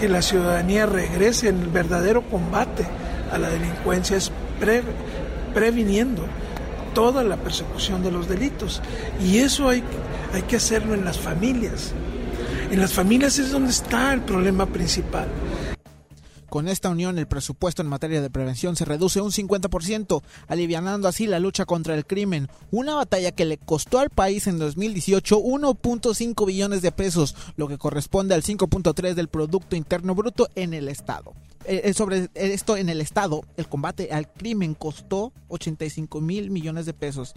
que 0.00 0.08
la 0.08 0.22
ciudadanía 0.22 0.86
regrese 0.86 1.48
en 1.48 1.60
el 1.60 1.68
verdadero 1.68 2.22
combate 2.22 2.84
a 3.30 3.38
la 3.38 3.48
delincuencia, 3.48 4.16
es 4.16 4.32
previniendo 5.54 6.24
toda 6.94 7.22
la 7.22 7.36
persecución 7.36 8.02
de 8.02 8.10
los 8.10 8.28
delitos. 8.28 8.82
Y 9.22 9.38
eso 9.38 9.68
hay, 9.68 9.84
hay 10.32 10.42
que 10.42 10.56
hacerlo 10.56 10.94
en 10.94 11.04
las 11.04 11.18
familias. 11.18 11.92
En 12.70 12.80
las 12.80 12.92
familias 12.92 13.38
es 13.38 13.50
donde 13.50 13.70
está 13.70 14.12
el 14.12 14.22
problema 14.22 14.66
principal. 14.66 15.28
Con 16.48 16.68
esta 16.68 16.88
unión, 16.88 17.18
el 17.18 17.26
presupuesto 17.26 17.82
en 17.82 17.88
materia 17.88 18.22
de 18.22 18.30
prevención 18.30 18.76
se 18.76 18.84
reduce 18.84 19.20
un 19.20 19.32
50%, 19.32 20.22
alivianando 20.46 21.08
así 21.08 21.26
la 21.26 21.40
lucha 21.40 21.64
contra 21.64 21.96
el 21.96 22.06
crimen, 22.06 22.48
una 22.70 22.94
batalla 22.94 23.32
que 23.32 23.44
le 23.44 23.58
costó 23.58 23.98
al 23.98 24.10
país 24.10 24.46
en 24.46 24.58
2018 24.58 25.36
1.5 25.36 26.46
billones 26.46 26.80
de 26.80 26.92
pesos, 26.92 27.34
lo 27.56 27.66
que 27.66 27.76
corresponde 27.76 28.36
al 28.36 28.42
5.3 28.42 29.14
del 29.14 29.28
Producto 29.28 29.74
Interno 29.74 30.14
Bruto 30.14 30.48
en 30.54 30.74
el 30.74 30.88
Estado. 30.88 31.34
Eh, 31.64 31.82
eh, 31.84 31.92
sobre 31.92 32.28
esto 32.34 32.76
en 32.76 32.88
el 32.88 33.00
Estado, 33.00 33.42
el 33.56 33.68
combate 33.68 34.12
al 34.12 34.30
crimen 34.30 34.74
costó 34.74 35.32
85 35.48 36.20
mil 36.20 36.50
millones 36.50 36.86
de 36.86 36.94
pesos, 36.94 37.34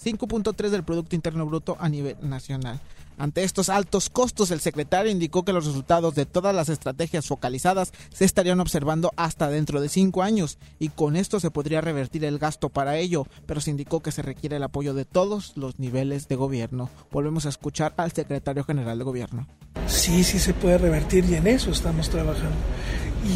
5.3 0.00 0.68
del 0.68 0.84
Producto 0.84 1.16
Interno 1.16 1.44
Bruto 1.44 1.76
a 1.80 1.88
nivel 1.88 2.16
nacional. 2.22 2.80
Ante 3.20 3.44
estos 3.44 3.68
altos 3.68 4.08
costos, 4.08 4.50
el 4.50 4.60
secretario 4.60 5.12
indicó 5.12 5.44
que 5.44 5.52
los 5.52 5.66
resultados 5.66 6.14
de 6.14 6.24
todas 6.24 6.54
las 6.54 6.70
estrategias 6.70 7.26
focalizadas 7.26 7.92
se 8.10 8.24
estarían 8.24 8.60
observando 8.60 9.12
hasta 9.14 9.50
dentro 9.50 9.82
de 9.82 9.90
cinco 9.90 10.22
años 10.22 10.56
y 10.78 10.88
con 10.88 11.16
esto 11.16 11.38
se 11.38 11.50
podría 11.50 11.82
revertir 11.82 12.24
el 12.24 12.38
gasto 12.38 12.70
para 12.70 12.96
ello, 12.96 13.26
pero 13.44 13.60
se 13.60 13.72
indicó 13.72 14.00
que 14.00 14.10
se 14.10 14.22
requiere 14.22 14.56
el 14.56 14.62
apoyo 14.62 14.94
de 14.94 15.04
todos 15.04 15.52
los 15.54 15.78
niveles 15.78 16.28
de 16.28 16.36
gobierno. 16.36 16.88
Volvemos 17.10 17.44
a 17.44 17.50
escuchar 17.50 17.92
al 17.98 18.10
secretario 18.12 18.64
general 18.64 18.96
de 18.96 19.04
gobierno. 19.04 19.46
Sí, 19.86 20.24
sí 20.24 20.38
se 20.38 20.54
puede 20.54 20.78
revertir 20.78 21.26
y 21.26 21.34
en 21.34 21.46
eso 21.46 21.72
estamos 21.72 22.08
trabajando. 22.08 22.56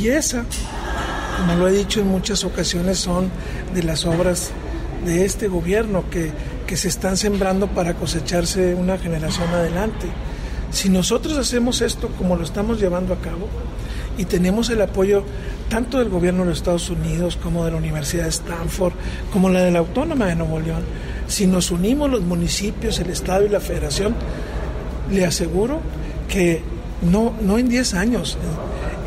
Y 0.00 0.08
esa, 0.08 0.46
como 1.36 1.56
lo 1.56 1.68
he 1.68 1.72
dicho 1.72 2.00
en 2.00 2.08
muchas 2.08 2.42
ocasiones, 2.44 3.00
son 3.00 3.30
de 3.74 3.82
las 3.82 4.06
obras 4.06 4.50
de 5.04 5.24
este 5.24 5.48
gobierno 5.48 6.04
que 6.10 6.32
que 6.66 6.76
se 6.76 6.88
están 6.88 7.16
sembrando 7.16 7.68
para 7.68 7.94
cosecharse 7.94 8.74
una 8.74 8.98
generación 8.98 9.48
adelante. 9.48 10.06
Si 10.70 10.88
nosotros 10.88 11.36
hacemos 11.36 11.80
esto 11.82 12.08
como 12.18 12.36
lo 12.36 12.42
estamos 12.42 12.80
llevando 12.80 13.14
a 13.14 13.20
cabo 13.20 13.48
y 14.18 14.24
tenemos 14.24 14.70
el 14.70 14.80
apoyo 14.82 15.24
tanto 15.68 15.98
del 15.98 16.08
gobierno 16.08 16.42
de 16.42 16.50
los 16.50 16.58
Estados 16.58 16.90
Unidos 16.90 17.38
como 17.40 17.64
de 17.64 17.70
la 17.70 17.76
Universidad 17.76 18.24
de 18.24 18.30
Stanford, 18.30 18.94
como 19.32 19.48
la 19.50 19.62
de 19.62 19.70
la 19.70 19.80
Autónoma 19.80 20.26
de 20.26 20.36
Nuevo 20.36 20.60
León, 20.60 20.82
si 21.26 21.46
nos 21.46 21.70
unimos 21.70 22.10
los 22.10 22.22
municipios, 22.22 22.98
el 22.98 23.10
Estado 23.10 23.46
y 23.46 23.48
la 23.48 23.60
Federación, 23.60 24.14
le 25.10 25.24
aseguro 25.24 25.80
que 26.28 26.62
no, 27.02 27.34
no 27.42 27.58
en 27.58 27.68
10 27.68 27.94
años, 27.94 28.38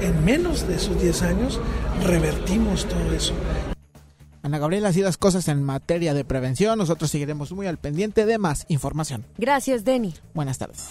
en 0.01 0.23
menos 0.23 0.67
de 0.67 0.75
esos 0.75 1.01
10 1.01 1.21
años, 1.23 1.59
revertimos 2.03 2.87
todo 2.87 3.13
eso. 3.15 3.33
Ana 4.47 4.59
Gabriela, 4.59 4.89
así 4.89 5.01
las 5.01 5.17
cosas 5.17 5.49
en 5.49 5.61
materia 5.61 6.13
de 6.13 6.23
prevención. 6.23 6.77
Nosotros 6.79 7.11
seguiremos 7.11 7.51
muy 7.51 7.67
al 7.67 7.77
pendiente 7.77 8.25
de 8.25 8.37
más 8.37 8.65
información. 8.69 9.25
Gracias, 9.37 9.83
Denny. 9.83 10.13
Buenas 10.33 10.57
tardes. 10.57 10.87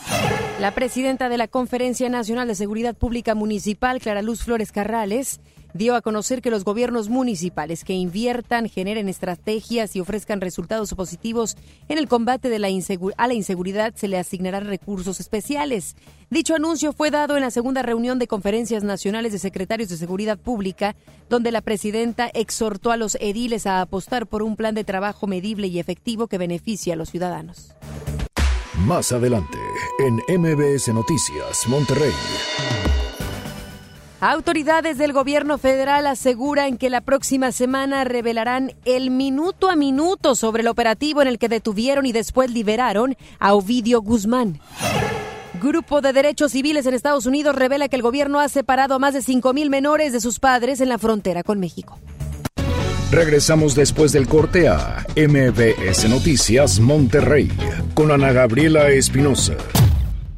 La 0.61 0.75
presidenta 0.75 1.31
de 1.31 1.39
la 1.39 1.49
Conferencia 1.49 2.11
Nacional 2.11 2.49
de 2.49 2.55
Seguridad 2.55 2.95
Pública 2.95 3.35
Municipal, 3.35 3.99
Clara 4.01 4.21
Luz 4.21 4.43
Flores 4.45 4.73
Carrales, 4.73 5.41
dio 5.75 5.95
a 5.95 6.03
conocer 6.03 6.43
que 6.43 6.51
los 6.51 6.65
gobiernos 6.65 7.09
municipales 7.09 7.85
que 7.85 7.93
inviertan, 7.93 8.69
generen 8.69 9.09
estrategias 9.09 9.97
y 9.97 10.01
ofrezcan 10.01 10.41
resultados 10.41 10.95
positivos 10.95 11.57
en 11.89 11.99
el 11.99 12.09
combate 12.09 12.49
de 12.49 12.59
la 12.59 12.69
a 13.17 13.27
la 13.27 13.35
inseguridad 13.35 13.95
se 13.95 14.09
le 14.09 14.19
asignarán 14.19 14.67
recursos 14.67 15.21
especiales. 15.21 15.97
Dicho 16.31 16.55
anuncio 16.55 16.93
fue 16.93 17.11
dado 17.11 17.37
en 17.37 17.43
la 17.43 17.51
segunda 17.51 17.83
reunión 17.83 18.19
de 18.19 18.27
conferencias 18.27 18.83
nacionales 18.83 19.33
de 19.33 19.39
secretarios 19.39 19.89
de 19.89 19.97
seguridad 19.97 20.39
pública, 20.39 20.97
donde 21.29 21.53
la 21.53 21.61
presidenta 21.61 22.29
exhortó 22.35 22.91
a 22.91 22.97
los 22.97 23.17
ediles 23.21 23.67
a 23.67 23.81
apostar 23.81 24.27
por 24.27 24.43
un 24.43 24.57
plan 24.57 24.75
de 24.75 24.85
trabajo 24.85 25.27
medible 25.27 25.69
y 25.69 25.79
efectivo 25.79 26.27
que 26.27 26.39
beneficie 26.39 26.93
a 26.93 26.97
los 26.97 27.11
ciudadanos. 27.11 27.75
Más 28.87 29.11
adelante, 29.13 29.59
en 30.01 30.41
MBS 30.41 30.89
Noticias, 30.89 31.67
Monterrey. 31.69 32.13
Autoridades 34.29 34.99
del 34.99 35.13
gobierno 35.13 35.57
federal 35.57 36.05
aseguran 36.09 36.79
que 36.79 36.91
la 36.91 37.01
próxima 37.01 37.53
semana 37.53 38.03
revelarán 38.03 38.73
el 38.85 39.13
minuto 39.13 39.71
a 39.71 39.77
minuto 39.77 40.35
sobre 40.35 40.63
el 40.63 40.67
operativo 40.67 41.23
en 41.23 41.29
el 41.29 41.39
que 41.39 41.49
detuvieron 41.49 42.07
y 42.07 42.13
después 42.13 42.51
liberaron 42.51 43.17
a 43.39 43.55
Ovidio 43.55 44.03
Guzmán. 44.03 44.59
Grupo 45.63 46.01
de 46.01 46.13
Derechos 46.13 46.51
Civiles 46.51 46.87
en 46.87 46.95
Estados 46.95 47.27
Unidos 47.27 47.55
revela 47.55 47.87
que 47.87 47.95
el 47.95 48.03
gobierno 48.03 48.41
ha 48.41 48.49
separado 48.49 48.97
a 48.97 48.99
más 48.99 49.15
de 49.15 49.21
5.000 49.21 49.71
menores 49.71 50.13
de 50.13 50.21
sus 50.21 50.41
padres 50.41 50.81
en 50.81 50.89
la 50.89 50.99
frontera 50.99 51.45
con 51.45 51.61
México. 51.61 51.97
Regresamos 53.13 53.77
después 53.77 54.11
del 54.11 54.27
corte 54.27 54.67
a 54.67 55.07
MBS 55.15 56.09
Noticias 56.09 56.81
Monterrey 56.81 57.49
con 57.95 58.11
Ana 58.11 58.33
Gabriela 58.33 58.89
Espinosa. 58.89 59.55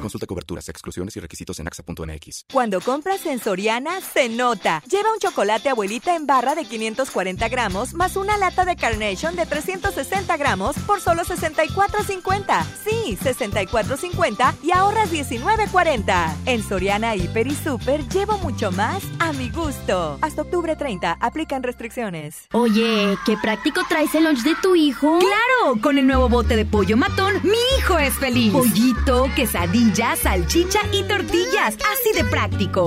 Consulta 0.00 0.26
coberturas, 0.26 0.68
exclusiones 0.68 1.16
y 1.16 1.20
requisitos 1.20 1.58
en 1.60 1.66
AXA.mX. 1.66 2.46
Cuando 2.52 2.80
compras 2.80 3.26
en 3.26 3.38
Soriana, 3.38 4.00
se 4.00 4.28
nota. 4.28 4.82
Lleva 4.90 5.12
un 5.12 5.18
chocolate 5.18 5.68
abuelita 5.68 6.16
en 6.16 6.26
barra 6.26 6.54
de 6.54 6.64
540 6.64 7.48
gramos 7.48 7.92
más 7.94 8.16
una 8.16 8.38
lata 8.38 8.64
de 8.64 8.76
Carnation 8.76 9.36
de 9.36 9.46
360 9.46 10.36
gramos 10.36 10.76
por 10.86 11.00
solo 11.00 11.22
64.50. 11.22 12.64
Sí, 12.84 13.18
64.50 13.22 14.54
y 14.62 14.72
ahorras 14.72 15.12
19.40. 15.12 16.34
En 16.46 16.62
Soriana, 16.62 17.14
Hiper 17.14 17.46
y 17.46 17.54
Super 17.54 18.06
llevo 18.08 18.38
mucho 18.38 18.72
más 18.72 19.02
a 19.18 19.32
mi 19.32 19.50
gusto. 19.50 20.18
Hasta 20.22 20.42
octubre 20.42 20.76
30, 20.76 21.18
aplican 21.20 21.62
restricciones. 21.62 22.46
Oye, 22.52 23.16
qué 23.26 23.36
práctico 23.36 23.82
traes 23.88 24.14
el 24.14 24.24
lunch 24.24 24.42
de 24.42 24.54
tu 24.62 24.74
hijo. 24.74 25.18
¡Claro! 25.18 25.80
Con 25.82 25.98
el 25.98 26.06
nuevo 26.06 26.28
bote 26.28 26.56
de 26.56 26.64
pollo 26.64 26.96
matón, 26.96 27.34
mi 27.42 27.58
hijo 27.78 27.98
es 27.98 28.14
feliz. 28.14 28.52
Pollito, 28.52 29.28
quesadilla 29.36 29.89
salchicha 30.16 30.80
y 30.92 31.02
tortillas. 31.04 31.76
Así 31.92 32.12
de 32.14 32.24
práctico. 32.24 32.86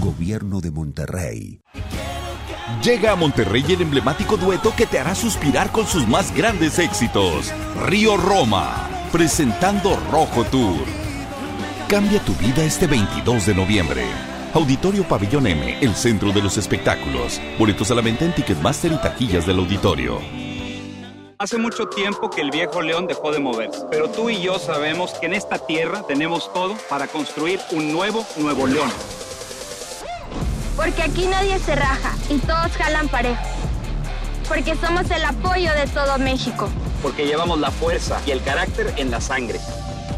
Gobierno 0.00 0.60
de 0.60 0.70
Monterrey. 0.70 1.60
Llega 2.82 3.12
a 3.12 3.16
Monterrey 3.16 3.64
el 3.68 3.82
emblemático 3.82 4.36
dueto 4.36 4.74
que 4.76 4.86
te 4.86 4.98
hará 4.98 5.14
suspirar 5.14 5.70
con 5.72 5.86
sus 5.86 6.06
más 6.06 6.34
grandes 6.34 6.78
éxitos. 6.78 7.52
Río 7.86 8.16
Roma, 8.16 8.88
presentando 9.12 9.98
Rojo 10.10 10.44
Tour 10.44 11.04
Cambia 11.88 12.18
tu 12.24 12.32
vida 12.34 12.64
este 12.64 12.86
22 12.86 13.46
de 13.46 13.54
noviembre. 13.54 14.04
Auditorio 14.54 15.06
Pabellón 15.06 15.46
M, 15.46 15.78
el 15.80 15.94
centro 15.94 16.32
de 16.32 16.40
los 16.40 16.56
espectáculos. 16.56 17.40
Boletos 17.58 17.90
a 17.90 17.94
la 17.94 18.00
venta 18.00 18.24
en 18.24 18.34
Ticketmaster 18.34 18.90
y 18.90 18.96
taquillas 18.96 19.46
del 19.46 19.58
auditorio. 19.58 20.18
Hace 21.38 21.58
mucho 21.58 21.86
tiempo 21.88 22.30
que 22.30 22.40
el 22.40 22.50
viejo 22.50 22.80
león 22.80 23.06
dejó 23.06 23.32
de 23.32 23.38
moverse, 23.38 23.84
pero 23.90 24.08
tú 24.08 24.30
y 24.30 24.40
yo 24.40 24.58
sabemos 24.58 25.12
que 25.20 25.26
en 25.26 25.34
esta 25.34 25.58
tierra 25.58 26.02
tenemos 26.06 26.50
todo 26.54 26.74
para 26.88 27.06
construir 27.06 27.60
un 27.70 27.92
nuevo 27.92 28.26
Nuevo 28.38 28.66
León. 28.66 28.90
Porque 30.76 31.02
aquí 31.02 31.26
nadie 31.26 31.58
se 31.58 31.76
raja 31.76 32.12
y 32.28 32.38
todos 32.38 32.72
jalan 32.76 33.08
parejo. 33.08 33.42
Porque 34.48 34.74
somos 34.76 35.10
el 35.10 35.24
apoyo 35.24 35.70
de 35.72 35.86
todo 35.86 36.18
México. 36.18 36.68
Porque 37.02 37.26
llevamos 37.26 37.60
la 37.60 37.70
fuerza 37.70 38.20
y 38.26 38.32
el 38.32 38.42
carácter 38.42 38.92
en 38.96 39.10
la 39.10 39.20
sangre. 39.20 39.60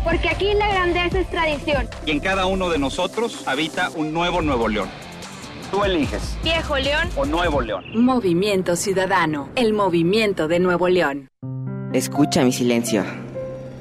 Porque 0.03 0.29
aquí 0.29 0.55
la 0.55 0.69
grandeza 0.69 1.21
es 1.21 1.31
tradición. 1.31 1.89
Y 2.07 2.13
en 2.13 2.21
cada 2.21 2.47
uno 2.47 2.71
de 2.71 2.79
nosotros 2.79 3.43
habita 3.47 3.91
un 3.95 4.13
nuevo 4.13 4.41
Nuevo 4.41 4.69
León. 4.69 4.89
Tú 5.71 5.85
eliges. 5.85 6.37
Viejo 6.45 6.79
León 6.79 7.11
o 7.17 7.27
Nuevo 7.27 7.61
León. 7.61 7.85
Movimiento 7.95 8.77
Ciudadano, 8.77 9.49
el 9.57 9.73
movimiento 9.73 10.47
de 10.49 10.61
Nuevo 10.61 10.89
León. 10.89 11.29
Escucha 11.93 12.45
mi 12.45 12.53
silencio. 12.53 13.05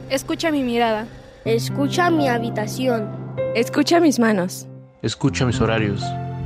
Escucha 0.09 0.51
mi 0.51 0.63
mirada. 0.63 1.07
Escucha 1.45 2.09
mi 2.09 2.27
habitación. 2.27 3.07
Escucha 3.55 3.99
mis 3.99 4.19
manos. 4.19 4.67
Escucha 5.03 5.45
mis 5.45 5.61
horarios. 5.61 6.03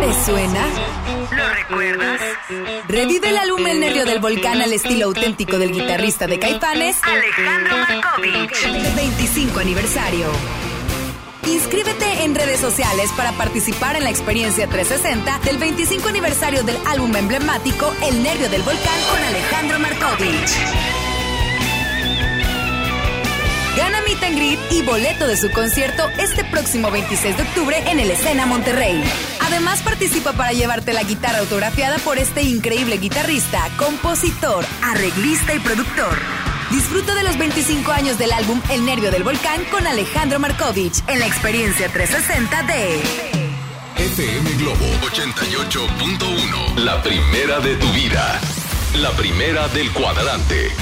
¿Te 0.00 0.24
suena? 0.24 0.66
¿Lo 1.30 1.48
recuerdas? 1.54 2.20
Revive 2.88 3.30
el 3.30 3.36
álbum 3.36 3.66
El 3.66 3.80
Nervio 3.80 4.04
del 4.04 4.20
Volcán 4.20 4.62
al 4.62 4.72
estilo 4.72 5.06
auténtico 5.06 5.58
del 5.58 5.72
guitarrista 5.72 6.26
de 6.26 6.38
Caifanes, 6.38 6.98
Alejandro 7.02 7.76
Markovich. 7.76 8.94
25 8.96 9.60
aniversario. 9.60 10.26
Inscríbete 11.46 12.24
en 12.24 12.34
redes 12.34 12.60
sociales 12.60 13.10
para 13.16 13.32
participar 13.32 13.96
en 13.96 14.04
la 14.04 14.10
experiencia 14.10 14.68
360 14.68 15.40
del 15.44 15.58
25 15.58 16.08
aniversario 16.08 16.62
del 16.62 16.78
álbum 16.86 17.14
emblemático 17.16 17.92
El 18.02 18.22
Nervio 18.22 18.48
del 18.48 18.62
Volcán 18.62 19.00
con 19.10 19.22
Alejandro 19.22 19.78
Markovich. 19.78 21.07
Gana 23.78 24.00
Meet 24.00 24.22
and 24.24 24.36
Greet 24.36 24.58
y 24.72 24.82
boleto 24.82 25.28
de 25.28 25.36
su 25.36 25.52
concierto 25.52 26.02
este 26.18 26.42
próximo 26.42 26.90
26 26.90 27.36
de 27.36 27.42
octubre 27.44 27.76
en 27.86 28.00
el 28.00 28.10
Escena 28.10 28.44
Monterrey. 28.44 29.00
Además 29.38 29.82
participa 29.82 30.32
para 30.32 30.52
llevarte 30.52 30.92
la 30.92 31.04
guitarra 31.04 31.38
autografiada 31.38 31.98
por 31.98 32.18
este 32.18 32.42
increíble 32.42 32.96
guitarrista, 32.96 33.70
compositor, 33.76 34.66
arreglista 34.82 35.54
y 35.54 35.60
productor. 35.60 36.18
Disfruta 36.72 37.14
de 37.14 37.22
los 37.22 37.38
25 37.38 37.92
años 37.92 38.18
del 38.18 38.32
álbum 38.32 38.60
El 38.68 38.84
Nervio 38.84 39.12
del 39.12 39.22
Volcán 39.22 39.64
con 39.70 39.86
Alejandro 39.86 40.40
Markovich 40.40 41.00
en 41.06 41.20
la 41.20 41.28
experiencia 41.28 41.88
360 41.88 42.62
de 42.64 43.00
FM 43.94 44.50
Globo 44.54 44.86
88.1. 45.02 46.78
La 46.78 47.00
primera 47.00 47.60
de 47.60 47.76
tu 47.76 47.86
vida. 47.92 48.40
La 48.96 49.12
primera 49.12 49.68
del 49.68 49.92
cuadrante. 49.92 50.72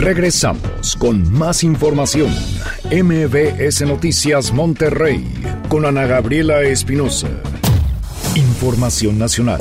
Regresamos 0.00 0.96
con 0.98 1.30
más 1.30 1.62
información. 1.62 2.30
MBS 2.90 3.82
Noticias 3.82 4.50
Monterrey 4.50 5.30
con 5.68 5.84
Ana 5.84 6.06
Gabriela 6.06 6.62
Espinosa. 6.62 7.28
Información 8.34 9.18
nacional. 9.18 9.60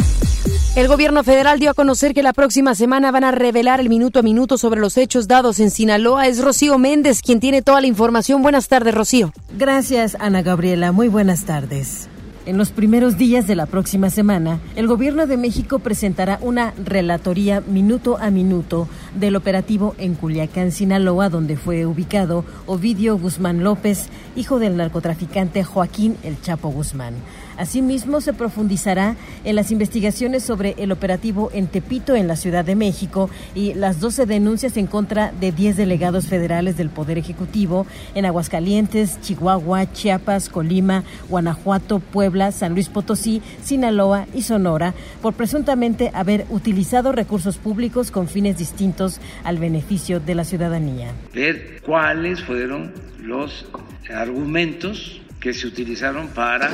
El 0.78 0.88
gobierno 0.88 1.26
federal 1.26 1.60
dio 1.60 1.72
a 1.72 1.74
conocer 1.74 2.14
que 2.14 2.24
la 2.24 2.32
próxima 2.32 2.74
semana 2.74 3.12
van 3.12 3.26
a 3.26 3.32
revelar 3.32 3.82
el 3.82 3.90
minuto 3.90 4.20
a 4.20 4.22
minuto 4.22 4.58
sobre 4.58 4.80
los 4.80 4.96
hechos 4.96 5.28
dados 5.28 5.60
en 5.60 5.72
Sinaloa. 5.72 6.28
Es 6.28 6.42
Rocío 6.42 6.78
Méndez 6.78 7.22
quien 7.22 7.42
tiene 7.42 7.62
toda 7.62 7.82
la 7.82 7.88
información. 7.88 8.42
Buenas 8.42 8.70
tardes, 8.70 8.94
Rocío. 8.94 9.34
Gracias, 9.58 10.16
Ana 10.22 10.42
Gabriela. 10.42 10.94
Muy 10.94 11.10
buenas 11.10 11.44
tardes. 11.44 12.08
En 12.50 12.58
los 12.58 12.72
primeros 12.72 13.16
días 13.16 13.46
de 13.46 13.56
la 13.56 13.68
próxima 13.68 14.10
semana, 14.10 14.60
el 14.76 14.88
Gobierno 14.88 15.28
de 15.28 15.38
México 15.38 15.78
presentará 15.78 16.40
una 16.42 16.74
relatoría 16.84 17.62
minuto 17.62 18.18
a 18.18 18.32
minuto 18.32 18.88
del 19.14 19.36
operativo 19.36 19.94
en 20.00 20.16
Culiacán, 20.16 20.72
Sinaloa, 20.72 21.30
donde 21.30 21.58
fue 21.58 21.86
ubicado 21.86 22.44
Ovidio 22.66 23.20
Guzmán 23.20 23.64
López, 23.64 24.10
hijo 24.36 24.58
del 24.58 24.78
narcotraficante 24.78 25.64
Joaquín 25.64 26.18
El 26.24 26.42
Chapo 26.42 26.70
Guzmán. 26.70 27.14
Asimismo, 27.60 28.22
se 28.22 28.32
profundizará 28.32 29.18
en 29.44 29.58
las 29.58 29.70
investigaciones 29.70 30.44
sobre 30.44 30.76
el 30.78 30.94
operativo 30.94 31.52
en 31.54 31.68
Tepito, 31.68 32.16
en 32.16 32.30
la 32.30 32.38
Ciudad 32.38 32.64
de 32.64 32.76
México, 32.76 33.30
y 33.54 33.74
las 33.74 34.00
12 34.00 34.26
denuncias 34.26 34.78
en 34.78 34.88
contra 34.88 35.34
de 35.34 35.52
10 35.52 35.76
delegados 35.76 36.28
federales 36.28 36.78
del 36.78 36.90
Poder 36.90 37.18
Ejecutivo 37.18 37.86
en 38.16 38.26
Aguascalientes, 38.26 39.20
Chihuahua, 39.20 39.92
Chiapas, 39.92 40.48
Colima, 40.48 41.04
Guanajuato, 41.28 42.00
Puebla, 42.00 42.54
San 42.54 42.76
Luis 42.76 42.88
Potosí, 42.88 43.42
Sinaloa 43.62 44.26
y 44.34 44.44
Sonora, 44.44 44.94
por 45.22 45.34
presuntamente 45.34 46.12
haber 46.14 46.46
utilizado 46.50 47.12
recursos 47.12 47.58
públicos 47.58 48.10
con 48.10 48.30
fines 48.30 48.58
distintos 48.58 49.20
al 49.44 49.58
beneficio 49.58 50.22
de 50.22 50.36
la 50.36 50.46
ciudadanía. 50.46 51.12
Ver 51.34 51.82
cuáles 51.82 52.42
fueron 52.42 52.94
los 53.22 53.66
argumentos 54.10 55.20
que 55.42 55.54
se 55.54 55.68
utilizaron 55.68 56.30
para 56.30 56.70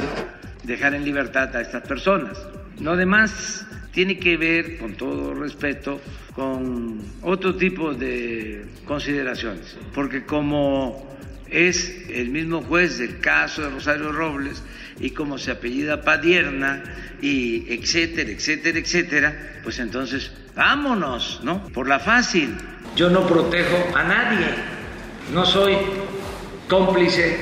dejar 0.65 0.93
en 0.93 1.05
libertad 1.05 1.55
a 1.55 1.61
estas 1.61 1.87
personas. 1.87 2.37
No 2.79 2.95
demás 2.95 3.65
tiene 3.91 4.19
que 4.19 4.35
ver, 4.35 4.77
con 4.77 4.95
todo 4.95 5.33
respeto, 5.33 6.01
con 6.35 6.99
otro 7.21 7.55
tipo 7.55 7.93
de 7.93 8.65
consideraciones, 8.85 9.77
porque 9.93 10.25
como 10.25 11.15
es 11.49 12.09
el 12.09 12.29
mismo 12.29 12.61
juez 12.61 12.97
del 12.97 13.19
caso 13.19 13.61
de 13.61 13.69
Rosario 13.69 14.11
Robles 14.11 14.61
y 14.99 15.11
como 15.11 15.37
se 15.37 15.51
apellida 15.51 16.01
Padierna 16.01 16.83
y 17.21 17.71
etcétera, 17.73 18.29
etcétera, 18.31 18.79
etcétera, 18.79 19.59
pues 19.63 19.79
entonces 19.79 20.31
vámonos, 20.55 21.39
¿no? 21.43 21.67
Por 21.69 21.87
la 21.87 21.99
fácil. 21.99 22.55
Yo 22.95 23.09
no 23.09 23.25
protejo 23.27 23.95
a 23.95 24.03
nadie, 24.03 24.47
no 25.33 25.45
soy 25.45 25.75
cómplice, 26.67 27.37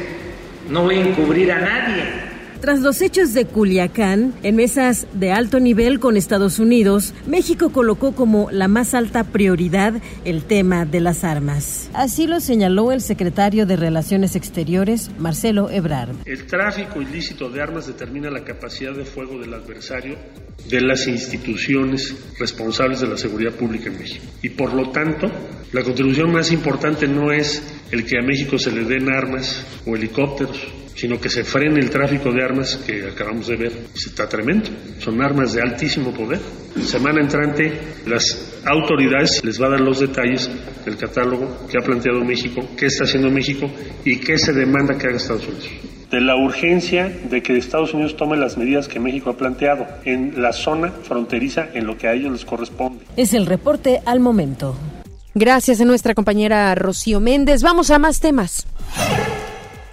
no 0.70 0.84
voy 0.84 0.98
a 0.98 1.02
encubrir 1.02 1.52
a 1.52 1.60
nadie. 1.60 2.23
Tras 2.64 2.80
los 2.80 3.02
hechos 3.02 3.34
de 3.34 3.44
Culiacán, 3.44 4.34
en 4.42 4.56
mesas 4.56 5.06
de 5.12 5.34
alto 5.34 5.60
nivel 5.60 6.00
con 6.00 6.16
Estados 6.16 6.60
Unidos, 6.60 7.14
México 7.28 7.74
colocó 7.74 8.16
como 8.16 8.50
la 8.52 8.70
más 8.70 8.94
alta 8.94 9.26
prioridad 9.26 9.96
el 10.24 10.46
tema 10.46 10.86
de 10.86 11.02
las 11.02 11.26
armas. 11.26 11.90
Así 11.94 12.26
lo 12.26 12.40
señaló 12.40 12.94
el 12.94 13.02
secretario 13.02 13.66
de 13.66 13.76
Relaciones 13.76 14.38
Exteriores, 14.38 15.12
Marcelo 15.20 15.70
Ebrard. 15.72 16.16
El 16.24 16.48
tráfico 16.48 17.02
ilícito 17.02 17.50
de 17.50 17.62
armas 17.62 17.88
determina 17.88 18.30
la 18.30 18.46
capacidad 18.46 18.94
de 18.94 19.04
fuego 19.04 19.38
del 19.40 19.54
adversario 19.54 20.16
de 20.70 20.80
las 20.80 21.06
instituciones 21.06 22.16
responsables 22.40 23.02
de 23.02 23.08
la 23.08 23.18
seguridad 23.18 23.52
pública 23.52 23.90
en 23.90 24.00
México. 24.00 24.24
Y 24.42 24.48
por 24.52 24.74
lo 24.74 24.90
tanto, 24.90 25.30
la 25.74 25.84
contribución 25.84 26.32
más 26.32 26.50
importante 26.54 27.10
no 27.10 27.34
es 27.34 27.62
el 27.92 28.06
que 28.06 28.20
a 28.20 28.22
México 28.22 28.58
se 28.58 28.72
le 28.72 28.86
den 28.86 29.12
armas 29.12 29.66
o 29.86 29.98
helicópteros 29.98 30.83
sino 30.96 31.20
que 31.20 31.30
se 31.30 31.44
frene 31.44 31.80
el 31.80 31.90
tráfico 31.90 32.32
de 32.32 32.44
armas 32.44 32.78
que 32.78 33.08
acabamos 33.08 33.48
de 33.48 33.56
ver. 33.56 33.72
Está 33.96 34.28
tremendo. 34.28 34.70
Son 35.00 35.22
armas 35.22 35.54
de 35.54 35.62
altísimo 35.62 36.14
poder. 36.14 36.40
Semana 36.82 37.22
entrante, 37.22 37.72
las 38.06 38.62
autoridades 38.66 39.44
les 39.44 39.62
va 39.62 39.68
a 39.68 39.72
dar 39.72 39.82
los 39.82 40.00
detalles 40.00 40.50
del 40.86 40.98
catálogo 40.98 41.68
que 41.70 41.78
ha 41.78 41.86
planteado 41.86 42.24
México, 42.24 42.62
qué 42.78 42.88
está 42.88 43.04
haciendo 43.04 43.30
México 43.30 43.70
y 44.04 44.18
qué 44.18 44.38
se 44.38 44.54
demanda 44.54 44.98
que 44.98 45.08
haga 45.08 45.18
Estados 45.18 45.48
Unidos 45.48 45.70
de 46.14 46.22
la 46.22 46.36
urgencia 46.36 47.10
de 47.10 47.42
que 47.42 47.58
Estados 47.58 47.92
Unidos 47.96 48.16
tome 48.16 48.38
las 48.38 48.56
medidas 48.56 48.88
que 48.88 49.00
México 49.00 49.32
ha 49.32 49.36
planteado 49.36 49.88
en 50.06 50.40
la 50.44 50.54
zona 50.54 50.92
fronteriza 50.92 51.70
en 51.74 51.88
lo 51.88 51.98
que 51.98 52.08
a 52.08 52.14
ellos 52.14 52.32
les 52.32 52.46
corresponde. 52.46 53.04
Es 53.18 53.34
el 53.34 53.48
reporte 53.48 54.00
al 54.06 54.20
momento. 54.20 54.76
Gracias 55.34 55.82
a 55.82 55.86
nuestra 55.86 56.14
compañera 56.14 56.76
Rocío 56.76 57.20
Méndez. 57.20 57.64
Vamos 57.64 57.90
a 57.90 57.98
más 57.98 58.20
temas. 58.20 58.68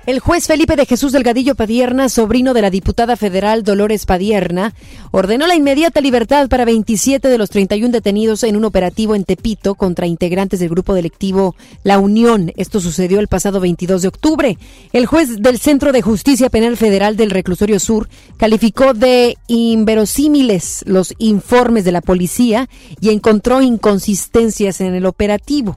El 0.06 0.18
juez 0.18 0.46
Felipe 0.46 0.76
de 0.76 0.86
Jesús 0.86 1.12
Delgadillo 1.12 1.54
Padierna, 1.54 2.08
sobrino 2.08 2.54
de 2.54 2.62
la 2.62 2.70
diputada 2.70 3.16
federal 3.16 3.62
Dolores 3.62 4.06
Padierna, 4.06 4.74
ordenó 5.10 5.46
la 5.46 5.54
inmediata 5.54 6.00
libertad 6.00 6.48
para 6.48 6.64
27 6.64 7.28
de 7.28 7.36
los 7.36 7.50
31 7.50 7.92
detenidos 7.92 8.42
en 8.42 8.56
un 8.56 8.64
operativo 8.64 9.14
en 9.14 9.24
Tepito 9.24 9.74
contra 9.74 10.06
integrantes 10.06 10.58
del 10.58 10.70
grupo 10.70 10.94
delictivo 10.94 11.54
La 11.84 11.98
Unión. 11.98 12.50
Esto 12.56 12.80
sucedió 12.80 13.20
el 13.20 13.28
pasado 13.28 13.60
22 13.60 14.00
de 14.00 14.08
octubre. 14.08 14.58
El 14.94 15.04
juez 15.04 15.36
del 15.42 15.58
Centro 15.58 15.92
de 15.92 16.00
Justicia 16.00 16.48
Penal 16.48 16.78
Federal 16.78 17.16
del 17.16 17.30
Reclusorio 17.30 17.78
Sur 17.78 18.08
calificó 18.38 18.94
de 18.94 19.36
inverosímiles 19.48 20.82
los 20.86 21.14
informes 21.18 21.84
de 21.84 21.92
la 21.92 22.00
policía 22.00 22.70
y 23.02 23.10
encontró 23.10 23.60
inconsistencias 23.60 24.80
en 24.80 24.94
el 24.94 25.04
operativo 25.04 25.76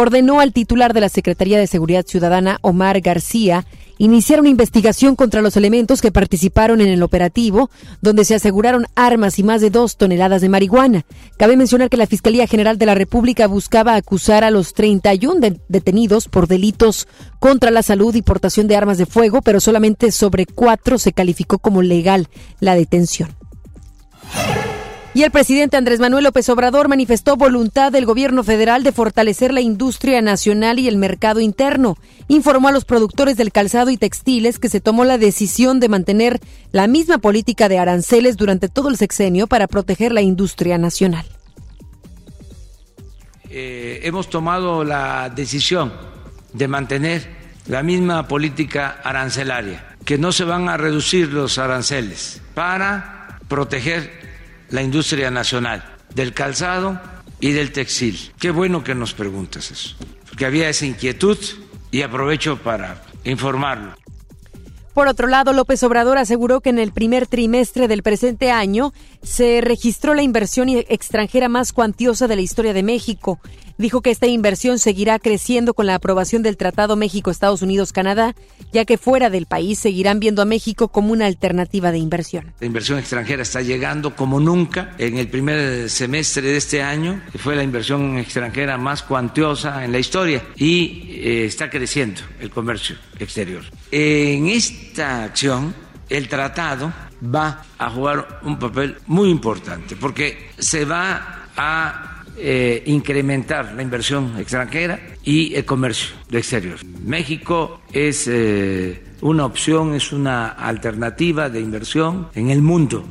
ordenó 0.00 0.40
al 0.40 0.52
titular 0.52 0.94
de 0.94 1.00
la 1.00 1.08
Secretaría 1.08 1.58
de 1.58 1.66
Seguridad 1.66 2.06
Ciudadana, 2.06 2.58
Omar 2.62 3.00
García, 3.00 3.66
iniciar 3.98 4.40
una 4.40 4.48
investigación 4.48 5.14
contra 5.14 5.42
los 5.42 5.58
elementos 5.58 6.00
que 6.00 6.10
participaron 6.10 6.80
en 6.80 6.88
el 6.88 7.02
operativo, 7.02 7.70
donde 8.00 8.24
se 8.24 8.34
aseguraron 8.34 8.86
armas 8.94 9.38
y 9.38 9.42
más 9.42 9.60
de 9.60 9.68
dos 9.68 9.98
toneladas 9.98 10.40
de 10.40 10.48
marihuana. 10.48 11.04
Cabe 11.36 11.56
mencionar 11.56 11.90
que 11.90 11.98
la 11.98 12.06
Fiscalía 12.06 12.46
General 12.46 12.78
de 12.78 12.86
la 12.86 12.94
República 12.94 13.46
buscaba 13.46 13.94
acusar 13.94 14.42
a 14.42 14.50
los 14.50 14.72
31 14.72 15.58
detenidos 15.68 16.28
por 16.28 16.48
delitos 16.48 17.06
contra 17.38 17.70
la 17.70 17.82
salud 17.82 18.14
y 18.14 18.22
portación 18.22 18.68
de 18.68 18.76
armas 18.76 18.96
de 18.96 19.06
fuego, 19.06 19.42
pero 19.42 19.60
solamente 19.60 20.12
sobre 20.12 20.46
cuatro 20.46 20.98
se 20.98 21.12
calificó 21.12 21.58
como 21.58 21.82
legal 21.82 22.28
la 22.58 22.74
detención. 22.74 23.39
Y 25.12 25.24
el 25.24 25.32
presidente 25.32 25.76
Andrés 25.76 25.98
Manuel 25.98 26.22
López 26.22 26.48
Obrador 26.50 26.88
manifestó 26.88 27.36
voluntad 27.36 27.90
del 27.90 28.06
gobierno 28.06 28.44
federal 28.44 28.84
de 28.84 28.92
fortalecer 28.92 29.52
la 29.52 29.60
industria 29.60 30.22
nacional 30.22 30.78
y 30.78 30.86
el 30.86 30.96
mercado 30.96 31.40
interno. 31.40 31.96
Informó 32.28 32.68
a 32.68 32.72
los 32.72 32.84
productores 32.84 33.36
del 33.36 33.50
calzado 33.50 33.90
y 33.90 33.96
textiles 33.96 34.60
que 34.60 34.68
se 34.68 34.80
tomó 34.80 35.04
la 35.04 35.18
decisión 35.18 35.80
de 35.80 35.88
mantener 35.88 36.38
la 36.70 36.86
misma 36.86 37.18
política 37.18 37.68
de 37.68 37.80
aranceles 37.80 38.36
durante 38.36 38.68
todo 38.68 38.88
el 38.88 38.96
sexenio 38.96 39.48
para 39.48 39.66
proteger 39.66 40.12
la 40.12 40.22
industria 40.22 40.78
nacional. 40.78 41.26
Eh, 43.48 44.02
hemos 44.04 44.30
tomado 44.30 44.84
la 44.84 45.28
decisión 45.28 45.92
de 46.52 46.68
mantener 46.68 47.26
la 47.66 47.82
misma 47.82 48.28
política 48.28 49.00
arancelaria, 49.02 49.96
que 50.04 50.18
no 50.18 50.30
se 50.30 50.44
van 50.44 50.68
a 50.68 50.76
reducir 50.76 51.32
los 51.32 51.58
aranceles 51.58 52.40
para 52.54 53.40
proteger 53.48 54.19
la 54.70 54.82
industria 54.82 55.30
nacional 55.30 55.84
del 56.14 56.32
calzado 56.32 57.00
y 57.40 57.52
del 57.52 57.72
textil. 57.72 58.32
Qué 58.38 58.50
bueno 58.50 58.84
que 58.84 58.94
nos 58.94 59.14
preguntas 59.14 59.70
eso, 59.70 59.96
porque 60.28 60.46
había 60.46 60.68
esa 60.68 60.86
inquietud 60.86 61.38
y 61.90 62.02
aprovecho 62.02 62.58
para 62.58 63.02
informarlo. 63.24 63.94
Por 64.94 65.06
otro 65.06 65.28
lado, 65.28 65.52
López 65.52 65.82
Obrador 65.84 66.18
aseguró 66.18 66.60
que 66.60 66.70
en 66.70 66.78
el 66.78 66.92
primer 66.92 67.26
trimestre 67.26 67.86
del 67.86 68.02
presente 68.02 68.50
año 68.50 68.92
se 69.22 69.60
registró 69.60 70.14
la 70.14 70.22
inversión 70.22 70.68
extranjera 70.68 71.48
más 71.48 71.72
cuantiosa 71.72 72.26
de 72.26 72.36
la 72.36 72.42
historia 72.42 72.72
de 72.72 72.82
México. 72.82 73.38
Dijo 73.80 74.02
que 74.02 74.10
esta 74.10 74.26
inversión 74.26 74.78
seguirá 74.78 75.18
creciendo 75.18 75.72
con 75.72 75.86
la 75.86 75.94
aprobación 75.94 76.42
del 76.42 76.58
Tratado 76.58 76.96
México-Estados 76.96 77.62
Unidos-Canadá, 77.62 78.34
ya 78.74 78.84
que 78.84 78.98
fuera 78.98 79.30
del 79.30 79.46
país 79.46 79.78
seguirán 79.78 80.20
viendo 80.20 80.42
a 80.42 80.44
México 80.44 80.88
como 80.88 81.12
una 81.12 81.24
alternativa 81.24 81.90
de 81.90 81.96
inversión. 81.96 82.52
La 82.60 82.66
inversión 82.66 82.98
extranjera 82.98 83.40
está 83.40 83.62
llegando 83.62 84.14
como 84.14 84.38
nunca 84.38 84.94
en 84.98 85.16
el 85.16 85.28
primer 85.28 85.88
semestre 85.88 86.42
de 86.42 86.58
este 86.58 86.82
año, 86.82 87.22
fue 87.38 87.56
la 87.56 87.62
inversión 87.62 88.18
extranjera 88.18 88.76
más 88.76 89.02
cuantiosa 89.02 89.82
en 89.82 89.92
la 89.92 89.98
historia, 89.98 90.44
y 90.56 91.12
eh, 91.12 91.46
está 91.46 91.70
creciendo 91.70 92.20
el 92.38 92.50
comercio 92.50 92.96
exterior. 93.18 93.64
En 93.90 94.46
esta 94.48 95.24
acción, 95.24 95.74
el 96.10 96.28
tratado 96.28 96.92
va 97.34 97.64
a 97.78 97.88
jugar 97.88 98.40
un 98.42 98.58
papel 98.58 98.98
muy 99.06 99.30
importante, 99.30 99.96
porque 99.96 100.50
se 100.58 100.84
va 100.84 101.46
a 101.56 102.09
eh, 102.36 102.82
incrementar 102.86 103.74
la 103.74 103.82
inversión 103.82 104.38
extranjera 104.38 105.00
y 105.24 105.54
el 105.54 105.64
comercio 105.64 106.14
de 106.28 106.38
exterior. 106.38 106.78
México 107.04 107.80
es 107.92 108.28
eh, 108.28 109.02
una 109.20 109.44
opción, 109.44 109.94
es 109.94 110.12
una 110.12 110.48
alternativa 110.48 111.48
de 111.50 111.60
inversión 111.60 112.28
en 112.34 112.50
el 112.50 112.62
mundo. 112.62 113.04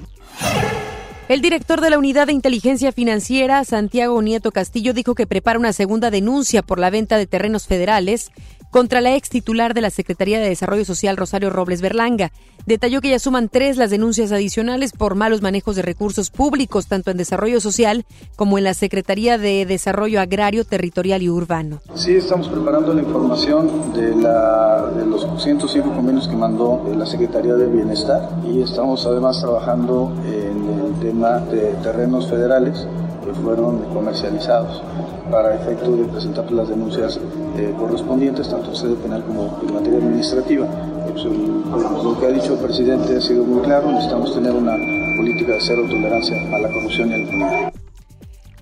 El 1.30 1.42
director 1.42 1.80
de 1.80 1.92
la 1.92 2.00
Unidad 2.00 2.26
de 2.26 2.34
Inteligencia 2.34 2.92
Financiera, 2.92 3.64
Santiago 3.64 4.20
Nieto 4.20 4.52
Castillo, 4.52 4.96
dijo 4.96 5.14
que 5.14 5.28
prepara 5.28 5.60
una 5.60 5.74
segunda 5.74 6.10
denuncia 6.10 6.64
por 6.64 6.80
la 6.80 6.90
venta 6.90 7.20
de 7.20 7.28
terrenos 7.28 7.68
federales 7.68 8.32
contra 8.70 9.02
la 9.02 9.16
ex 9.16 9.30
titular 9.30 9.74
de 9.74 9.82
la 9.82 9.90
Secretaría 9.90 10.40
de 10.40 10.50
Desarrollo 10.50 10.86
Social, 10.86 11.18
Rosario 11.18 11.50
Robles 11.50 11.82
Berlanga. 11.82 12.32
Detalló 12.66 13.02
que 13.02 13.10
ya 13.10 13.20
suman 13.20 13.50
tres 13.50 13.78
las 13.78 13.90
denuncias 13.90 14.32
adicionales 14.32 14.92
por 14.92 15.16
malos 15.16 15.42
manejos 15.42 15.76
de 15.76 15.82
recursos 15.82 16.30
públicos, 16.30 16.88
tanto 16.88 17.10
en 17.10 17.18
desarrollo 17.18 17.62
social 17.62 18.06
como 18.36 18.58
en 18.58 18.64
la 18.64 18.74
Secretaría 18.74 19.38
de 19.38 19.66
Desarrollo 19.66 20.22
Agrario, 20.22 20.66
Territorial 20.66 21.24
y 21.24 21.30
Urbano. 21.30 21.82
Sí, 21.96 22.16
estamos 22.16 22.48
preparando 22.48 22.94
la 22.94 23.02
información 23.02 23.94
de, 23.94 24.16
la, 24.16 24.92
de 24.96 25.06
los 25.06 25.26
105 25.42 25.92
convenios 25.94 26.28
que 26.28 26.36
mandó 26.36 26.84
la 26.96 27.06
Secretaría 27.06 27.56
de 27.56 27.68
Bienestar 27.68 28.30
y 28.46 28.62
estamos 28.62 29.06
además 29.06 29.40
trabajando 29.42 30.12
en 30.26 30.86
el 30.86 31.00
tema 31.00 31.40
de 31.40 31.74
terrenos 31.82 32.30
federales 32.30 32.86
que 33.30 33.42
fueron 33.42 33.84
comercializados 33.94 34.82
para 35.30 35.56
efecto 35.56 35.96
de 35.96 36.06
presentar 36.06 36.52
las 36.52 36.68
denuncias 36.70 37.20
eh, 37.58 37.74
correspondientes, 37.78 38.50
tanto 38.50 38.70
en 38.72 38.76
sede 38.76 38.96
penal 38.96 39.24
como 39.24 39.60
en 39.62 39.74
materia 39.74 40.00
administrativa. 40.00 40.66
Pues, 41.12 41.24
lo 41.26 42.20
que 42.20 42.26
ha 42.26 42.32
dicho 42.32 42.54
el 42.54 42.60
presidente 42.60 43.18
ha 43.18 43.22
sido 43.22 43.44
muy 43.44 43.62
claro, 43.62 43.92
necesitamos 43.92 44.34
tener 44.34 44.52
una 44.52 44.74
política 45.18 45.54
de 45.54 45.62
cero 45.62 45.84
tolerancia 45.88 46.36
a 46.56 46.60
la 46.60 46.70
corrupción 46.70 47.10
y 47.10 47.14
al 47.14 47.22
impunidad. 47.22 47.74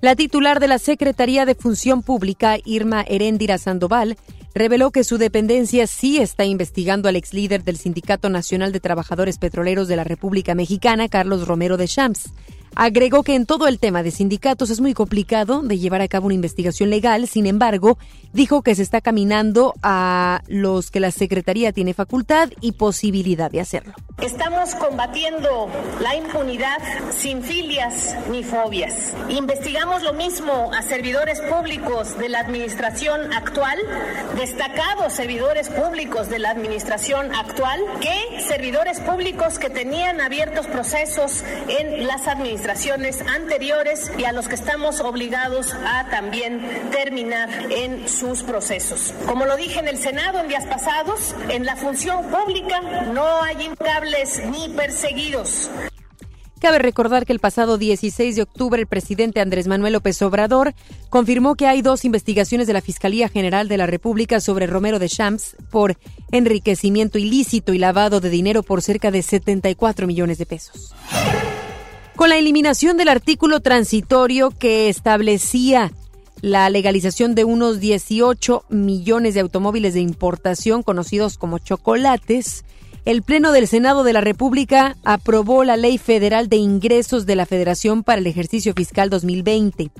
La 0.01 0.15
titular 0.15 0.59
de 0.59 0.67
la 0.67 0.77
Secretaría 0.79 1.45
de 1.45 1.55
Función 1.55 2.03
Pública, 2.03 2.57
Irma 2.63 3.03
Heréndira 3.07 3.57
Sandoval, 3.57 4.17
reveló 4.53 4.91
que 4.91 5.03
su 5.03 5.17
dependencia 5.17 5.87
sí 5.87 6.17
está 6.17 6.45
investigando 6.45 7.07
al 7.07 7.15
ex 7.15 7.33
líder 7.33 7.63
del 7.63 7.77
Sindicato 7.77 8.29
Nacional 8.29 8.71
de 8.71 8.79
Trabajadores 8.79 9.37
Petroleros 9.37 9.87
de 9.87 9.95
la 9.95 10.03
República 10.03 10.55
Mexicana, 10.55 11.07
Carlos 11.09 11.47
Romero 11.47 11.77
de 11.77 11.87
Champs. 11.87 12.31
Agregó 12.79 13.23
que 13.23 13.33
en 13.33 13.47
todo 13.47 13.67
el 13.67 13.79
tema 13.79 14.03
de 14.03 14.11
sindicatos 14.11 14.69
es 14.69 14.81
muy 14.81 14.93
complicado 14.93 15.63
de 15.63 15.79
llevar 15.79 16.01
a 16.01 16.07
cabo 16.07 16.27
una 16.27 16.35
investigación 16.35 16.91
legal, 16.91 17.27
sin 17.27 17.47
embargo, 17.47 17.97
dijo 18.33 18.61
que 18.61 18.75
se 18.75 18.83
está 18.83 19.01
caminando 19.01 19.73
a 19.81 20.43
los 20.47 20.91
que 20.91 20.99
la 20.99 21.09
Secretaría 21.09 21.71
tiene 21.71 21.95
facultad 21.95 22.49
y 22.61 22.73
posibilidad 22.73 23.49
de 23.49 23.61
hacerlo. 23.61 23.93
Estamos 24.21 24.75
combatiendo 24.75 25.71
la 26.01 26.15
impunidad 26.15 26.77
sin 27.11 27.41
filias 27.41 28.15
ni 28.29 28.43
fobias. 28.43 29.15
Investigamos 29.27 30.03
lo 30.03 30.13
mismo 30.13 30.71
a 30.71 30.83
servidores 30.83 31.41
públicos 31.41 32.15
de 32.19 32.29
la 32.29 32.41
administración 32.41 33.33
actual, 33.33 33.79
destacados 34.35 35.13
servidores 35.13 35.69
públicos 35.69 36.29
de 36.29 36.37
la 36.37 36.51
administración 36.51 37.33
actual, 37.33 37.79
que 38.01 38.39
servidores 38.41 38.99
públicos 38.99 39.57
que 39.57 39.71
tenían 39.71 40.21
abiertos 40.21 40.67
procesos 40.67 41.43
en 41.67 42.05
las 42.05 42.27
administraciones 42.27 42.66
anteriores 42.69 44.11
y 44.17 44.25
a 44.25 44.33
los 44.33 44.47
que 44.47 44.55
estamos 44.55 44.99
obligados 44.99 45.73
a 45.73 46.09
también 46.09 46.61
terminar 46.91 47.49
en 47.71 48.09
sus 48.09 48.43
procesos. 48.43 49.13
Como 49.25 49.45
lo 49.45 49.55
dije 49.55 49.79
en 49.79 49.87
el 49.87 49.97
Senado 49.97 50.39
en 50.39 50.49
días 50.49 50.65
pasados, 50.65 51.33
en 51.49 51.65
la 51.65 51.77
función 51.77 52.25
pública 52.25 52.81
no 53.13 53.41
hay 53.41 53.63
implacables 53.63 54.41
ni 54.51 54.67
perseguidos. 54.69 55.69
Cabe 56.59 56.79
recordar 56.79 57.25
que 57.25 57.33
el 57.33 57.39
pasado 57.39 57.77
16 57.77 58.35
de 58.35 58.41
octubre 58.41 58.81
el 58.81 58.87
presidente 58.87 59.39
Andrés 59.39 59.67
Manuel 59.67 59.93
López 59.93 60.21
Obrador 60.23 60.73
confirmó 61.09 61.55
que 61.55 61.67
hay 61.67 61.81
dos 61.81 62.03
investigaciones 62.03 62.67
de 62.67 62.73
la 62.73 62.81
Fiscalía 62.81 63.29
General 63.29 63.69
de 63.69 63.77
la 63.77 63.85
República 63.85 64.41
sobre 64.41 64.67
Romero 64.67 64.99
de 64.99 65.07
Champs 65.07 65.55
por 65.69 65.97
enriquecimiento 66.31 67.17
ilícito 67.17 67.73
y 67.73 67.77
lavado 67.77 68.19
de 68.19 68.29
dinero 68.29 68.63
por 68.63 68.81
cerca 68.81 69.11
de 69.11 69.21
74 69.21 70.07
millones 70.07 70.37
de 70.37 70.45
pesos 70.47 70.93
con 72.17 72.29
la 72.29 72.37
eliminación 72.37 72.97
del 72.97 73.09
artículo 73.09 73.59
transitorio 73.59 74.49
que 74.49 74.89
establecía 74.89 75.91
la 76.41 76.67
legalización 76.71 77.35
de 77.35 77.43
unos 77.43 77.79
18 77.79 78.65
millones 78.69 79.35
de 79.35 79.41
automóviles 79.41 79.93
de 79.93 79.99
importación 80.01 80.81
conocidos 80.81 81.37
como 81.37 81.59
chocolates, 81.59 82.65
el 83.05 83.21
Pleno 83.21 83.51
del 83.51 83.67
Senado 83.67 84.03
de 84.03 84.13
la 84.13 84.21
República 84.21 84.97
aprobó 85.05 85.63
la 85.63 85.77
Ley 85.77 85.99
Federal 85.99 86.49
de 86.49 86.57
Ingresos 86.57 87.27
de 87.27 87.35
la 87.35 87.45
Federación 87.45 88.03
para 88.03 88.19
el 88.19 88.25
ejercicio 88.25 88.73
fiscal 88.73 89.11
2020. 89.11 89.91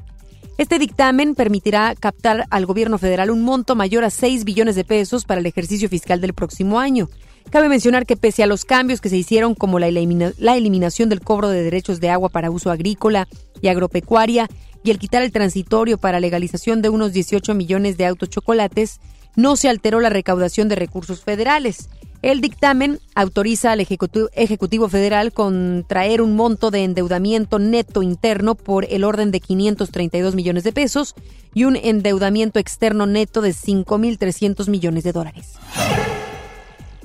Este 0.58 0.80
dictamen 0.80 1.36
permitirá 1.36 1.94
captar 1.94 2.46
al 2.50 2.66
gobierno 2.66 2.98
federal 2.98 3.30
un 3.30 3.44
monto 3.44 3.76
mayor 3.76 4.04
a 4.04 4.10
6 4.10 4.44
billones 4.44 4.76
de 4.76 4.84
pesos 4.84 5.24
para 5.24 5.40
el 5.40 5.46
ejercicio 5.46 5.88
fiscal 5.88 6.20
del 6.20 6.34
próximo 6.34 6.80
año. 6.80 7.10
Cabe 7.52 7.70
mencionar 7.70 8.08
que 8.08 8.18
pese 8.18 8.42
a 8.42 8.48
los 8.48 8.66
cambios 8.66 9.00
que 9.00 9.10
se 9.10 9.18
hicieron 9.18 9.54
como 9.54 9.78
la, 9.78 9.88
la 9.92 10.58
eliminación 10.58 11.10
del 11.10 11.22
cobro 11.22 11.50
de 11.50 11.62
derechos 11.62 12.00
de 12.00 12.10
agua 12.10 12.30
para 12.30 12.50
uso 12.50 12.72
agrícola 12.72 13.28
y 13.62 13.68
agropecuaria 13.68 14.50
y 14.84 14.90
el 14.90 14.98
quitar 14.98 15.22
el 15.22 15.32
transitorio 15.32 16.00
para 16.00 16.20
legalización 16.20 16.82
de 16.82 16.90
unos 16.90 17.14
18 17.14 17.54
millones 17.54 17.98
de 17.98 18.08
autos 18.08 18.30
chocolates, 18.30 19.00
no 19.36 19.58
se 19.58 19.70
alteró 19.70 20.00
la 20.00 20.10
recaudación 20.10 20.70
de 20.70 20.76
recursos 20.76 21.22
federales. 21.22 21.90
El 22.24 22.42
dictamen 22.42 23.00
autoriza 23.14 23.72
al 23.72 23.80
Ejecutivo, 23.80 24.90
Federal 24.90 25.32
contraer 25.34 26.22
un 26.22 26.36
monto 26.36 26.72
de 26.72 26.84
endeudamiento 26.84 27.60
neto 27.60 28.02
interno 28.02 28.56
por 28.56 28.86
el 28.90 29.04
orden 29.04 29.30
de 29.30 29.40
532 29.40 30.34
millones 30.34 30.64
de 30.64 30.74
pesos 30.74 31.14
y 31.54 31.66
un 31.66 31.76
endeudamiento 31.76 32.58
externo 32.60 33.06
neto 33.06 33.42
de 33.42 33.52
5.300 33.52 34.68
millones 34.68 35.04
de 35.04 35.12
dólares. 35.12 35.54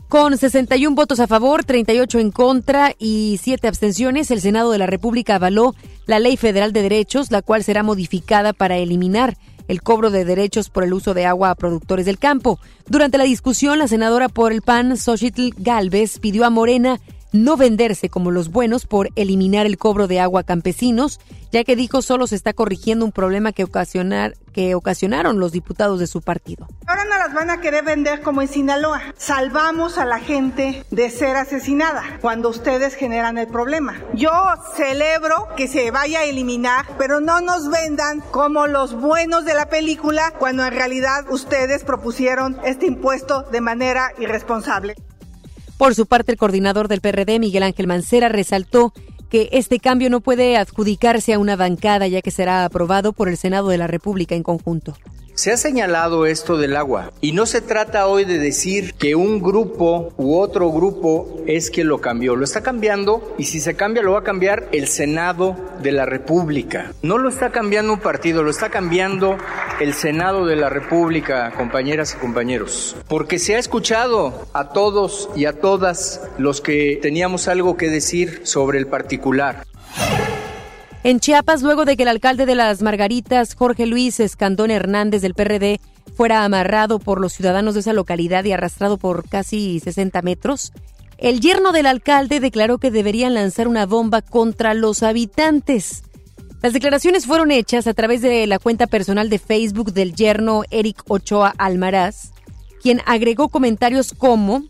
Con 0.08 0.36
61 0.36 0.94
votos 0.94 1.20
a 1.20 1.26
favor, 1.26 1.64
38 1.64 2.18
en 2.18 2.30
contra 2.30 2.94
y 2.98 3.38
7 3.42 3.68
abstenciones, 3.68 4.30
el 4.30 4.40
Senado 4.40 4.70
de 4.70 4.78
la 4.78 4.86
República 4.86 5.36
avaló 5.36 5.74
la 6.06 6.18
Ley 6.18 6.36
Federal 6.36 6.72
de 6.72 6.82
Derechos, 6.82 7.30
la 7.30 7.42
cual 7.42 7.64
será 7.64 7.82
modificada 7.82 8.52
para 8.52 8.76
eliminar 8.76 9.36
el 9.68 9.82
cobro 9.82 10.10
de 10.10 10.24
derechos 10.24 10.70
por 10.70 10.84
el 10.84 10.92
uso 10.92 11.14
de 11.14 11.26
agua 11.26 11.50
a 11.50 11.54
productores 11.54 12.06
del 12.06 12.18
campo. 12.18 12.58
Durante 12.88 13.18
la 13.18 13.24
discusión, 13.24 13.78
la 13.78 13.88
senadora 13.88 14.28
por 14.28 14.52
el 14.52 14.62
PAN, 14.62 14.96
Xochitl 14.96 15.50
Galvez, 15.56 16.18
pidió 16.18 16.44
a 16.44 16.50
Morena 16.50 17.00
no 17.32 17.56
venderse 17.56 18.08
como 18.08 18.30
los 18.30 18.50
buenos 18.50 18.86
por 18.86 19.08
eliminar 19.16 19.66
el 19.66 19.78
cobro 19.78 20.06
de 20.06 20.20
agua 20.20 20.42
a 20.42 20.44
campesinos, 20.44 21.18
ya 21.50 21.64
que 21.64 21.76
dijo 21.76 22.02
solo 22.02 22.26
se 22.26 22.36
está 22.36 22.52
corrigiendo 22.52 23.04
un 23.04 23.12
problema 23.12 23.52
que, 23.52 23.64
ocasionar, 23.64 24.34
que 24.52 24.74
ocasionaron 24.74 25.40
los 25.40 25.52
diputados 25.52 25.98
de 25.98 26.06
su 26.06 26.20
partido. 26.20 26.68
Ahora 26.86 27.04
no 27.04 27.18
las 27.18 27.34
van 27.34 27.50
a 27.50 27.60
querer 27.60 27.84
vender 27.84 28.20
como 28.22 28.42
en 28.42 28.48
Sinaloa. 28.48 29.00
Salvamos 29.16 29.98
a 29.98 30.04
la 30.04 30.18
gente 30.18 30.84
de 30.90 31.10
ser 31.10 31.36
asesinada 31.36 32.18
cuando 32.20 32.48
ustedes 32.48 32.94
generan 32.94 33.38
el 33.38 33.48
problema. 33.48 34.00
Yo 34.14 34.30
celebro 34.76 35.48
que 35.56 35.68
se 35.68 35.90
vaya 35.90 36.20
a 36.20 36.24
eliminar, 36.24 36.86
pero 36.98 37.20
no 37.20 37.40
nos 37.40 37.70
vendan 37.70 38.20
como 38.30 38.66
los 38.66 38.94
buenos 38.94 39.44
de 39.44 39.54
la 39.54 39.68
película 39.68 40.32
cuando 40.38 40.64
en 40.64 40.72
realidad 40.72 41.24
ustedes 41.30 41.84
propusieron 41.84 42.58
este 42.64 42.86
impuesto 42.86 43.42
de 43.50 43.60
manera 43.60 44.12
irresponsable. 44.18 44.94
Por 45.78 45.96
su 45.96 46.06
parte, 46.06 46.30
el 46.30 46.38
coordinador 46.38 46.86
del 46.86 47.00
PRD, 47.00 47.40
Miguel 47.40 47.64
Ángel 47.64 47.88
Mancera, 47.88 48.28
resaltó 48.28 48.92
que 49.32 49.48
este 49.52 49.80
cambio 49.80 50.10
no 50.10 50.20
puede 50.20 50.58
adjudicarse 50.58 51.32
a 51.32 51.38
una 51.38 51.56
bancada 51.56 52.06
ya 52.06 52.20
que 52.20 52.30
será 52.30 52.66
aprobado 52.66 53.14
por 53.14 53.30
el 53.30 53.38
Senado 53.38 53.70
de 53.70 53.78
la 53.78 53.86
República 53.86 54.34
en 54.34 54.42
conjunto. 54.42 54.94
Se 55.34 55.50
ha 55.50 55.56
señalado 55.56 56.26
esto 56.26 56.58
del 56.58 56.76
agua 56.76 57.10
y 57.22 57.32
no 57.32 57.46
se 57.46 57.62
trata 57.62 58.06
hoy 58.06 58.26
de 58.26 58.38
decir 58.38 58.92
que 58.94 59.14
un 59.14 59.40
grupo 59.40 60.12
u 60.18 60.36
otro 60.36 60.70
grupo 60.70 61.42
es 61.46 61.70
que 61.70 61.84
lo 61.84 62.02
cambió. 62.02 62.36
Lo 62.36 62.44
está 62.44 62.62
cambiando 62.62 63.34
y 63.38 63.44
si 63.44 63.58
se 63.58 63.74
cambia 63.74 64.02
lo 64.02 64.12
va 64.12 64.18
a 64.18 64.24
cambiar 64.24 64.68
el 64.72 64.88
Senado 64.88 65.56
de 65.82 65.90
la 65.90 66.04
República. 66.04 66.92
No 67.00 67.16
lo 67.16 67.30
está 67.30 67.50
cambiando 67.50 67.94
un 67.94 68.00
partido, 68.00 68.42
lo 68.42 68.50
está 68.50 68.68
cambiando 68.68 69.38
el 69.80 69.94
Senado 69.94 70.44
de 70.44 70.56
la 70.56 70.68
República, 70.68 71.50
compañeras 71.56 72.14
y 72.14 72.20
compañeros. 72.20 72.94
Porque 73.08 73.38
se 73.38 73.56
ha 73.56 73.58
escuchado 73.58 74.46
a 74.52 74.68
todos 74.68 75.30
y 75.34 75.46
a 75.46 75.54
todas 75.54 76.20
los 76.36 76.60
que 76.60 76.98
teníamos 77.00 77.48
algo 77.48 77.78
que 77.78 77.88
decir 77.88 78.42
sobre 78.44 78.78
el 78.78 78.86
particular. 78.86 79.64
En 81.04 81.18
Chiapas, 81.18 81.62
luego 81.62 81.84
de 81.84 81.96
que 81.96 82.04
el 82.04 82.08
alcalde 82.08 82.46
de 82.46 82.54
las 82.54 82.80
Margaritas, 82.80 83.54
Jorge 83.54 83.86
Luis 83.86 84.20
Escandón 84.20 84.70
Hernández 84.70 85.20
del 85.20 85.34
PRD, 85.34 85.80
fuera 86.16 86.44
amarrado 86.44 87.00
por 87.00 87.20
los 87.20 87.32
ciudadanos 87.32 87.74
de 87.74 87.80
esa 87.80 87.92
localidad 87.92 88.44
y 88.44 88.52
arrastrado 88.52 88.98
por 88.98 89.28
casi 89.28 89.80
60 89.80 90.22
metros, 90.22 90.72
el 91.18 91.40
yerno 91.40 91.72
del 91.72 91.86
alcalde 91.86 92.38
declaró 92.38 92.78
que 92.78 92.92
deberían 92.92 93.34
lanzar 93.34 93.66
una 93.66 93.84
bomba 93.84 94.22
contra 94.22 94.74
los 94.74 95.02
habitantes. 95.02 96.04
Las 96.62 96.72
declaraciones 96.72 97.26
fueron 97.26 97.50
hechas 97.50 97.88
a 97.88 97.94
través 97.94 98.22
de 98.22 98.46
la 98.46 98.60
cuenta 98.60 98.86
personal 98.86 99.28
de 99.28 99.40
Facebook 99.40 99.92
del 99.92 100.14
yerno 100.14 100.62
Eric 100.70 101.02
Ochoa 101.08 101.52
Almaraz, 101.58 102.30
quien 102.80 103.00
agregó 103.06 103.48
comentarios 103.48 104.12
como 104.12 104.62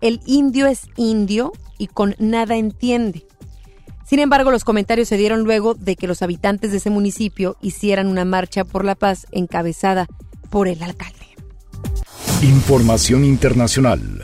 el 0.00 0.20
indio 0.26 0.66
es 0.66 0.88
indio 0.96 1.52
y 1.78 1.86
con 1.86 2.16
nada 2.18 2.56
entiende. 2.56 3.24
Sin 4.08 4.20
embargo, 4.20 4.52
los 4.52 4.64
comentarios 4.64 5.08
se 5.08 5.16
dieron 5.16 5.42
luego 5.42 5.74
de 5.74 5.96
que 5.96 6.06
los 6.06 6.22
habitantes 6.22 6.70
de 6.70 6.76
ese 6.76 6.90
municipio 6.90 7.56
hicieran 7.60 8.06
una 8.06 8.24
marcha 8.24 8.64
por 8.64 8.84
la 8.84 8.94
paz 8.94 9.26
encabezada 9.32 10.06
por 10.48 10.68
el 10.68 10.80
alcalde. 10.82 11.16
Información 12.42 13.24
internacional. 13.24 14.20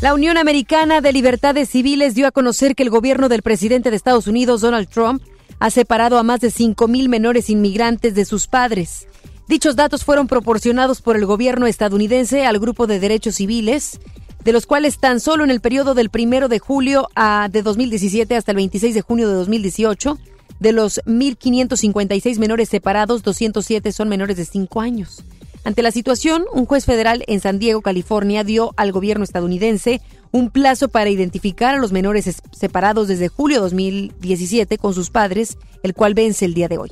La 0.00 0.14
Unión 0.14 0.36
Americana 0.38 1.00
de 1.00 1.12
Libertades 1.12 1.68
Civiles 1.68 2.16
dio 2.16 2.26
a 2.26 2.32
conocer 2.32 2.74
que 2.74 2.82
el 2.82 2.90
gobierno 2.90 3.28
del 3.28 3.42
presidente 3.42 3.90
de 3.90 3.96
Estados 3.96 4.26
Unidos, 4.26 4.60
Donald 4.60 4.88
Trump, 4.88 5.22
ha 5.60 5.70
separado 5.70 6.18
a 6.18 6.24
más 6.24 6.40
de 6.40 6.48
5.000 6.48 7.08
menores 7.08 7.48
inmigrantes 7.48 8.16
de 8.16 8.24
sus 8.24 8.48
padres. 8.48 9.06
Dichos 9.46 9.76
datos 9.76 10.04
fueron 10.04 10.26
proporcionados 10.26 11.02
por 11.02 11.16
el 11.16 11.26
gobierno 11.26 11.68
estadounidense 11.68 12.44
al 12.44 12.58
grupo 12.58 12.88
de 12.88 12.98
derechos 12.98 13.36
civiles 13.36 14.00
de 14.44 14.52
los 14.52 14.66
cuales 14.66 14.98
tan 14.98 15.20
solo 15.20 15.44
en 15.44 15.50
el 15.50 15.60
periodo 15.60 15.94
del 15.94 16.10
primero 16.10 16.48
de 16.48 16.58
julio 16.58 17.08
a, 17.14 17.48
de 17.50 17.62
2017 17.62 18.36
hasta 18.36 18.52
el 18.52 18.56
26 18.56 18.94
de 18.94 19.00
junio 19.02 19.28
de 19.28 19.34
2018, 19.34 20.18
de 20.60 20.72
los 20.72 21.00
1.556 21.06 22.38
menores 22.38 22.68
separados, 22.68 23.22
207 23.22 23.92
son 23.92 24.08
menores 24.08 24.36
de 24.36 24.44
5 24.44 24.80
años. 24.80 25.24
Ante 25.64 25.82
la 25.82 25.92
situación, 25.92 26.44
un 26.52 26.66
juez 26.66 26.84
federal 26.84 27.24
en 27.28 27.40
San 27.40 27.60
Diego, 27.60 27.82
California, 27.82 28.42
dio 28.42 28.72
al 28.76 28.90
gobierno 28.90 29.22
estadounidense 29.22 30.00
un 30.32 30.50
plazo 30.50 30.88
para 30.88 31.10
identificar 31.10 31.74
a 31.74 31.78
los 31.78 31.92
menores 31.92 32.42
separados 32.52 33.06
desde 33.06 33.28
julio 33.28 33.58
de 33.58 33.62
2017 33.62 34.78
con 34.78 34.94
sus 34.94 35.10
padres, 35.10 35.58
el 35.82 35.94
cual 35.94 36.14
vence 36.14 36.46
el 36.46 36.54
día 36.54 36.68
de 36.68 36.78
hoy. 36.78 36.90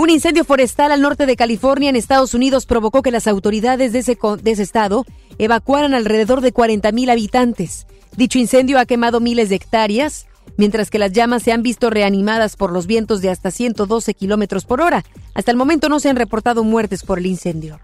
Un 0.00 0.08
incendio 0.08 0.46
forestal 0.46 0.92
al 0.92 1.02
norte 1.02 1.26
de 1.26 1.36
California, 1.36 1.90
en 1.90 1.94
Estados 1.94 2.32
Unidos, 2.32 2.64
provocó 2.64 3.02
que 3.02 3.10
las 3.10 3.26
autoridades 3.26 3.92
de 3.92 3.98
ese, 3.98 4.16
de 4.42 4.50
ese 4.50 4.62
estado 4.62 5.04
evacuaran 5.36 5.92
alrededor 5.92 6.40
de 6.40 6.54
40.000 6.54 7.10
habitantes. 7.10 7.86
Dicho 8.16 8.38
incendio 8.38 8.78
ha 8.78 8.86
quemado 8.86 9.20
miles 9.20 9.50
de 9.50 9.56
hectáreas, 9.56 10.26
mientras 10.56 10.88
que 10.88 10.98
las 10.98 11.12
llamas 11.12 11.42
se 11.42 11.52
han 11.52 11.62
visto 11.62 11.90
reanimadas 11.90 12.56
por 12.56 12.72
los 12.72 12.86
vientos 12.86 13.20
de 13.20 13.28
hasta 13.28 13.50
112 13.50 14.14
kilómetros 14.14 14.64
por 14.64 14.80
hora. 14.80 15.04
Hasta 15.34 15.50
el 15.50 15.58
momento 15.58 15.90
no 15.90 16.00
se 16.00 16.08
han 16.08 16.16
reportado 16.16 16.64
muertes 16.64 17.02
por 17.02 17.18
el 17.18 17.26
incendio. 17.26 17.78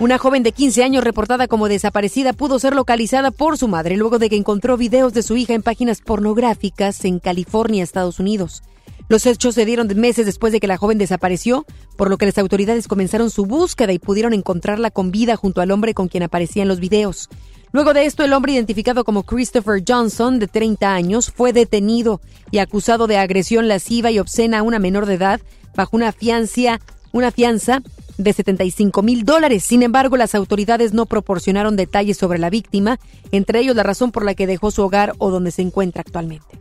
Una 0.00 0.18
joven 0.18 0.42
de 0.42 0.50
15 0.50 0.82
años 0.82 1.04
reportada 1.04 1.46
como 1.46 1.68
desaparecida 1.68 2.32
pudo 2.32 2.58
ser 2.58 2.74
localizada 2.74 3.30
por 3.30 3.58
su 3.58 3.68
madre 3.68 3.96
luego 3.96 4.18
de 4.18 4.28
que 4.28 4.34
encontró 4.34 4.76
videos 4.76 5.12
de 5.12 5.22
su 5.22 5.36
hija 5.36 5.54
en 5.54 5.62
páginas 5.62 6.00
pornográficas 6.00 7.04
en 7.04 7.20
California, 7.20 7.84
Estados 7.84 8.18
Unidos. 8.18 8.64
Los 9.08 9.24
hechos 9.26 9.54
se 9.54 9.64
dieron 9.64 9.86
meses 9.94 10.26
después 10.26 10.52
de 10.52 10.58
que 10.58 10.66
la 10.66 10.78
joven 10.78 10.98
desapareció, 10.98 11.64
por 11.96 12.10
lo 12.10 12.18
que 12.18 12.26
las 12.26 12.38
autoridades 12.38 12.88
comenzaron 12.88 13.30
su 13.30 13.46
búsqueda 13.46 13.92
y 13.92 14.00
pudieron 14.00 14.34
encontrarla 14.34 14.90
con 14.90 15.12
vida 15.12 15.36
junto 15.36 15.60
al 15.60 15.70
hombre 15.70 15.94
con 15.94 16.08
quien 16.08 16.24
aparecía 16.24 16.62
en 16.62 16.68
los 16.68 16.80
videos. 16.80 17.28
Luego 17.70 17.94
de 17.94 18.06
esto, 18.06 18.24
el 18.24 18.32
hombre 18.32 18.52
identificado 18.52 19.04
como 19.04 19.22
Christopher 19.22 19.82
Johnson, 19.86 20.38
de 20.38 20.48
30 20.48 20.92
años, 20.92 21.30
fue 21.30 21.52
detenido 21.52 22.20
y 22.50 22.58
acusado 22.58 23.06
de 23.06 23.18
agresión 23.18 23.68
lasciva 23.68 24.10
y 24.10 24.18
obscena 24.18 24.58
a 24.58 24.62
una 24.62 24.78
menor 24.78 25.06
de 25.06 25.14
edad 25.14 25.40
bajo 25.76 25.96
una 25.96 26.10
fianza, 26.10 26.80
una 27.12 27.30
fianza 27.30 27.82
de 28.18 28.32
75 28.32 29.02
mil 29.02 29.24
dólares. 29.24 29.62
Sin 29.62 29.82
embargo, 29.82 30.16
las 30.16 30.34
autoridades 30.34 30.94
no 30.94 31.06
proporcionaron 31.06 31.76
detalles 31.76 32.16
sobre 32.16 32.38
la 32.38 32.50
víctima, 32.50 32.98
entre 33.30 33.60
ellos 33.60 33.76
la 33.76 33.82
razón 33.82 34.10
por 34.10 34.24
la 34.24 34.34
que 34.34 34.46
dejó 34.46 34.70
su 34.70 34.82
hogar 34.82 35.12
o 35.18 35.30
donde 35.30 35.50
se 35.50 35.62
encuentra 35.62 36.00
actualmente. 36.00 36.58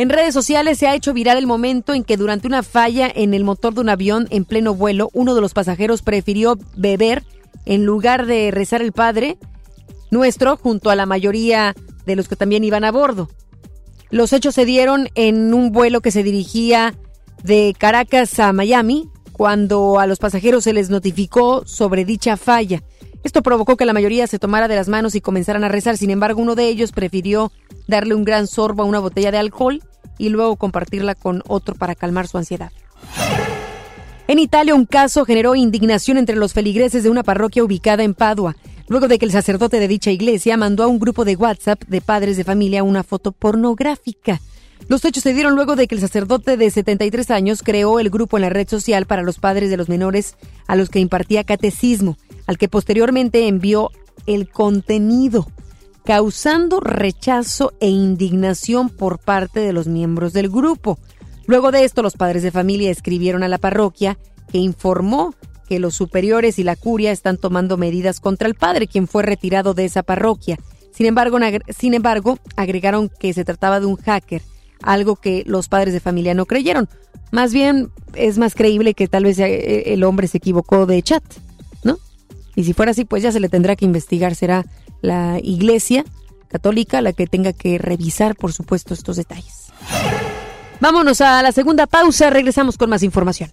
En 0.00 0.08
redes 0.08 0.32
sociales 0.32 0.78
se 0.78 0.86
ha 0.86 0.94
hecho 0.94 1.12
viral 1.12 1.36
el 1.36 1.46
momento 1.46 1.92
en 1.92 2.04
que 2.04 2.16
durante 2.16 2.46
una 2.46 2.62
falla 2.62 3.12
en 3.14 3.34
el 3.34 3.44
motor 3.44 3.74
de 3.74 3.82
un 3.82 3.90
avión 3.90 4.28
en 4.30 4.46
pleno 4.46 4.74
vuelo, 4.74 5.10
uno 5.12 5.34
de 5.34 5.42
los 5.42 5.52
pasajeros 5.52 6.00
prefirió 6.00 6.56
beber 6.74 7.22
en 7.66 7.84
lugar 7.84 8.24
de 8.24 8.50
rezar 8.50 8.80
el 8.80 8.92
Padre 8.92 9.36
Nuestro 10.10 10.56
junto 10.56 10.88
a 10.88 10.96
la 10.96 11.04
mayoría 11.04 11.74
de 12.06 12.16
los 12.16 12.28
que 12.28 12.36
también 12.36 12.64
iban 12.64 12.82
a 12.82 12.92
bordo. 12.92 13.28
Los 14.08 14.32
hechos 14.32 14.54
se 14.54 14.64
dieron 14.64 15.10
en 15.16 15.52
un 15.52 15.70
vuelo 15.70 16.00
que 16.00 16.12
se 16.12 16.22
dirigía 16.22 16.94
de 17.44 17.74
Caracas 17.76 18.38
a 18.38 18.54
Miami, 18.54 19.06
cuando 19.32 19.98
a 19.98 20.06
los 20.06 20.18
pasajeros 20.18 20.64
se 20.64 20.72
les 20.72 20.88
notificó 20.88 21.66
sobre 21.66 22.06
dicha 22.06 22.38
falla. 22.38 22.82
Esto 23.22 23.42
provocó 23.42 23.76
que 23.76 23.84
la 23.84 23.92
mayoría 23.92 24.26
se 24.26 24.38
tomara 24.38 24.66
de 24.66 24.76
las 24.76 24.88
manos 24.88 25.14
y 25.14 25.20
comenzaran 25.20 25.62
a 25.62 25.68
rezar. 25.68 25.98
Sin 25.98 26.08
embargo, 26.08 26.40
uno 26.40 26.54
de 26.54 26.68
ellos 26.68 26.90
prefirió 26.90 27.52
darle 27.86 28.14
un 28.14 28.24
gran 28.24 28.46
sorbo 28.46 28.82
a 28.82 28.86
una 28.86 28.98
botella 28.98 29.30
de 29.30 29.36
alcohol 29.36 29.82
y 30.18 30.28
luego 30.28 30.56
compartirla 30.56 31.14
con 31.14 31.42
otro 31.46 31.74
para 31.74 31.94
calmar 31.94 32.26
su 32.26 32.38
ansiedad. 32.38 32.72
En 34.28 34.38
Italia, 34.38 34.74
un 34.74 34.86
caso 34.86 35.24
generó 35.24 35.56
indignación 35.56 36.16
entre 36.16 36.36
los 36.36 36.52
feligreses 36.52 37.02
de 37.02 37.10
una 37.10 37.24
parroquia 37.24 37.64
ubicada 37.64 38.04
en 38.04 38.14
Padua, 38.14 38.54
luego 38.86 39.08
de 39.08 39.18
que 39.18 39.24
el 39.24 39.32
sacerdote 39.32 39.80
de 39.80 39.88
dicha 39.88 40.10
iglesia 40.10 40.56
mandó 40.56 40.84
a 40.84 40.86
un 40.86 41.00
grupo 41.00 41.24
de 41.24 41.36
WhatsApp 41.36 41.82
de 41.88 42.00
padres 42.00 42.36
de 42.36 42.44
familia 42.44 42.84
una 42.84 43.02
foto 43.02 43.32
pornográfica. 43.32 44.40
Los 44.88 45.04
hechos 45.04 45.22
se 45.22 45.34
dieron 45.34 45.54
luego 45.54 45.76
de 45.76 45.86
que 45.86 45.94
el 45.94 46.00
sacerdote 46.00 46.56
de 46.56 46.70
73 46.70 47.30
años 47.30 47.62
creó 47.62 48.00
el 48.00 48.10
grupo 48.10 48.36
en 48.36 48.42
la 48.42 48.50
red 48.50 48.68
social 48.68 49.06
para 49.06 49.22
los 49.22 49.38
padres 49.38 49.70
de 49.70 49.76
los 49.76 49.88
menores 49.88 50.36
a 50.66 50.76
los 50.76 50.90
que 50.90 51.00
impartía 51.00 51.44
catecismo, 51.44 52.16
al 52.46 52.58
que 52.58 52.68
posteriormente 52.68 53.46
envió 53.46 53.90
el 54.26 54.48
contenido, 54.48 55.46
causando 56.10 56.80
rechazo 56.80 57.72
e 57.78 57.88
indignación 57.88 58.88
por 58.88 59.20
parte 59.20 59.60
de 59.60 59.72
los 59.72 59.86
miembros 59.86 60.32
del 60.32 60.48
grupo. 60.48 60.98
Luego 61.46 61.70
de 61.70 61.84
esto, 61.84 62.02
los 62.02 62.14
padres 62.14 62.42
de 62.42 62.50
familia 62.50 62.90
escribieron 62.90 63.44
a 63.44 63.48
la 63.48 63.58
parroquia 63.58 64.18
que 64.50 64.58
informó 64.58 65.36
que 65.68 65.78
los 65.78 65.94
superiores 65.94 66.58
y 66.58 66.64
la 66.64 66.74
curia 66.74 67.12
están 67.12 67.36
tomando 67.36 67.76
medidas 67.76 68.18
contra 68.18 68.48
el 68.48 68.56
padre, 68.56 68.88
quien 68.88 69.06
fue 69.06 69.22
retirado 69.22 69.72
de 69.72 69.84
esa 69.84 70.02
parroquia. 70.02 70.58
Sin 70.90 71.06
embargo, 71.06 71.38
sin 71.68 71.94
embargo, 71.94 72.40
agregaron 72.56 73.08
que 73.08 73.32
se 73.32 73.44
trataba 73.44 73.78
de 73.78 73.86
un 73.86 73.94
hacker, 73.94 74.42
algo 74.82 75.14
que 75.14 75.44
los 75.46 75.68
padres 75.68 75.94
de 75.94 76.00
familia 76.00 76.34
no 76.34 76.44
creyeron. 76.44 76.88
Más 77.30 77.52
bien, 77.52 77.92
es 78.14 78.36
más 78.36 78.56
creíble 78.56 78.94
que 78.94 79.06
tal 79.06 79.22
vez 79.22 79.38
eh, 79.38 79.92
el 79.94 80.02
hombre 80.02 80.26
se 80.26 80.38
equivocó 80.38 80.86
de 80.86 81.00
chat, 81.04 81.22
¿no? 81.84 81.98
Y 82.56 82.64
si 82.64 82.72
fuera 82.72 82.90
así, 82.90 83.04
pues 83.04 83.22
ya 83.22 83.30
se 83.30 83.38
le 83.38 83.48
tendrá 83.48 83.76
que 83.76 83.84
investigar. 83.84 84.34
Será 84.34 84.66
la 85.00 85.38
iglesia 85.42 86.04
católica 86.48 87.00
la 87.00 87.12
que 87.12 87.26
tenga 87.26 87.52
que 87.52 87.78
revisar, 87.78 88.34
por 88.36 88.52
supuesto, 88.52 88.94
estos 88.94 89.16
detalles. 89.16 89.66
Vámonos 90.80 91.20
a 91.20 91.42
la 91.42 91.52
segunda 91.52 91.86
pausa, 91.86 92.30
regresamos 92.30 92.76
con 92.76 92.90
más 92.90 93.02
información. 93.02 93.50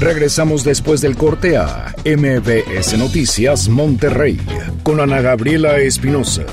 Regresamos 0.00 0.62
después 0.62 1.00
del 1.00 1.16
corte 1.16 1.56
a 1.56 1.94
MBS 2.04 2.96
Noticias 2.98 3.68
Monterrey 3.68 4.38
con 4.84 5.00
Ana 5.00 5.20
Gabriela 5.20 5.78
Espinosa. 5.78 6.44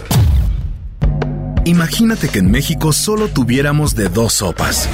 Imagínate 1.66 2.30
que 2.30 2.40
en 2.40 2.50
México 2.50 2.92
solo 2.92 3.28
tuviéramos 3.28 3.96
de 3.96 4.10
dos 4.10 4.34
sopas. 4.34 4.90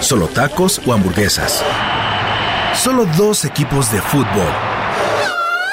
Solo 0.00 0.26
tacos 0.26 0.80
o 0.86 0.92
hamburguesas. 0.92 1.62
Solo 2.74 3.06
dos 3.16 3.44
equipos 3.44 3.92
de 3.92 4.00
fútbol. 4.00 4.69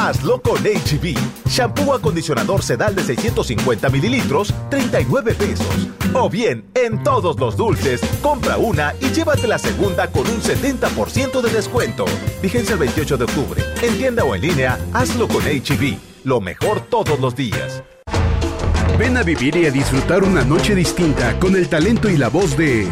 Hazlo 0.00 0.40
con 0.40 0.56
HB. 0.62 1.04
E 1.04 1.14
Shampoo 1.46 1.92
acondicionador 1.92 2.62
sedal 2.62 2.94
de 2.94 3.02
650 3.02 3.90
mililitros, 3.90 4.54
39 4.70 5.34
pesos. 5.34 5.88
O 6.14 6.30
bien, 6.30 6.64
en 6.74 7.02
todos 7.02 7.38
los 7.38 7.54
dulces, 7.54 8.00
compra 8.22 8.56
una 8.56 8.94
y 8.98 9.10
llévate 9.10 9.46
la 9.46 9.58
segunda 9.58 10.10
con 10.10 10.26
un 10.26 10.40
70% 10.40 11.42
de 11.42 11.50
descuento. 11.50 12.06
Vigencia 12.40 12.72
el 12.72 12.78
28 12.78 13.18
de 13.18 13.24
octubre. 13.24 13.62
En 13.82 13.98
tienda 13.98 14.24
o 14.24 14.34
en 14.34 14.40
línea, 14.40 14.78
hazlo 14.94 15.28
con 15.28 15.42
HB. 15.42 15.82
E 15.82 15.98
Lo 16.24 16.40
mejor 16.40 16.80
todos 16.80 17.20
los 17.20 17.36
días. 17.36 17.82
Ven 18.98 19.18
a 19.18 19.22
vivir 19.22 19.54
y 19.56 19.66
a 19.66 19.70
disfrutar 19.70 20.24
una 20.24 20.44
noche 20.44 20.74
distinta 20.74 21.38
con 21.38 21.54
el 21.56 21.68
talento 21.68 22.08
y 22.08 22.16
la 22.16 22.28
voz 22.28 22.56
de 22.56 22.88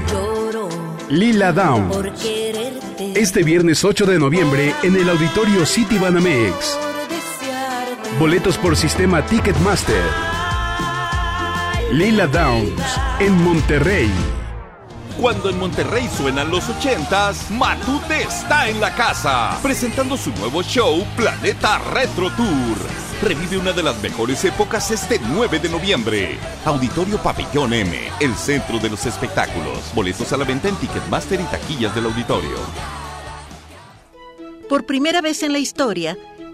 Lila 1.09 1.53
Down. 1.53 1.91
Este 3.15 3.43
viernes 3.43 3.83
8 3.83 4.05
de 4.05 4.19
noviembre 4.19 4.75
en 4.83 4.95
el 4.95 5.09
auditorio 5.09 5.65
City 5.65 5.97
Banamex. 5.97 6.88
Boletos 8.17 8.59
por 8.59 8.77
sistema 8.77 9.25
Ticketmaster. 9.25 10.03
Lila 11.93 12.27
Downs 12.27 12.83
en 13.21 13.33
Monterrey. 13.45 14.11
Cuando 15.21 15.51
en 15.51 15.59
Monterrey 15.59 16.09
suenan 16.17 16.51
los 16.51 16.69
ochentas, 16.69 17.51
Matute 17.51 18.23
está 18.23 18.69
en 18.69 18.81
la 18.81 18.95
casa, 18.95 19.59
presentando 19.63 20.17
su 20.17 20.31
nuevo 20.33 20.63
show 20.63 21.05
Planeta 21.17 21.79
Retro 21.93 22.31
Tour 22.31 23.09
Revive 23.21 23.59
una 23.59 23.73
de 23.73 23.83
las 23.83 24.01
mejores 24.01 24.45
épocas 24.45 24.93
este 24.93 25.19
9 25.19 25.59
de 25.59 25.69
noviembre. 25.69 26.39
Auditorio 26.65 27.19
Pabellón 27.19 27.73
M, 27.73 27.99
el 28.21 28.35
centro 28.37 28.79
de 28.79 28.91
los 28.91 29.07
espectáculos. 29.07 29.93
Boletos 29.93 30.33
a 30.33 30.37
la 30.37 30.45
venta 30.45 30.69
en 30.69 30.77
Ticketmaster 30.77 31.41
y 31.41 31.45
taquillas 31.45 31.93
del 31.97 32.05
auditorio. 32.05 32.57
Por 34.69 34.87
primera 34.87 35.21
vez 35.21 35.43
en 35.43 35.53
la 35.53 35.59
historia, 35.59 36.17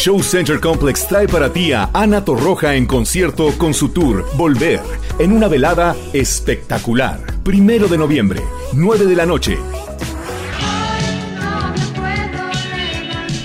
Show 0.00 0.22
Center 0.22 0.58
Complex 0.58 1.06
trae 1.06 1.28
para 1.28 1.52
ti 1.52 1.74
a 1.74 1.90
Ana 1.92 2.24
Torroja 2.24 2.74
en 2.74 2.86
concierto 2.86 3.52
con 3.58 3.74
su 3.74 3.90
tour 3.90 4.24
Volver, 4.34 4.80
en 5.18 5.30
una 5.30 5.46
velada 5.46 5.94
espectacular. 6.14 7.20
Primero 7.42 7.86
de 7.86 7.98
noviembre, 7.98 8.40
9 8.72 9.04
de 9.04 9.14
la 9.14 9.26
noche. 9.26 9.58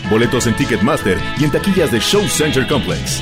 Boletos 0.10 0.48
en 0.48 0.56
Ticketmaster 0.56 1.18
y 1.38 1.44
en 1.44 1.52
taquillas 1.52 1.92
de 1.92 2.00
Show 2.00 2.26
Center 2.30 2.66
Complex. 2.66 3.22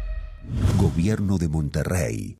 Gobierno 0.77 1.37
de 1.37 1.47
Monterrey. 1.47 2.37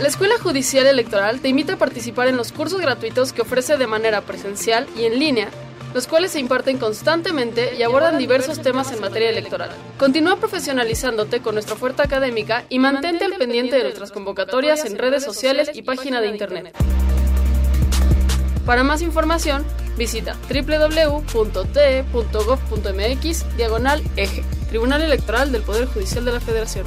La 0.00 0.06
Escuela 0.06 0.34
Judicial 0.38 0.86
Electoral 0.86 1.40
te 1.40 1.48
invita 1.48 1.72
a 1.74 1.78
participar 1.78 2.28
en 2.28 2.36
los 2.36 2.52
cursos 2.52 2.80
gratuitos 2.80 3.32
que 3.32 3.42
ofrece 3.42 3.76
de 3.76 3.86
manera 3.86 4.20
presencial 4.20 4.86
y 4.96 5.04
en 5.04 5.18
línea, 5.18 5.48
los 5.92 6.06
cuales 6.06 6.32
se 6.32 6.40
imparten 6.40 6.78
constantemente 6.78 7.74
y 7.76 7.82
abordan 7.82 8.16
diversos 8.18 8.60
temas 8.62 8.92
en 8.92 9.00
materia 9.00 9.30
electoral. 9.30 9.70
Continúa 9.98 10.36
profesionalizándote 10.36 11.40
con 11.40 11.54
nuestra 11.54 11.74
oferta 11.74 12.04
académica 12.04 12.64
y 12.68 12.78
mantente 12.78 13.24
al 13.24 13.34
pendiente 13.34 13.76
de 13.76 13.82
nuestras 13.82 14.12
convocatorias 14.12 14.84
en 14.84 14.96
redes 14.98 15.24
sociales 15.24 15.70
y 15.74 15.82
página 15.82 16.20
de 16.20 16.28
internet. 16.28 16.76
Para 18.64 18.84
más 18.84 19.02
información, 19.02 19.64
visita 19.96 20.36
www.te.gov.mx 20.48 21.16
diagonal 23.56 24.02
eje, 24.16 24.44
Tribunal 24.68 25.00
Electoral 25.00 25.50
del 25.50 25.62
Poder 25.62 25.86
Judicial 25.86 26.24
de 26.24 26.32
la 26.32 26.40
Federación. 26.40 26.86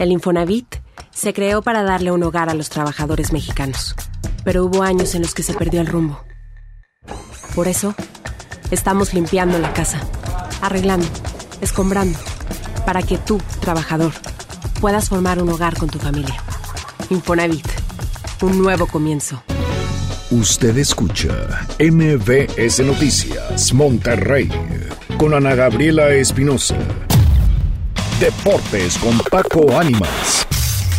El 0.00 0.12
Infonavit 0.12 0.76
se 1.10 1.34
creó 1.34 1.60
para 1.60 1.82
darle 1.82 2.10
un 2.10 2.22
hogar 2.22 2.48
a 2.48 2.54
los 2.54 2.70
trabajadores 2.70 3.34
mexicanos, 3.34 3.94
pero 4.44 4.64
hubo 4.64 4.82
años 4.82 5.14
en 5.14 5.20
los 5.20 5.34
que 5.34 5.42
se 5.42 5.52
perdió 5.52 5.82
el 5.82 5.88
rumbo. 5.88 6.24
Por 7.54 7.68
eso, 7.68 7.94
estamos 8.70 9.12
limpiando 9.12 9.58
la 9.58 9.74
casa, 9.74 10.00
arreglando, 10.62 11.06
escombrando, 11.60 12.18
para 12.86 13.02
que 13.02 13.18
tú, 13.18 13.42
trabajador, 13.60 14.12
puedas 14.80 15.10
formar 15.10 15.42
un 15.42 15.50
hogar 15.50 15.76
con 15.76 15.90
tu 15.90 15.98
familia. 15.98 16.42
Infonavit, 17.10 17.68
un 18.40 18.56
nuevo 18.56 18.86
comienzo. 18.86 19.42
Usted 20.30 20.78
escucha 20.78 21.66
MBS 21.78 22.80
Noticias 22.80 23.74
Monterrey 23.74 24.48
con 25.18 25.34
Ana 25.34 25.54
Gabriela 25.54 26.08
Espinosa. 26.14 26.78
Deportes 28.20 28.98
con 28.98 29.18
Paco 29.30 29.74
Ánimas. 29.78 30.46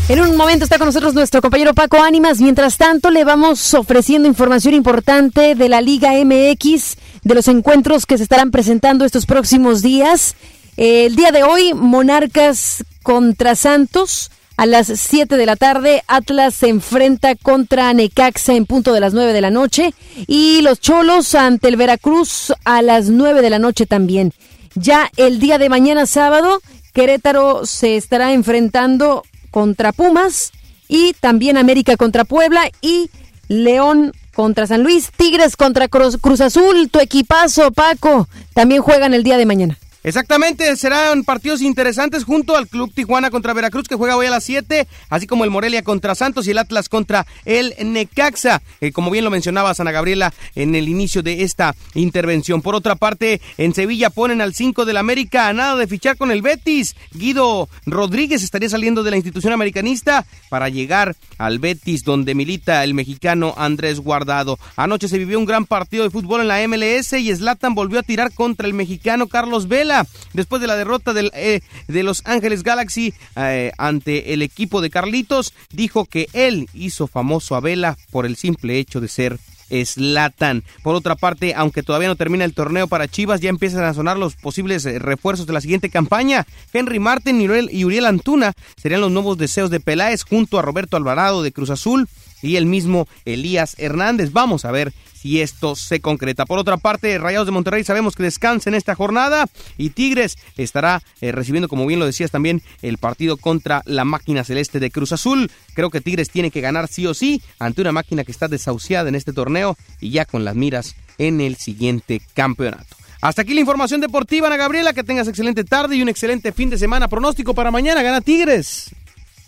En 0.10 0.22
un 0.22 0.36
momento 0.36 0.64
está 0.64 0.80
con 0.80 0.88
nosotros 0.88 1.14
nuestro 1.14 1.40
compañero 1.40 1.76
Paco 1.76 2.02
Ánimas. 2.02 2.42
Mientras 2.42 2.78
tanto, 2.78 3.12
le 3.12 3.24
vamos 3.24 3.76
ofreciendo 3.76 4.28
información 4.28 4.74
importante 4.74 5.54
de 5.54 5.70
la 5.70 5.82
Liga 5.82 6.14
MX, 6.14 6.98
de 7.24 7.36
los 7.36 7.48
encuentros 7.48 8.08
que 8.08 8.18
se 8.18 8.24
estarán 8.24 8.50
presentando 8.50 9.06
estos 9.06 9.28
próximos 9.28 9.84
días. 9.84 10.36
El 10.78 11.16
día 11.16 11.32
de 11.32 11.44
hoy, 11.44 11.76
Monarcas 11.76 12.84
contra 13.04 13.56
Santos. 13.56 14.32
A 14.58 14.66
las 14.66 14.88
7 14.88 15.38
de 15.38 15.46
la 15.46 15.56
tarde, 15.56 16.04
Atlas 16.08 16.56
se 16.56 16.70
enfrenta 16.70 17.36
contra 17.36 17.94
Necaxa 17.94 18.56
en 18.56 18.66
punto 18.66 18.94
de 18.94 19.00
las 19.00 19.14
9 19.14 19.32
de 19.32 19.42
la 19.42 19.52
noche. 19.52 19.94
Y 20.26 20.62
los 20.64 20.80
Cholos 20.80 21.36
ante 21.36 21.68
el 21.68 21.76
Veracruz 21.76 22.52
a 22.66 22.82
las 22.82 23.10
9 23.10 23.44
de 23.44 23.50
la 23.52 23.60
noche 23.60 23.86
también. 23.86 24.34
Ya 24.74 25.12
el 25.18 25.40
día 25.40 25.58
de 25.58 25.70
mañana 25.70 26.06
sábado, 26.06 26.62
Querétaro 26.94 27.66
se 27.66 27.96
estará 27.98 28.34
enfrentando 28.34 29.24
contra 29.50 29.92
Pumas 29.92 30.52
y 30.88 31.14
también 31.14 31.58
América 31.58 31.98
contra 31.98 32.26
Puebla 32.26 32.70
y 32.82 33.10
León 33.48 34.14
contra 34.34 34.68
San 34.68 34.84
Luis, 34.84 35.12
Tigres 35.16 35.56
contra 35.56 35.88
Cruz, 35.88 36.18
Azul, 36.42 36.90
tu 36.90 37.00
equipazo 37.00 37.72
Paco, 37.72 38.28
también 38.54 38.82
juegan 38.82 39.14
el 39.14 39.24
día 39.24 39.38
de 39.38 39.46
mañana. 39.46 39.78
Exactamente, 40.04 40.76
serán 40.78 41.24
partidos 41.24 41.62
interesantes 41.62 42.24
junto 42.24 42.58
al 42.58 42.68
Club 42.68 42.92
Tijuana 42.92 43.30
contra 43.30 43.54
Veracruz 43.54 43.88
que 43.88 43.94
juega 43.94 44.16
hoy 44.16 44.26
a 44.26 44.32
las 44.32 44.44
7, 44.44 44.88
así 45.10 45.28
como 45.28 45.44
el 45.44 45.52
Morelia 45.52 45.84
contra 45.84 46.16
Santos 46.16 46.48
y 46.48 46.52
el 46.52 46.58
Atlas 46.58 46.90
contra 46.90 47.28
el 47.46 47.76
Necaxa, 47.80 48.64
eh, 48.82 48.92
como 48.92 49.12
bien 49.12 49.24
lo 49.24 49.30
mencionaba 49.30 49.74
Ana 49.78 49.92
Gabriela 49.92 50.34
en 50.56 50.74
el 50.74 50.90
inicio 50.90 51.22
de 51.22 51.44
esta 51.44 51.76
intervención. 51.94 52.64
Por 52.64 52.74
otra 52.74 52.96
parte, 52.96 53.42
en 53.58 53.76
Sevilla 53.76 54.10
ponen 54.10 54.42
al 54.42 54.56
5 54.56 54.86
del 54.86 54.98
América 54.98 55.48
a 55.48 55.54
nada 55.54 55.76
de 55.76 55.86
fichar 55.86 56.18
con 56.18 56.32
el 56.32 56.42
Betis. 56.42 56.96
Guido 57.14 57.70
Rodríguez 57.86 58.42
estaría 58.42 58.70
saliendo 58.70 59.04
de 59.04 59.12
la 59.12 59.18
institución 59.18 59.54
americanista 59.54 60.26
para 60.50 60.70
llegar 60.70 61.16
al 61.38 61.60
Betis 61.60 62.04
donde 62.04 62.34
milita 62.34 62.84
el 62.84 62.96
mexicano 62.96 63.54
Andrés 63.56 64.00
Guardado. 64.00 64.58
Anoche 64.76 65.08
se 65.08 65.20
vivió 65.20 65.38
un 65.38 65.46
gran 65.46 65.68
partido 65.68 66.04
de 66.04 66.10
fútbol 66.10 66.42
en 66.42 66.48
la 66.48 66.68
MLS 66.68 67.14
y 67.14 67.36
Zlatan 67.36 67.76
volvió 67.76 68.00
a 68.00 68.04
tirar 68.04 68.34
contra 68.34 68.66
el 68.66 68.74
mexicano 68.74 69.28
Carlos 69.28 69.68
Vela 69.68 69.91
después 70.34 70.62
de 70.62 70.68
la 70.68 70.76
derrota 70.76 71.14
eh, 71.16 71.62
de 71.88 72.04
Los 72.04 72.22
Ángeles 72.26 72.64
Galaxy 72.64 73.14
eh, 73.36 73.72
ante 73.78 74.34
el 74.34 74.42
equipo 74.42 74.82
de 74.82 74.90
Carlitos, 74.90 75.54
dijo 75.72 76.06
que 76.06 76.28
él 76.34 76.68
hizo 76.74 77.08
famoso 77.08 77.56
a 77.56 77.60
Vela 77.60 77.98
por 78.12 78.26
el 78.26 78.36
simple 78.36 78.80
hecho 78.80 79.02
de 79.02 79.08
ser 79.08 79.40
Slatan. 79.72 80.64
Por 80.84 80.96
otra 80.96 81.16
parte, 81.16 81.54
aunque 81.56 81.84
todavía 81.84 82.10
no 82.10 82.16
termina 82.16 82.46
el 82.46 82.54
torneo 82.54 82.88
para 82.88 83.08
Chivas, 83.08 83.42
ya 83.42 83.50
empiezan 83.50 83.84
a 83.84 83.94
sonar 83.94 84.18
los 84.18 84.36
posibles 84.36 84.86
eh, 84.86 85.00
refuerzos 85.00 85.48
de 85.48 85.54
la 85.54 85.62
siguiente 85.62 85.90
campaña. 85.90 86.46
Henry 86.74 87.00
Martin 87.00 87.42
y 87.42 87.86
Uriel 87.86 88.06
Antuna 88.06 88.54
serían 88.76 89.02
los 89.02 89.12
nuevos 89.12 89.38
deseos 89.38 89.70
de 89.70 89.80
Peláez 89.80 90.24
junto 90.24 90.60
a 90.60 90.62
Roberto 90.62 90.98
Alvarado 90.98 91.44
de 91.44 91.52
Cruz 91.52 91.70
Azul 91.70 92.08
y 92.42 92.56
el 92.56 92.66
mismo 92.66 93.08
Elías 93.26 93.76
Hernández. 93.78 94.32
Vamos 94.32 94.66
a 94.66 94.72
ver 94.72 94.94
si 95.22 95.42
esto 95.42 95.76
se 95.76 96.00
concreta. 96.00 96.46
Por 96.46 96.58
otra 96.58 96.78
parte, 96.78 97.18
Rayados 97.20 97.46
de 97.46 97.52
Monterrey 97.52 97.84
sabemos 97.84 98.16
que 98.16 98.24
descansa 98.24 98.70
en 98.70 98.76
esta 98.76 98.96
jornada 98.96 99.46
y 99.78 99.92
Tigres 99.92 100.38
estará 100.58 101.04
eh, 101.22 101.32
recibiendo, 101.32 101.70
como 101.70 101.86
bien 101.86 102.00
lo 102.00 102.08
decías 102.08 102.32
también, 102.32 102.64
el 102.82 102.98
partido 102.98 103.38
contra 103.38 103.84
la 103.86 104.04
máquina 104.04 104.44
celeste 104.44 104.80
de 104.80 104.90
Cruz 104.90 105.12
Azul. 105.12 105.52
Creo 105.76 105.92
que 105.92 106.02
Tigres 106.02 106.32
tiene 106.32 106.50
que 106.50 106.62
ganar 106.62 106.88
sí 106.88 107.06
o 107.06 107.14
sí 107.14 107.42
ante 107.60 107.82
una 107.82 107.92
máquina 107.92 108.24
que 108.24 108.32
está 108.32 108.48
desahuciada 108.48 109.10
en 109.10 109.16
este 109.16 109.32
torneo 109.32 109.78
y 110.00 110.10
ya 110.10 110.26
con 110.26 110.44
las 110.44 110.56
miras 110.56 110.96
en 111.20 111.40
el 111.40 111.56
siguiente 111.58 112.22
campeonato. 112.34 112.96
Hasta 113.22 113.44
aquí 113.44 113.54
la 113.54 113.60
información 113.60 114.02
deportiva, 114.02 114.48
Ana 114.48 114.58
Gabriela. 114.58 114.94
Que 114.94 115.04
tengas 115.04 115.28
excelente 115.28 115.64
tarde 115.64 115.96
y 115.96 116.02
un 116.02 116.10
excelente 116.10 116.52
fin 116.52 116.72
de 116.72 116.80
semana. 116.80 117.08
Pronóstico 117.08 117.54
para 117.54 117.70
mañana: 117.70 118.02
gana 118.02 118.22
Tigres. 118.22 118.90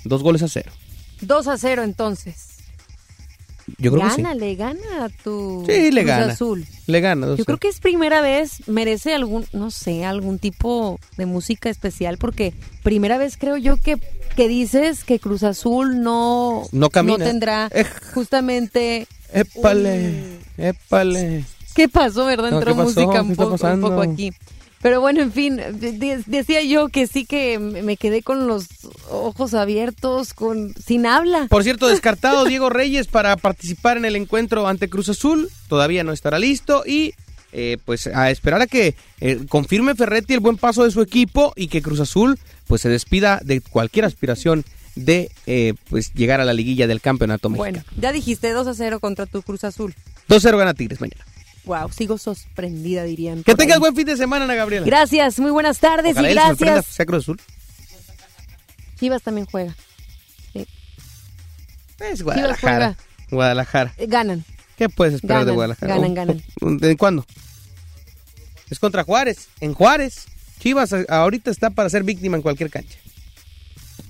Dos 0.03 0.21
goles 0.21 0.43
a 0.43 0.47
cero. 0.47 0.71
Dos 1.21 1.47
a 1.47 1.57
cero, 1.57 1.81
entonces. 1.81 2.52
Yo 3.77 3.91
creo 3.91 4.03
gana, 4.03 4.29
que 4.29 4.33
sí. 4.33 4.39
le 4.39 4.55
gana 4.55 5.05
a 5.05 5.09
tu 5.09 5.63
Sí, 5.67 5.91
le 5.91 6.01
Cruz 6.01 6.05
gana. 6.15 6.33
Azul. 6.33 6.65
Le 6.87 6.99
gana. 7.01 7.35
Yo 7.35 7.45
creo 7.45 7.57
que 7.57 7.69
es 7.69 7.79
primera 7.79 8.21
vez, 8.21 8.67
merece 8.67 9.13
algún, 9.13 9.45
no 9.53 9.71
sé, 9.71 10.03
algún 10.05 10.37
tipo 10.39 10.99
de 11.17 11.25
música 11.25 11.69
especial, 11.69 12.17
porque 12.17 12.53
primera 12.83 13.17
vez 13.17 13.37
creo 13.37 13.55
yo 13.57 13.77
que, 13.77 13.97
que 14.35 14.47
dices 14.47 15.03
que 15.03 15.19
Cruz 15.19 15.43
Azul 15.43 16.01
no, 16.01 16.63
No 16.71 16.89
camina. 16.89 17.23
tendrá 17.23 17.69
justamente... 18.13 19.07
Épale, 19.31 20.13
épale. 20.57 21.43
¿Qué 21.73 21.89
pasó, 21.89 22.25
verdad? 22.25 22.51
No, 22.51 22.57
Entró 22.57 22.73
¿qué 22.73 22.77
pasó? 22.77 22.89
música 23.01 23.13
¿Qué 23.13 23.19
un 23.21 23.35
poco, 23.35 23.67
un 23.67 23.81
poco 23.81 24.01
aquí. 24.01 24.31
Pero 24.83 25.01
bueno, 25.01 25.21
en 25.21 25.31
fin, 25.31 25.55
de- 25.55 25.93
de- 25.93 26.23
decía 26.27 26.61
yo 26.61 26.89
que 26.89 27.07
sí 27.07 27.25
que 27.25 27.57
me 27.57 27.97
quedé 27.97 28.21
con 28.21 28.47
los 28.47 28.65
ojos 29.09 29.53
abiertos, 29.55 30.33
con 30.35 30.75
sin 30.75 31.05
habla. 31.07 31.47
Por 31.49 31.63
cierto, 31.63 31.87
descartado 31.87 32.43
Diego 32.45 32.69
Reyes 32.69 33.07
para 33.07 33.35
participar 33.37 33.97
en 33.97 34.05
el 34.05 34.15
encuentro 34.15 34.67
ante 34.67 34.89
Cruz 34.89 35.09
Azul. 35.09 35.49
Todavía 35.69 36.03
no 36.03 36.11
estará 36.11 36.37
listo 36.37 36.83
y 36.85 37.13
eh, 37.53 37.77
pues 37.85 38.07
a 38.07 38.29
esperar 38.29 38.61
a 38.61 38.67
que 38.67 38.93
eh, 39.21 39.39
confirme 39.47 39.95
Ferretti 39.95 40.33
el 40.33 40.39
buen 40.41 40.57
paso 40.57 40.83
de 40.83 40.91
su 40.91 41.01
equipo 41.01 41.53
y 41.55 41.67
que 41.69 41.81
Cruz 41.81 41.99
Azul 42.01 42.37
pues 42.67 42.81
se 42.81 42.89
despida 42.89 43.39
de 43.43 43.61
cualquier 43.61 44.05
aspiración 44.05 44.65
de 44.95 45.31
eh, 45.47 45.73
pues 45.89 46.13
llegar 46.13 46.41
a 46.41 46.45
la 46.45 46.53
liguilla 46.53 46.87
del 46.87 46.99
campeonato 47.01 47.49
mexicano. 47.49 47.83
Bueno, 47.85 48.01
ya 48.01 48.11
dijiste 48.11 48.51
2 48.51 48.67
a 48.67 48.73
0 48.73 48.99
contra 48.99 49.25
tu 49.27 49.41
Cruz 49.43 49.63
Azul. 49.63 49.95
2-0 50.29 50.57
gana 50.57 50.73
Tigres 50.73 50.99
mañana. 51.01 51.23
Wow, 51.65 51.89
sigo 51.91 52.17
sorprendida, 52.17 53.03
dirían. 53.03 53.43
Que 53.43 53.55
tengas 53.55 53.79
buen 53.79 53.95
fin 53.95 54.05
de 54.05 54.17
semana, 54.17 54.45
Ana 54.45 54.55
Gabriela. 54.55 54.85
Gracias, 54.85 55.39
muy 55.39 55.51
buenas 55.51 55.79
tardes 55.79 56.13
Ojalá 56.13 56.31
y 56.31 56.33
gracias. 56.35 56.85
sea 56.87 57.05
Cruz 57.05 57.23
Azul. 57.23 57.39
Chivas 58.99 59.21
también 59.23 59.47
juega. 59.49 59.75
Sí. 60.51 60.67
Es 61.99 62.21
Guadalajara. 62.21 62.97
Guadalajara. 63.29 63.93
Eh, 63.97 64.07
Ganan. 64.07 64.43
¿Qué 64.77 64.89
puedes 64.89 65.13
esperar 65.15 65.45
de 65.45 65.51
Guadalajara? 65.51 65.95
ganan, 65.95 66.13
ganan. 66.13 66.43
¿De 66.79 66.97
cuándo? 66.97 67.25
Es 68.69 68.79
contra 68.79 69.03
Juárez. 69.03 69.47
En 69.61 69.73
Juárez. 69.73 70.25
Chivas 70.59 70.93
ahorita 71.09 71.51
está 71.51 71.69
para 71.69 71.89
ser 71.89 72.03
víctima 72.03 72.37
en 72.37 72.41
cualquier 72.41 72.69
cancha. 72.69 72.97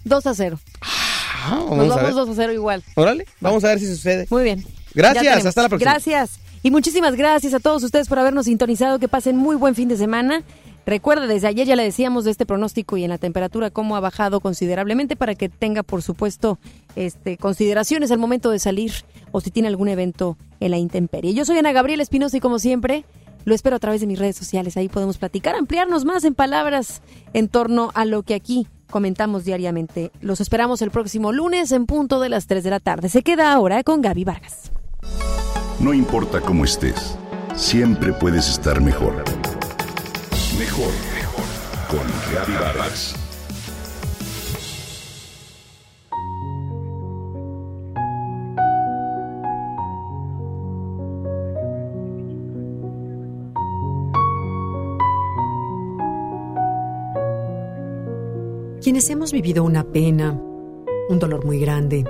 2 0.06 0.26
a 0.28 0.34
0. 0.36 0.60
Ah, 0.82 1.58
Nos 1.70 1.70
vamos 1.70 1.92
a 1.92 1.96
ver. 1.96 2.14
vamos 2.14 2.28
2 2.28 2.30
a 2.30 2.42
0 2.42 2.54
igual. 2.54 2.84
Órale, 2.96 3.26
vamos 3.40 3.64
a 3.64 3.70
ver 3.70 3.80
si 3.80 3.88
sucede. 3.88 4.28
Muy 4.30 4.44
bien. 4.44 4.66
Gracias, 4.94 5.46
hasta 5.46 5.64
la 5.64 5.70
próxima. 5.70 5.92
Gracias. 5.92 6.40
Y 6.64 6.72
muchísimas 6.72 7.16
gracias 7.16 7.54
a 7.54 7.60
todos 7.60 7.84
ustedes 7.84 8.08
por 8.08 8.20
habernos 8.20 8.46
sintonizado. 8.46 8.98
Que 8.98 9.10
pasen 9.10 9.36
muy 9.36 9.58
buen 9.58 9.76
fin 9.76 9.90
de 9.90 9.98
semana. 9.98 10.44
Recuerda, 10.86 11.28
desde 11.28 11.48
ayer 11.48 11.68
ya 11.68 11.76
le 11.76 11.84
decíamos 11.84 12.24
de 12.24 12.32
este 12.32 12.46
pronóstico 12.46 12.96
y 12.98 13.04
en 13.04 13.10
la 13.10 13.18
temperatura 13.18 13.70
cómo 13.70 13.96
ha 13.96 14.00
bajado 14.00 14.40
considerablemente 14.40 15.16
para 15.16 15.36
que 15.36 15.50
tenga, 15.50 15.84
por 15.84 16.02
supuesto, 16.02 16.60
este, 16.96 17.38
consideraciones 17.38 18.12
al 18.12 18.18
momento 18.18 18.50
de 18.50 18.60
salir 18.60 18.92
o 19.32 19.40
si 19.40 19.52
tiene 19.52 19.68
algún 19.68 19.88
evento 19.88 20.38
en 20.60 20.72
la 20.72 20.78
intemperie. 20.78 21.34
Yo 21.34 21.46
soy 21.46 21.58
Ana 21.58 21.72
Gabriela 21.72 22.04
Espinosa 22.04 22.38
y 22.38 22.42
como 22.42 22.60
siempre, 22.60 23.06
lo 23.46 23.56
espero 23.56 23.78
a 23.78 23.80
través 23.80 24.02
de 24.02 24.08
mis 24.08 24.20
redes 24.20 24.36
sociales. 24.36 24.76
Ahí 24.76 24.90
podemos 24.90 25.18
platicar, 25.18 25.56
ampliarnos 25.56 26.04
más 26.04 26.24
en 26.26 26.34
palabras 26.34 27.02
en 27.34 27.48
torno 27.48 27.92
a 27.94 28.04
lo 28.04 28.24
que 28.24 28.36
aquí 28.36 28.68
comentamos 28.90 29.46
diariamente. 29.46 30.12
Los 30.20 30.42
esperamos 30.42 30.82
el 30.82 30.92
próximo 30.92 31.32
lunes 31.32 31.72
en 31.72 31.86
punto 31.86 32.20
de 32.20 32.30
las 32.30 32.48
3 32.48 32.64
de 32.64 32.70
la 32.70 32.80
tarde. 32.80 33.08
Se 33.08 33.22
queda 33.22 33.54
ahora 33.54 33.84
con 33.84 34.02
Gaby 34.02 34.26
Vargas. 34.26 34.74
No 35.80 35.94
importa 35.94 36.40
cómo 36.40 36.64
estés, 36.64 37.18
siempre 37.56 38.14
puedes 38.14 38.50
estar 38.50 38.82
mejor. 38.82 39.24
Mejor, 40.58 40.92
mejor. 41.14 41.46
Con 41.90 42.08
Reavivadas. 42.32 43.16
Quienes 58.82 59.10
hemos 59.10 59.32
vivido 59.32 59.64
una 59.64 59.86
pena, 59.86 60.38
un 61.10 61.18
dolor 61.18 61.46
muy 61.46 61.58
grande, 61.58 62.04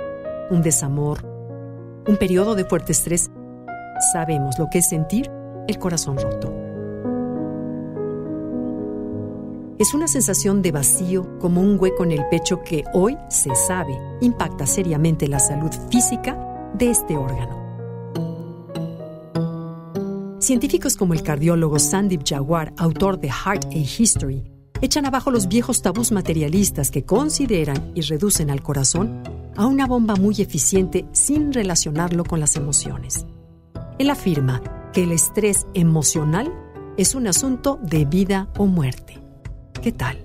un 0.50 0.60
desamor, 0.60 1.33
un 2.06 2.16
periodo 2.16 2.54
de 2.54 2.64
fuerte 2.64 2.92
estrés, 2.92 3.30
sabemos 4.12 4.58
lo 4.58 4.68
que 4.70 4.78
es 4.78 4.88
sentir 4.88 5.30
el 5.68 5.78
corazón 5.78 6.18
roto. 6.18 6.52
Es 9.78 9.92
una 9.92 10.06
sensación 10.06 10.62
de 10.62 10.72
vacío 10.72 11.38
como 11.40 11.60
un 11.60 11.78
hueco 11.80 12.04
en 12.04 12.12
el 12.12 12.28
pecho 12.30 12.62
que 12.62 12.84
hoy 12.92 13.16
se 13.28 13.54
sabe 13.54 13.98
impacta 14.20 14.66
seriamente 14.66 15.26
la 15.26 15.40
salud 15.40 15.70
física 15.90 16.38
de 16.74 16.90
este 16.90 17.16
órgano. 17.16 17.64
Científicos 20.38 20.96
como 20.96 21.14
el 21.14 21.22
cardiólogo 21.22 21.78
Sandip 21.78 22.22
Jawar, 22.24 22.72
autor 22.76 23.18
de 23.18 23.30
Heart 23.30 23.64
a 23.64 23.76
History, 23.76 24.44
echan 24.80 25.06
abajo 25.06 25.30
los 25.30 25.48
viejos 25.48 25.80
tabús 25.80 26.12
materialistas 26.12 26.90
que 26.90 27.04
consideran 27.04 27.92
y 27.94 28.02
reducen 28.02 28.50
al 28.50 28.62
corazón 28.62 29.22
a 29.56 29.66
una 29.66 29.86
bomba 29.86 30.16
muy 30.16 30.40
eficiente 30.40 31.06
sin 31.12 31.52
relacionarlo 31.52 32.24
con 32.24 32.40
las 32.40 32.56
emociones. 32.56 33.26
Él 33.98 34.10
afirma 34.10 34.62
que 34.92 35.04
el 35.04 35.12
estrés 35.12 35.66
emocional 35.74 36.52
es 36.96 37.14
un 37.14 37.26
asunto 37.26 37.78
de 37.82 38.04
vida 38.04 38.48
o 38.58 38.66
muerte. 38.66 39.20
¿Qué 39.82 39.92
tal? 39.92 40.18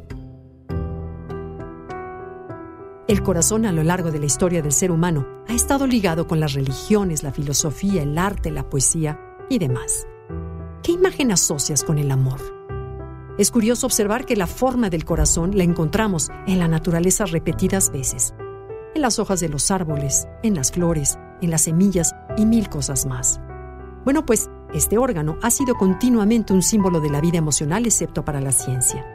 El 3.08 3.24
corazón 3.24 3.66
a 3.66 3.72
lo 3.72 3.84
largo 3.84 4.12
de 4.12 4.20
la 4.20 4.28
historia 4.28 4.62
del 4.62 4.72
ser 4.72 4.92
humano 4.92 5.26
ha 5.48 5.54
estado 5.54 5.88
ligado 5.88 6.28
con 6.28 6.40
las 6.40 6.54
religiones, 6.54 7.24
la 7.24 7.32
filosofía, 7.32 8.04
el 8.04 8.18
arte, 8.20 8.52
la 8.52 8.70
poesía 8.70 9.20
y 9.50 9.58
demás. 9.58 10.06
¿Qué 10.84 10.92
imagen 10.92 11.32
asocias 11.32 11.84
con 11.84 11.98
el 11.98 12.12
amor? 12.12 12.40
Es 13.40 13.52
curioso 13.52 13.88
observar 13.88 14.26
que 14.26 14.36
la 14.36 14.48
forma 14.48 14.90
del 14.90 15.06
corazón 15.06 15.58
la 15.58 15.64
encontramos 15.64 16.30
en 16.46 16.60
la 16.60 16.68
naturaleza 16.68 17.26
repetidas 17.26 17.92
veces, 17.92 18.34
en 18.96 19.02
las 19.02 19.20
hojas 19.20 19.40
de 19.40 19.50
los 19.50 19.72
árboles, 19.72 20.28
en 20.44 20.56
las 20.56 20.72
flores, 20.72 21.18
en 21.42 21.52
las 21.52 21.64
semillas 21.64 22.14
y 22.38 22.46
mil 22.46 22.70
cosas 22.70 23.06
más. 23.06 23.40
Bueno, 24.04 24.26
pues 24.26 24.50
este 24.74 24.98
órgano 24.98 25.38
ha 25.42 25.52
sido 25.52 25.76
continuamente 25.76 26.54
un 26.54 26.62
símbolo 26.62 27.00
de 27.00 27.10
la 27.10 27.22
vida 27.22 27.38
emocional 27.38 27.86
excepto 27.86 28.24
para 28.24 28.42
la 28.42 28.52
ciencia. 28.52 29.06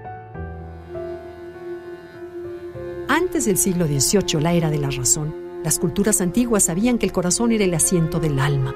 Antes 3.09 3.45
del 3.45 3.57
siglo 3.57 3.87
XVIII, 3.87 4.41
la 4.41 4.53
era 4.53 4.71
de 4.71 4.79
la 4.79 4.91
razón, 4.91 5.35
las 5.63 5.79
culturas 5.79 6.21
antiguas 6.21 6.65
sabían 6.65 6.99
que 6.99 7.07
el 7.07 7.13
corazón 7.13 7.53
era 7.53 7.65
el 7.65 7.75
asiento 7.75 8.21
del 8.21 8.39
alma, 8.39 8.75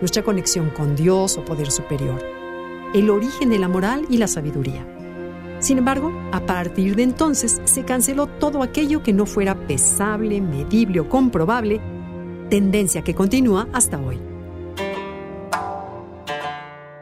nuestra 0.00 0.22
conexión 0.22 0.70
con 0.70 0.96
Dios 0.96 1.36
o 1.36 1.44
poder 1.44 1.70
superior 1.70 2.22
el 2.94 3.08
origen 3.08 3.48
de 3.48 3.58
la 3.58 3.68
moral 3.68 4.04
y 4.10 4.18
la 4.18 4.26
sabiduría. 4.26 4.86
Sin 5.62 5.78
embargo, 5.78 6.10
a 6.32 6.40
partir 6.40 6.96
de 6.96 7.04
entonces 7.04 7.62
se 7.64 7.84
canceló 7.84 8.26
todo 8.26 8.64
aquello 8.64 9.04
que 9.04 9.12
no 9.12 9.26
fuera 9.26 9.54
pesable, 9.68 10.40
medible 10.40 10.98
o 10.98 11.08
comprobable, 11.08 11.80
tendencia 12.50 13.02
que 13.02 13.14
continúa 13.14 13.68
hasta 13.72 13.96
hoy. 13.96 14.20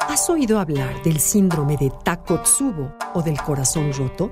¿Has 0.00 0.28
oído 0.28 0.60
hablar 0.60 1.02
del 1.02 1.20
síndrome 1.20 1.78
de 1.78 1.90
Takotsubo 2.04 2.92
o 3.14 3.22
del 3.22 3.40
corazón 3.40 3.94
roto? 3.94 4.30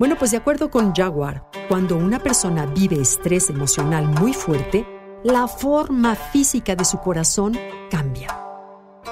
Bueno, 0.00 0.16
pues 0.18 0.32
de 0.32 0.38
acuerdo 0.38 0.68
con 0.68 0.92
Jaguar, 0.92 1.48
cuando 1.68 1.96
una 1.96 2.18
persona 2.18 2.66
vive 2.66 3.00
estrés 3.00 3.50
emocional 3.50 4.08
muy 4.20 4.34
fuerte, 4.34 4.84
la 5.22 5.46
forma 5.46 6.16
física 6.16 6.74
de 6.74 6.84
su 6.84 6.98
corazón 6.98 7.56
cambia. 7.88 8.36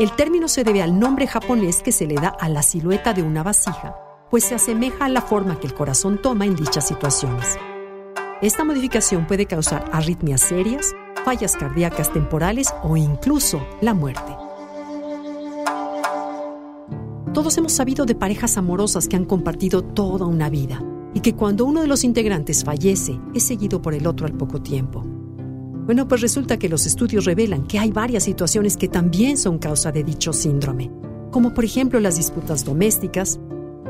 El 0.00 0.10
término 0.16 0.48
se 0.48 0.64
debe 0.64 0.82
al 0.82 0.98
nombre 0.98 1.28
japonés 1.28 1.80
que 1.80 1.92
se 1.92 2.06
le 2.06 2.16
da 2.16 2.28
a 2.28 2.48
la 2.48 2.62
silueta 2.62 3.14
de 3.14 3.22
una 3.22 3.44
vasija, 3.44 3.96
pues 4.30 4.44
se 4.44 4.54
asemeja 4.54 5.04
a 5.04 5.08
la 5.08 5.22
forma 5.22 5.60
que 5.60 5.66
el 5.66 5.74
corazón 5.74 6.20
toma 6.20 6.46
en 6.46 6.56
dichas 6.56 6.88
situaciones. 6.88 7.56
Esta 8.42 8.64
modificación 8.64 9.26
puede 9.26 9.46
causar 9.46 9.88
arritmias 9.92 10.42
serias, 10.42 10.94
fallas 11.24 11.56
cardíacas 11.56 12.12
temporales 12.12 12.68
o 12.82 12.96
incluso 12.96 13.66
la 13.80 13.94
muerte. 13.94 14.36
Todos 17.32 17.56
hemos 17.58 17.72
sabido 17.72 18.06
de 18.06 18.14
parejas 18.14 18.56
amorosas 18.56 19.08
que 19.08 19.16
han 19.16 19.24
compartido 19.24 19.82
toda 19.82 20.26
una 20.26 20.48
vida 20.48 20.82
y 21.14 21.20
que 21.20 21.34
cuando 21.34 21.64
uno 21.64 21.82
de 21.82 21.86
los 21.86 22.04
integrantes 22.04 22.64
fallece 22.64 23.20
es 23.34 23.42
seguido 23.42 23.80
por 23.80 23.94
el 23.94 24.06
otro 24.06 24.26
al 24.26 24.34
poco 24.34 24.60
tiempo. 24.60 25.02
Bueno, 25.86 26.08
pues 26.08 26.20
resulta 26.20 26.58
que 26.58 26.68
los 26.68 26.84
estudios 26.84 27.24
revelan 27.26 27.66
que 27.66 27.78
hay 27.78 27.92
varias 27.92 28.24
situaciones 28.24 28.76
que 28.76 28.88
también 28.88 29.36
son 29.36 29.58
causa 29.58 29.92
de 29.92 30.02
dicho 30.02 30.32
síndrome, 30.32 30.90
como 31.30 31.54
por 31.54 31.64
ejemplo 31.64 32.00
las 32.00 32.16
disputas 32.16 32.64
domésticas, 32.64 33.38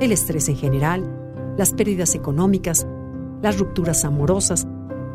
el 0.01 0.13
estrés 0.13 0.49
en 0.49 0.57
general, 0.57 1.55
las 1.57 1.73
pérdidas 1.73 2.15
económicas, 2.15 2.87
las 3.43 3.59
rupturas 3.59 4.05
amorosas, 4.05 4.67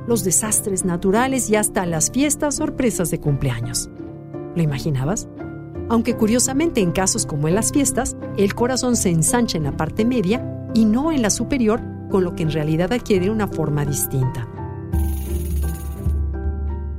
los 0.08 0.24
desastres 0.24 0.86
naturales 0.86 1.50
y 1.50 1.56
hasta 1.56 1.86
las 1.86 2.12
fiestas 2.12 2.56
sorpresas 2.56 3.12
de 3.12 3.20
cumpleaños. 3.20 3.90
¿Lo 4.56 4.64
imaginabas? 4.64 5.28
Aunque 5.90 6.16
curiosamente 6.16 6.82
en 6.82 6.92
casos 6.92 7.26
como 7.26 7.48
en 7.48 7.56
las 7.56 7.72
fiestas, 7.72 8.16
el 8.38 8.56
corazón 8.56 8.96
se 8.96 9.10
ensancha 9.10 9.58
en 9.58 9.66
la 9.66 9.78
parte 9.78 10.06
media 10.06 10.70
y 10.74 10.86
no 10.86 11.12
en 11.12 11.22
la 11.22 11.30
superior, 11.30 11.82
con 12.10 12.24
lo 12.24 12.36
que 12.36 12.44
en 12.44 12.52
realidad 12.52 12.92
adquiere 12.92 13.30
una 13.30 13.48
forma 13.48 13.86
distinta. 13.86 14.48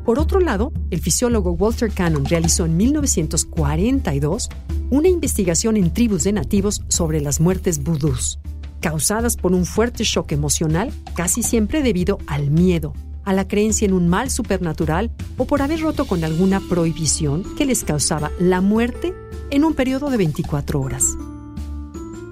Por 0.05 0.19
otro 0.19 0.41
lado, 0.41 0.73
el 0.91 1.01
fisiólogo 1.01 1.53
Walter 1.53 1.93
Cannon 1.93 2.25
realizó 2.25 2.65
en 2.65 2.77
1942 2.77 4.49
una 4.91 5.09
investigación 5.09 5.77
en 5.77 5.93
tribus 5.93 6.25
de 6.25 6.33
nativos 6.33 6.83
sobre 6.89 7.21
las 7.21 7.41
muertes 7.41 7.83
vudús, 7.85 8.41
causadas 8.81 9.37
por 9.37 9.53
un 9.53 9.65
fuerte 9.65 10.03
shock 10.03 10.33
emocional, 10.33 10.93
casi 11.15 11.45
siempre 11.45 11.83
debido 11.83 12.19
al 12.27 12.51
miedo, 12.51 12.95
a 13.25 13.33
la 13.33 13.47
creencia 13.47 13.87
en 13.87 13.93
un 13.93 14.09
mal 14.09 14.29
supernatural 14.31 15.13
o 15.39 15.45
por 15.45 15.63
haber 15.63 15.81
roto 15.81 16.05
con 16.05 16.25
alguna 16.25 16.61
prohibición 16.69 17.45
que 17.57 17.65
les 17.65 17.85
causaba 17.85 18.33
la 18.41 18.61
muerte 18.61 19.15
en 19.51 19.65
un 19.65 19.75
periodo 19.75 20.11
de 20.11 20.17
24 20.17 20.81
horas. 20.81 21.17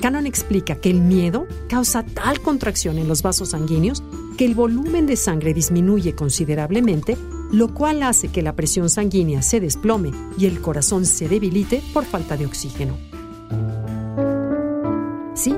Cannon 0.01 0.27
explica 0.27 0.75
que 0.75 0.91
el 0.91 1.01
miedo 1.01 1.47
causa 1.69 2.03
tal 2.03 2.41
contracción 2.41 2.99
en 2.99 3.07
los 3.07 3.23
vasos 3.23 3.51
sanguíneos 3.51 4.03
que 4.37 4.47
el 4.47 4.55
volumen 4.55 5.07
de 5.07 5.17
sangre 5.17 5.55
disminuye 5.55 6.15
considerablemente 6.15 7.17
lo 7.51 7.75
cual 7.75 8.03
hace 8.03 8.29
que 8.29 8.43
la 8.43 8.55
presión 8.55 8.89
sanguínea 8.89 9.43
se 9.43 9.61
desplome 9.61 10.13
y 10.39 10.47
el 10.47 10.61
corazón 10.61 11.05
se 11.05 11.29
debilite 11.29 11.83
por 11.93 12.05
falta 12.05 12.37
de 12.37 12.47
oxígeno. 12.47 12.97
Sí, 15.35 15.55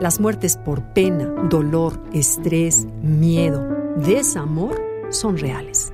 las 0.00 0.20
muertes 0.20 0.56
por 0.56 0.82
pena, 0.92 1.26
dolor, 1.50 2.02
estrés, 2.12 2.86
miedo, 3.02 3.66
desamor 3.96 4.80
son 5.10 5.38
reales. 5.38 5.92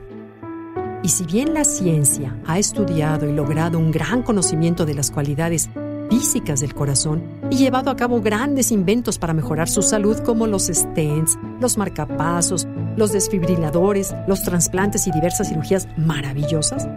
Y 1.02 1.08
si 1.08 1.24
bien 1.24 1.54
la 1.54 1.64
ciencia 1.64 2.36
ha 2.46 2.58
estudiado 2.58 3.28
y 3.28 3.32
logrado 3.32 3.78
un 3.78 3.90
gran 3.90 4.22
conocimiento 4.22 4.86
de 4.86 4.94
las 4.94 5.10
cualidades 5.10 5.68
físicas 6.10 6.60
del 6.60 6.74
corazón 6.74 7.22
y 7.50 7.56
llevado 7.56 7.90
a 7.90 7.96
cabo 7.96 8.20
grandes 8.20 8.70
inventos 8.70 9.18
para 9.18 9.32
mejorar 9.32 9.68
su 9.68 9.82
salud 9.82 10.18
como 10.18 10.46
los 10.46 10.66
stents, 10.66 11.38
los 11.58 11.78
marcapasos, 11.78 12.68
los 12.96 13.12
desfibriladores, 13.12 14.14
los 14.26 14.42
trasplantes 14.42 15.06
y 15.06 15.10
diversas 15.12 15.48
cirugías 15.48 15.88
maravillosas, 15.96 16.88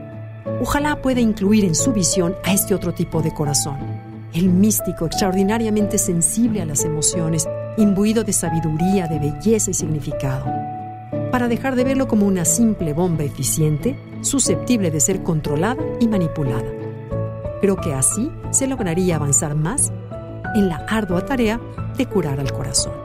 ojalá 0.61 1.01
pueda 1.01 1.22
incluir 1.22 1.65
en 1.65 1.76
su 1.76 1.93
visión 1.93 2.35
a 2.43 2.53
este 2.53 2.73
otro 2.73 2.93
tipo 2.93 3.22
de 3.22 3.34
corazón, 3.34 3.77
el 4.34 4.49
místico, 4.49 5.05
extraordinariamente 5.05 5.97
sensible 5.97 6.61
a 6.61 6.65
las 6.65 6.84
emociones, 6.84 7.47
imbuido 7.77 8.23
de 8.23 8.34
sabiduría, 8.34 9.07
de 9.07 9.19
belleza 9.19 9.72
y 9.72 9.73
significado, 9.73 10.45
para 11.31 11.47
dejar 11.47 11.76
de 11.76 11.84
verlo 11.84 12.07
como 12.07 12.26
una 12.26 12.45
simple 12.45 12.93
bomba 12.93 13.23
eficiente, 13.23 13.97
susceptible 14.22 14.91
de 14.91 14.99
ser 14.99 15.23
controlada 15.23 15.84
y 15.99 16.07
manipulada 16.07 16.85
Creo 17.65 17.77
que 17.77 17.93
así 17.93 18.31
se 18.51 18.67
lograría 18.67 19.15
avanzar 19.15 19.55
más 19.55 19.91
en 20.55 20.69
la 20.69 20.85
ardua 20.88 21.26
tarea 21.26 21.59
de 21.97 22.05
curar 22.05 22.39
al 22.39 22.51
corazón. 22.51 23.05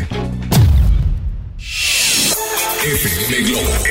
Globo. 3.39 3.90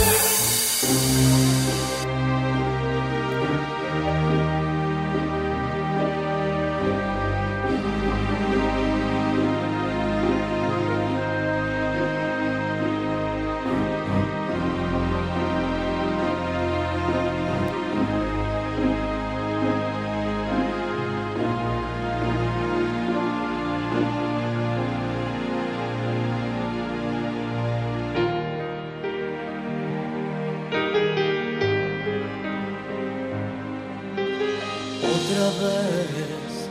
Vez 35.31 36.69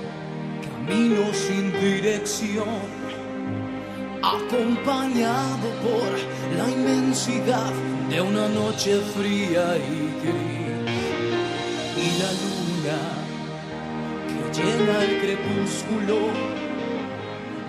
camino 0.62 1.32
sin 1.32 1.72
dirección, 1.80 2.68
acompañado 4.22 5.66
por 5.82 6.58
la 6.58 6.70
inmensidad 6.70 7.72
de 8.10 8.20
una 8.20 8.48
noche 8.48 9.00
fría 9.16 9.78
y 9.78 10.12
gris. 10.22 10.90
Y 11.96 12.06
la 12.20 12.30
luna 12.42 13.00
que 14.28 14.60
llena 14.60 15.04
el 15.04 15.20
crepúsculo 15.22 16.18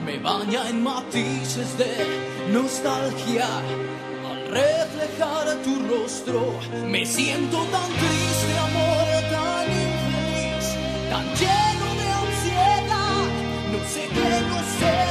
me 0.06 0.20
baña 0.20 0.68
en 0.70 0.84
matices 0.84 1.78
de 1.78 2.52
nostalgia. 2.52 3.48
Al 4.30 4.46
reflejar 4.48 5.56
tu 5.64 5.74
rostro, 5.88 6.60
me 6.86 7.06
siento 7.06 7.60
tan 7.72 7.90
triste, 7.94 8.58
amor, 8.60 8.91
lleno 11.40 11.88
de 12.00 12.08
ansiedad. 12.22 13.26
No 13.72 13.80
sé 13.94 14.08
qué 14.14 14.30
nos 14.50 14.66
separó 14.80 15.11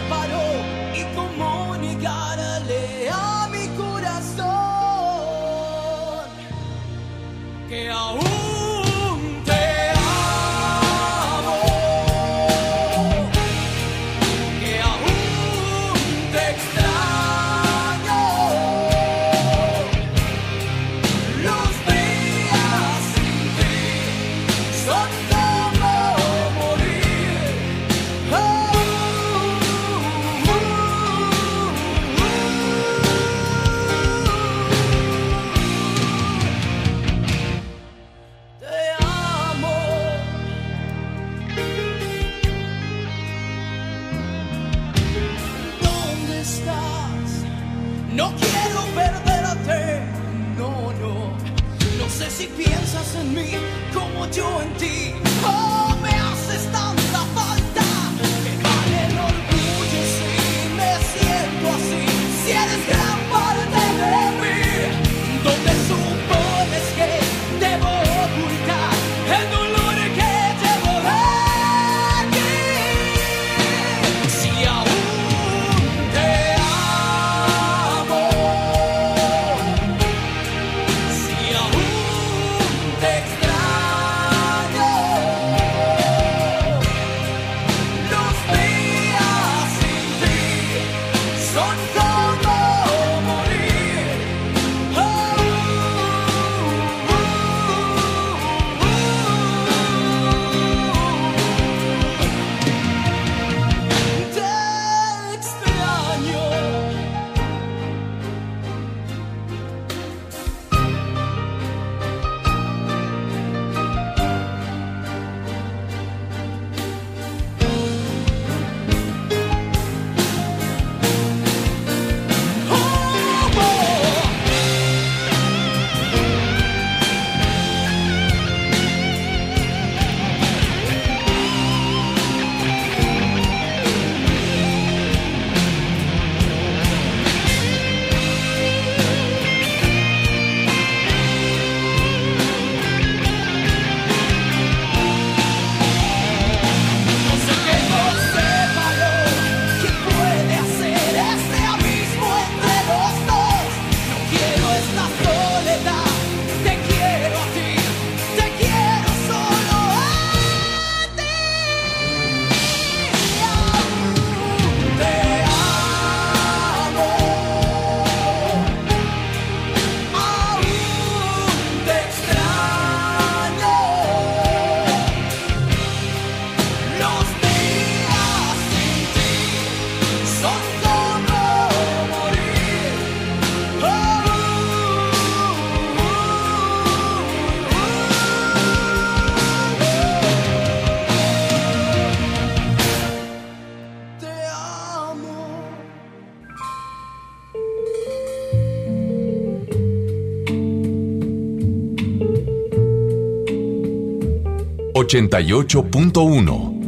88.1 205.11 206.79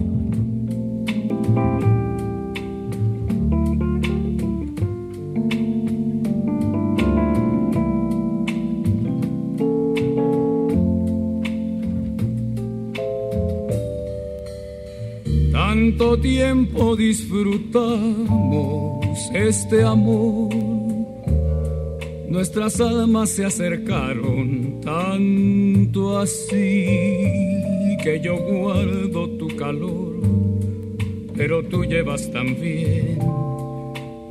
Tanto 15.51 16.21
tiempo 16.21 16.95
disfrutamos 16.95 19.05
este 19.35 19.83
amor, 19.83 20.55
nuestras 22.29 22.81
almas 22.81 23.31
se 23.31 23.45
acercaron 23.45 24.81
tanto 24.81 26.21
así 26.21 27.62
que 28.03 28.21
yo 28.21 28.37
guardo 28.37 29.29
tu 29.39 29.49
calor, 29.57 30.21
pero 31.37 31.63
tú 31.63 31.85
llevas 31.85 32.31
también 32.33 33.19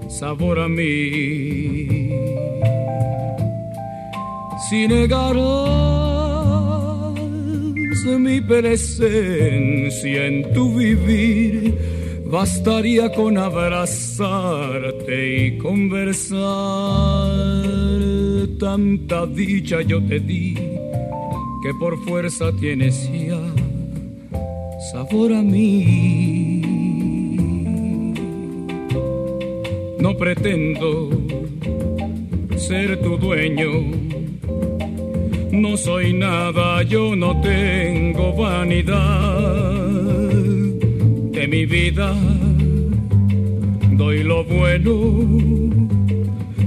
sabor 0.10 0.60
a 0.60 0.68
mí. 0.68 2.10
Si 4.70 4.88
negarás 4.88 5.72
mi 8.20 8.42
presencia 8.42 10.26
en 10.26 10.52
tu 10.54 10.76
vivir, 10.76 11.78
bastaría 12.26 13.10
con 13.14 13.38
abrazarte 13.38 14.66
y 15.46 15.58
conversar. 15.58 16.42
Tanta 18.60 19.26
dicha 19.26 19.82
yo 19.82 20.04
te 20.04 20.20
di 20.20 20.56
que 21.62 21.74
por 21.76 21.98
fuerza 22.04 22.52
tienes 22.60 23.08
a 25.12 25.42
mí. 25.42 26.62
No 30.00 30.18
pretendo 30.18 31.10
ser 32.58 33.02
tu 33.02 33.18
dueño 33.18 34.12
no 35.52 35.76
soy 35.76 36.14
nada, 36.14 36.82
yo 36.84 37.16
no 37.16 37.40
tengo 37.42 38.34
vanidad 38.34 39.00
de 41.32 41.48
mi 41.48 41.66
vida. 41.66 42.16
Doy 43.92 44.24
lo 44.24 44.46
bueno, 44.46 44.94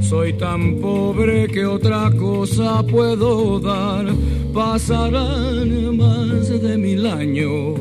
soy 0.00 0.34
tan 0.34 0.76
pobre 0.76 1.48
que 1.48 1.64
otra 1.64 2.10
cosa 2.10 2.82
puedo 2.82 3.58
dar. 3.58 4.06
Pasarán 4.52 5.96
más 5.96 6.48
de 6.62 6.76
mil 6.78 7.06
años, 7.06 7.80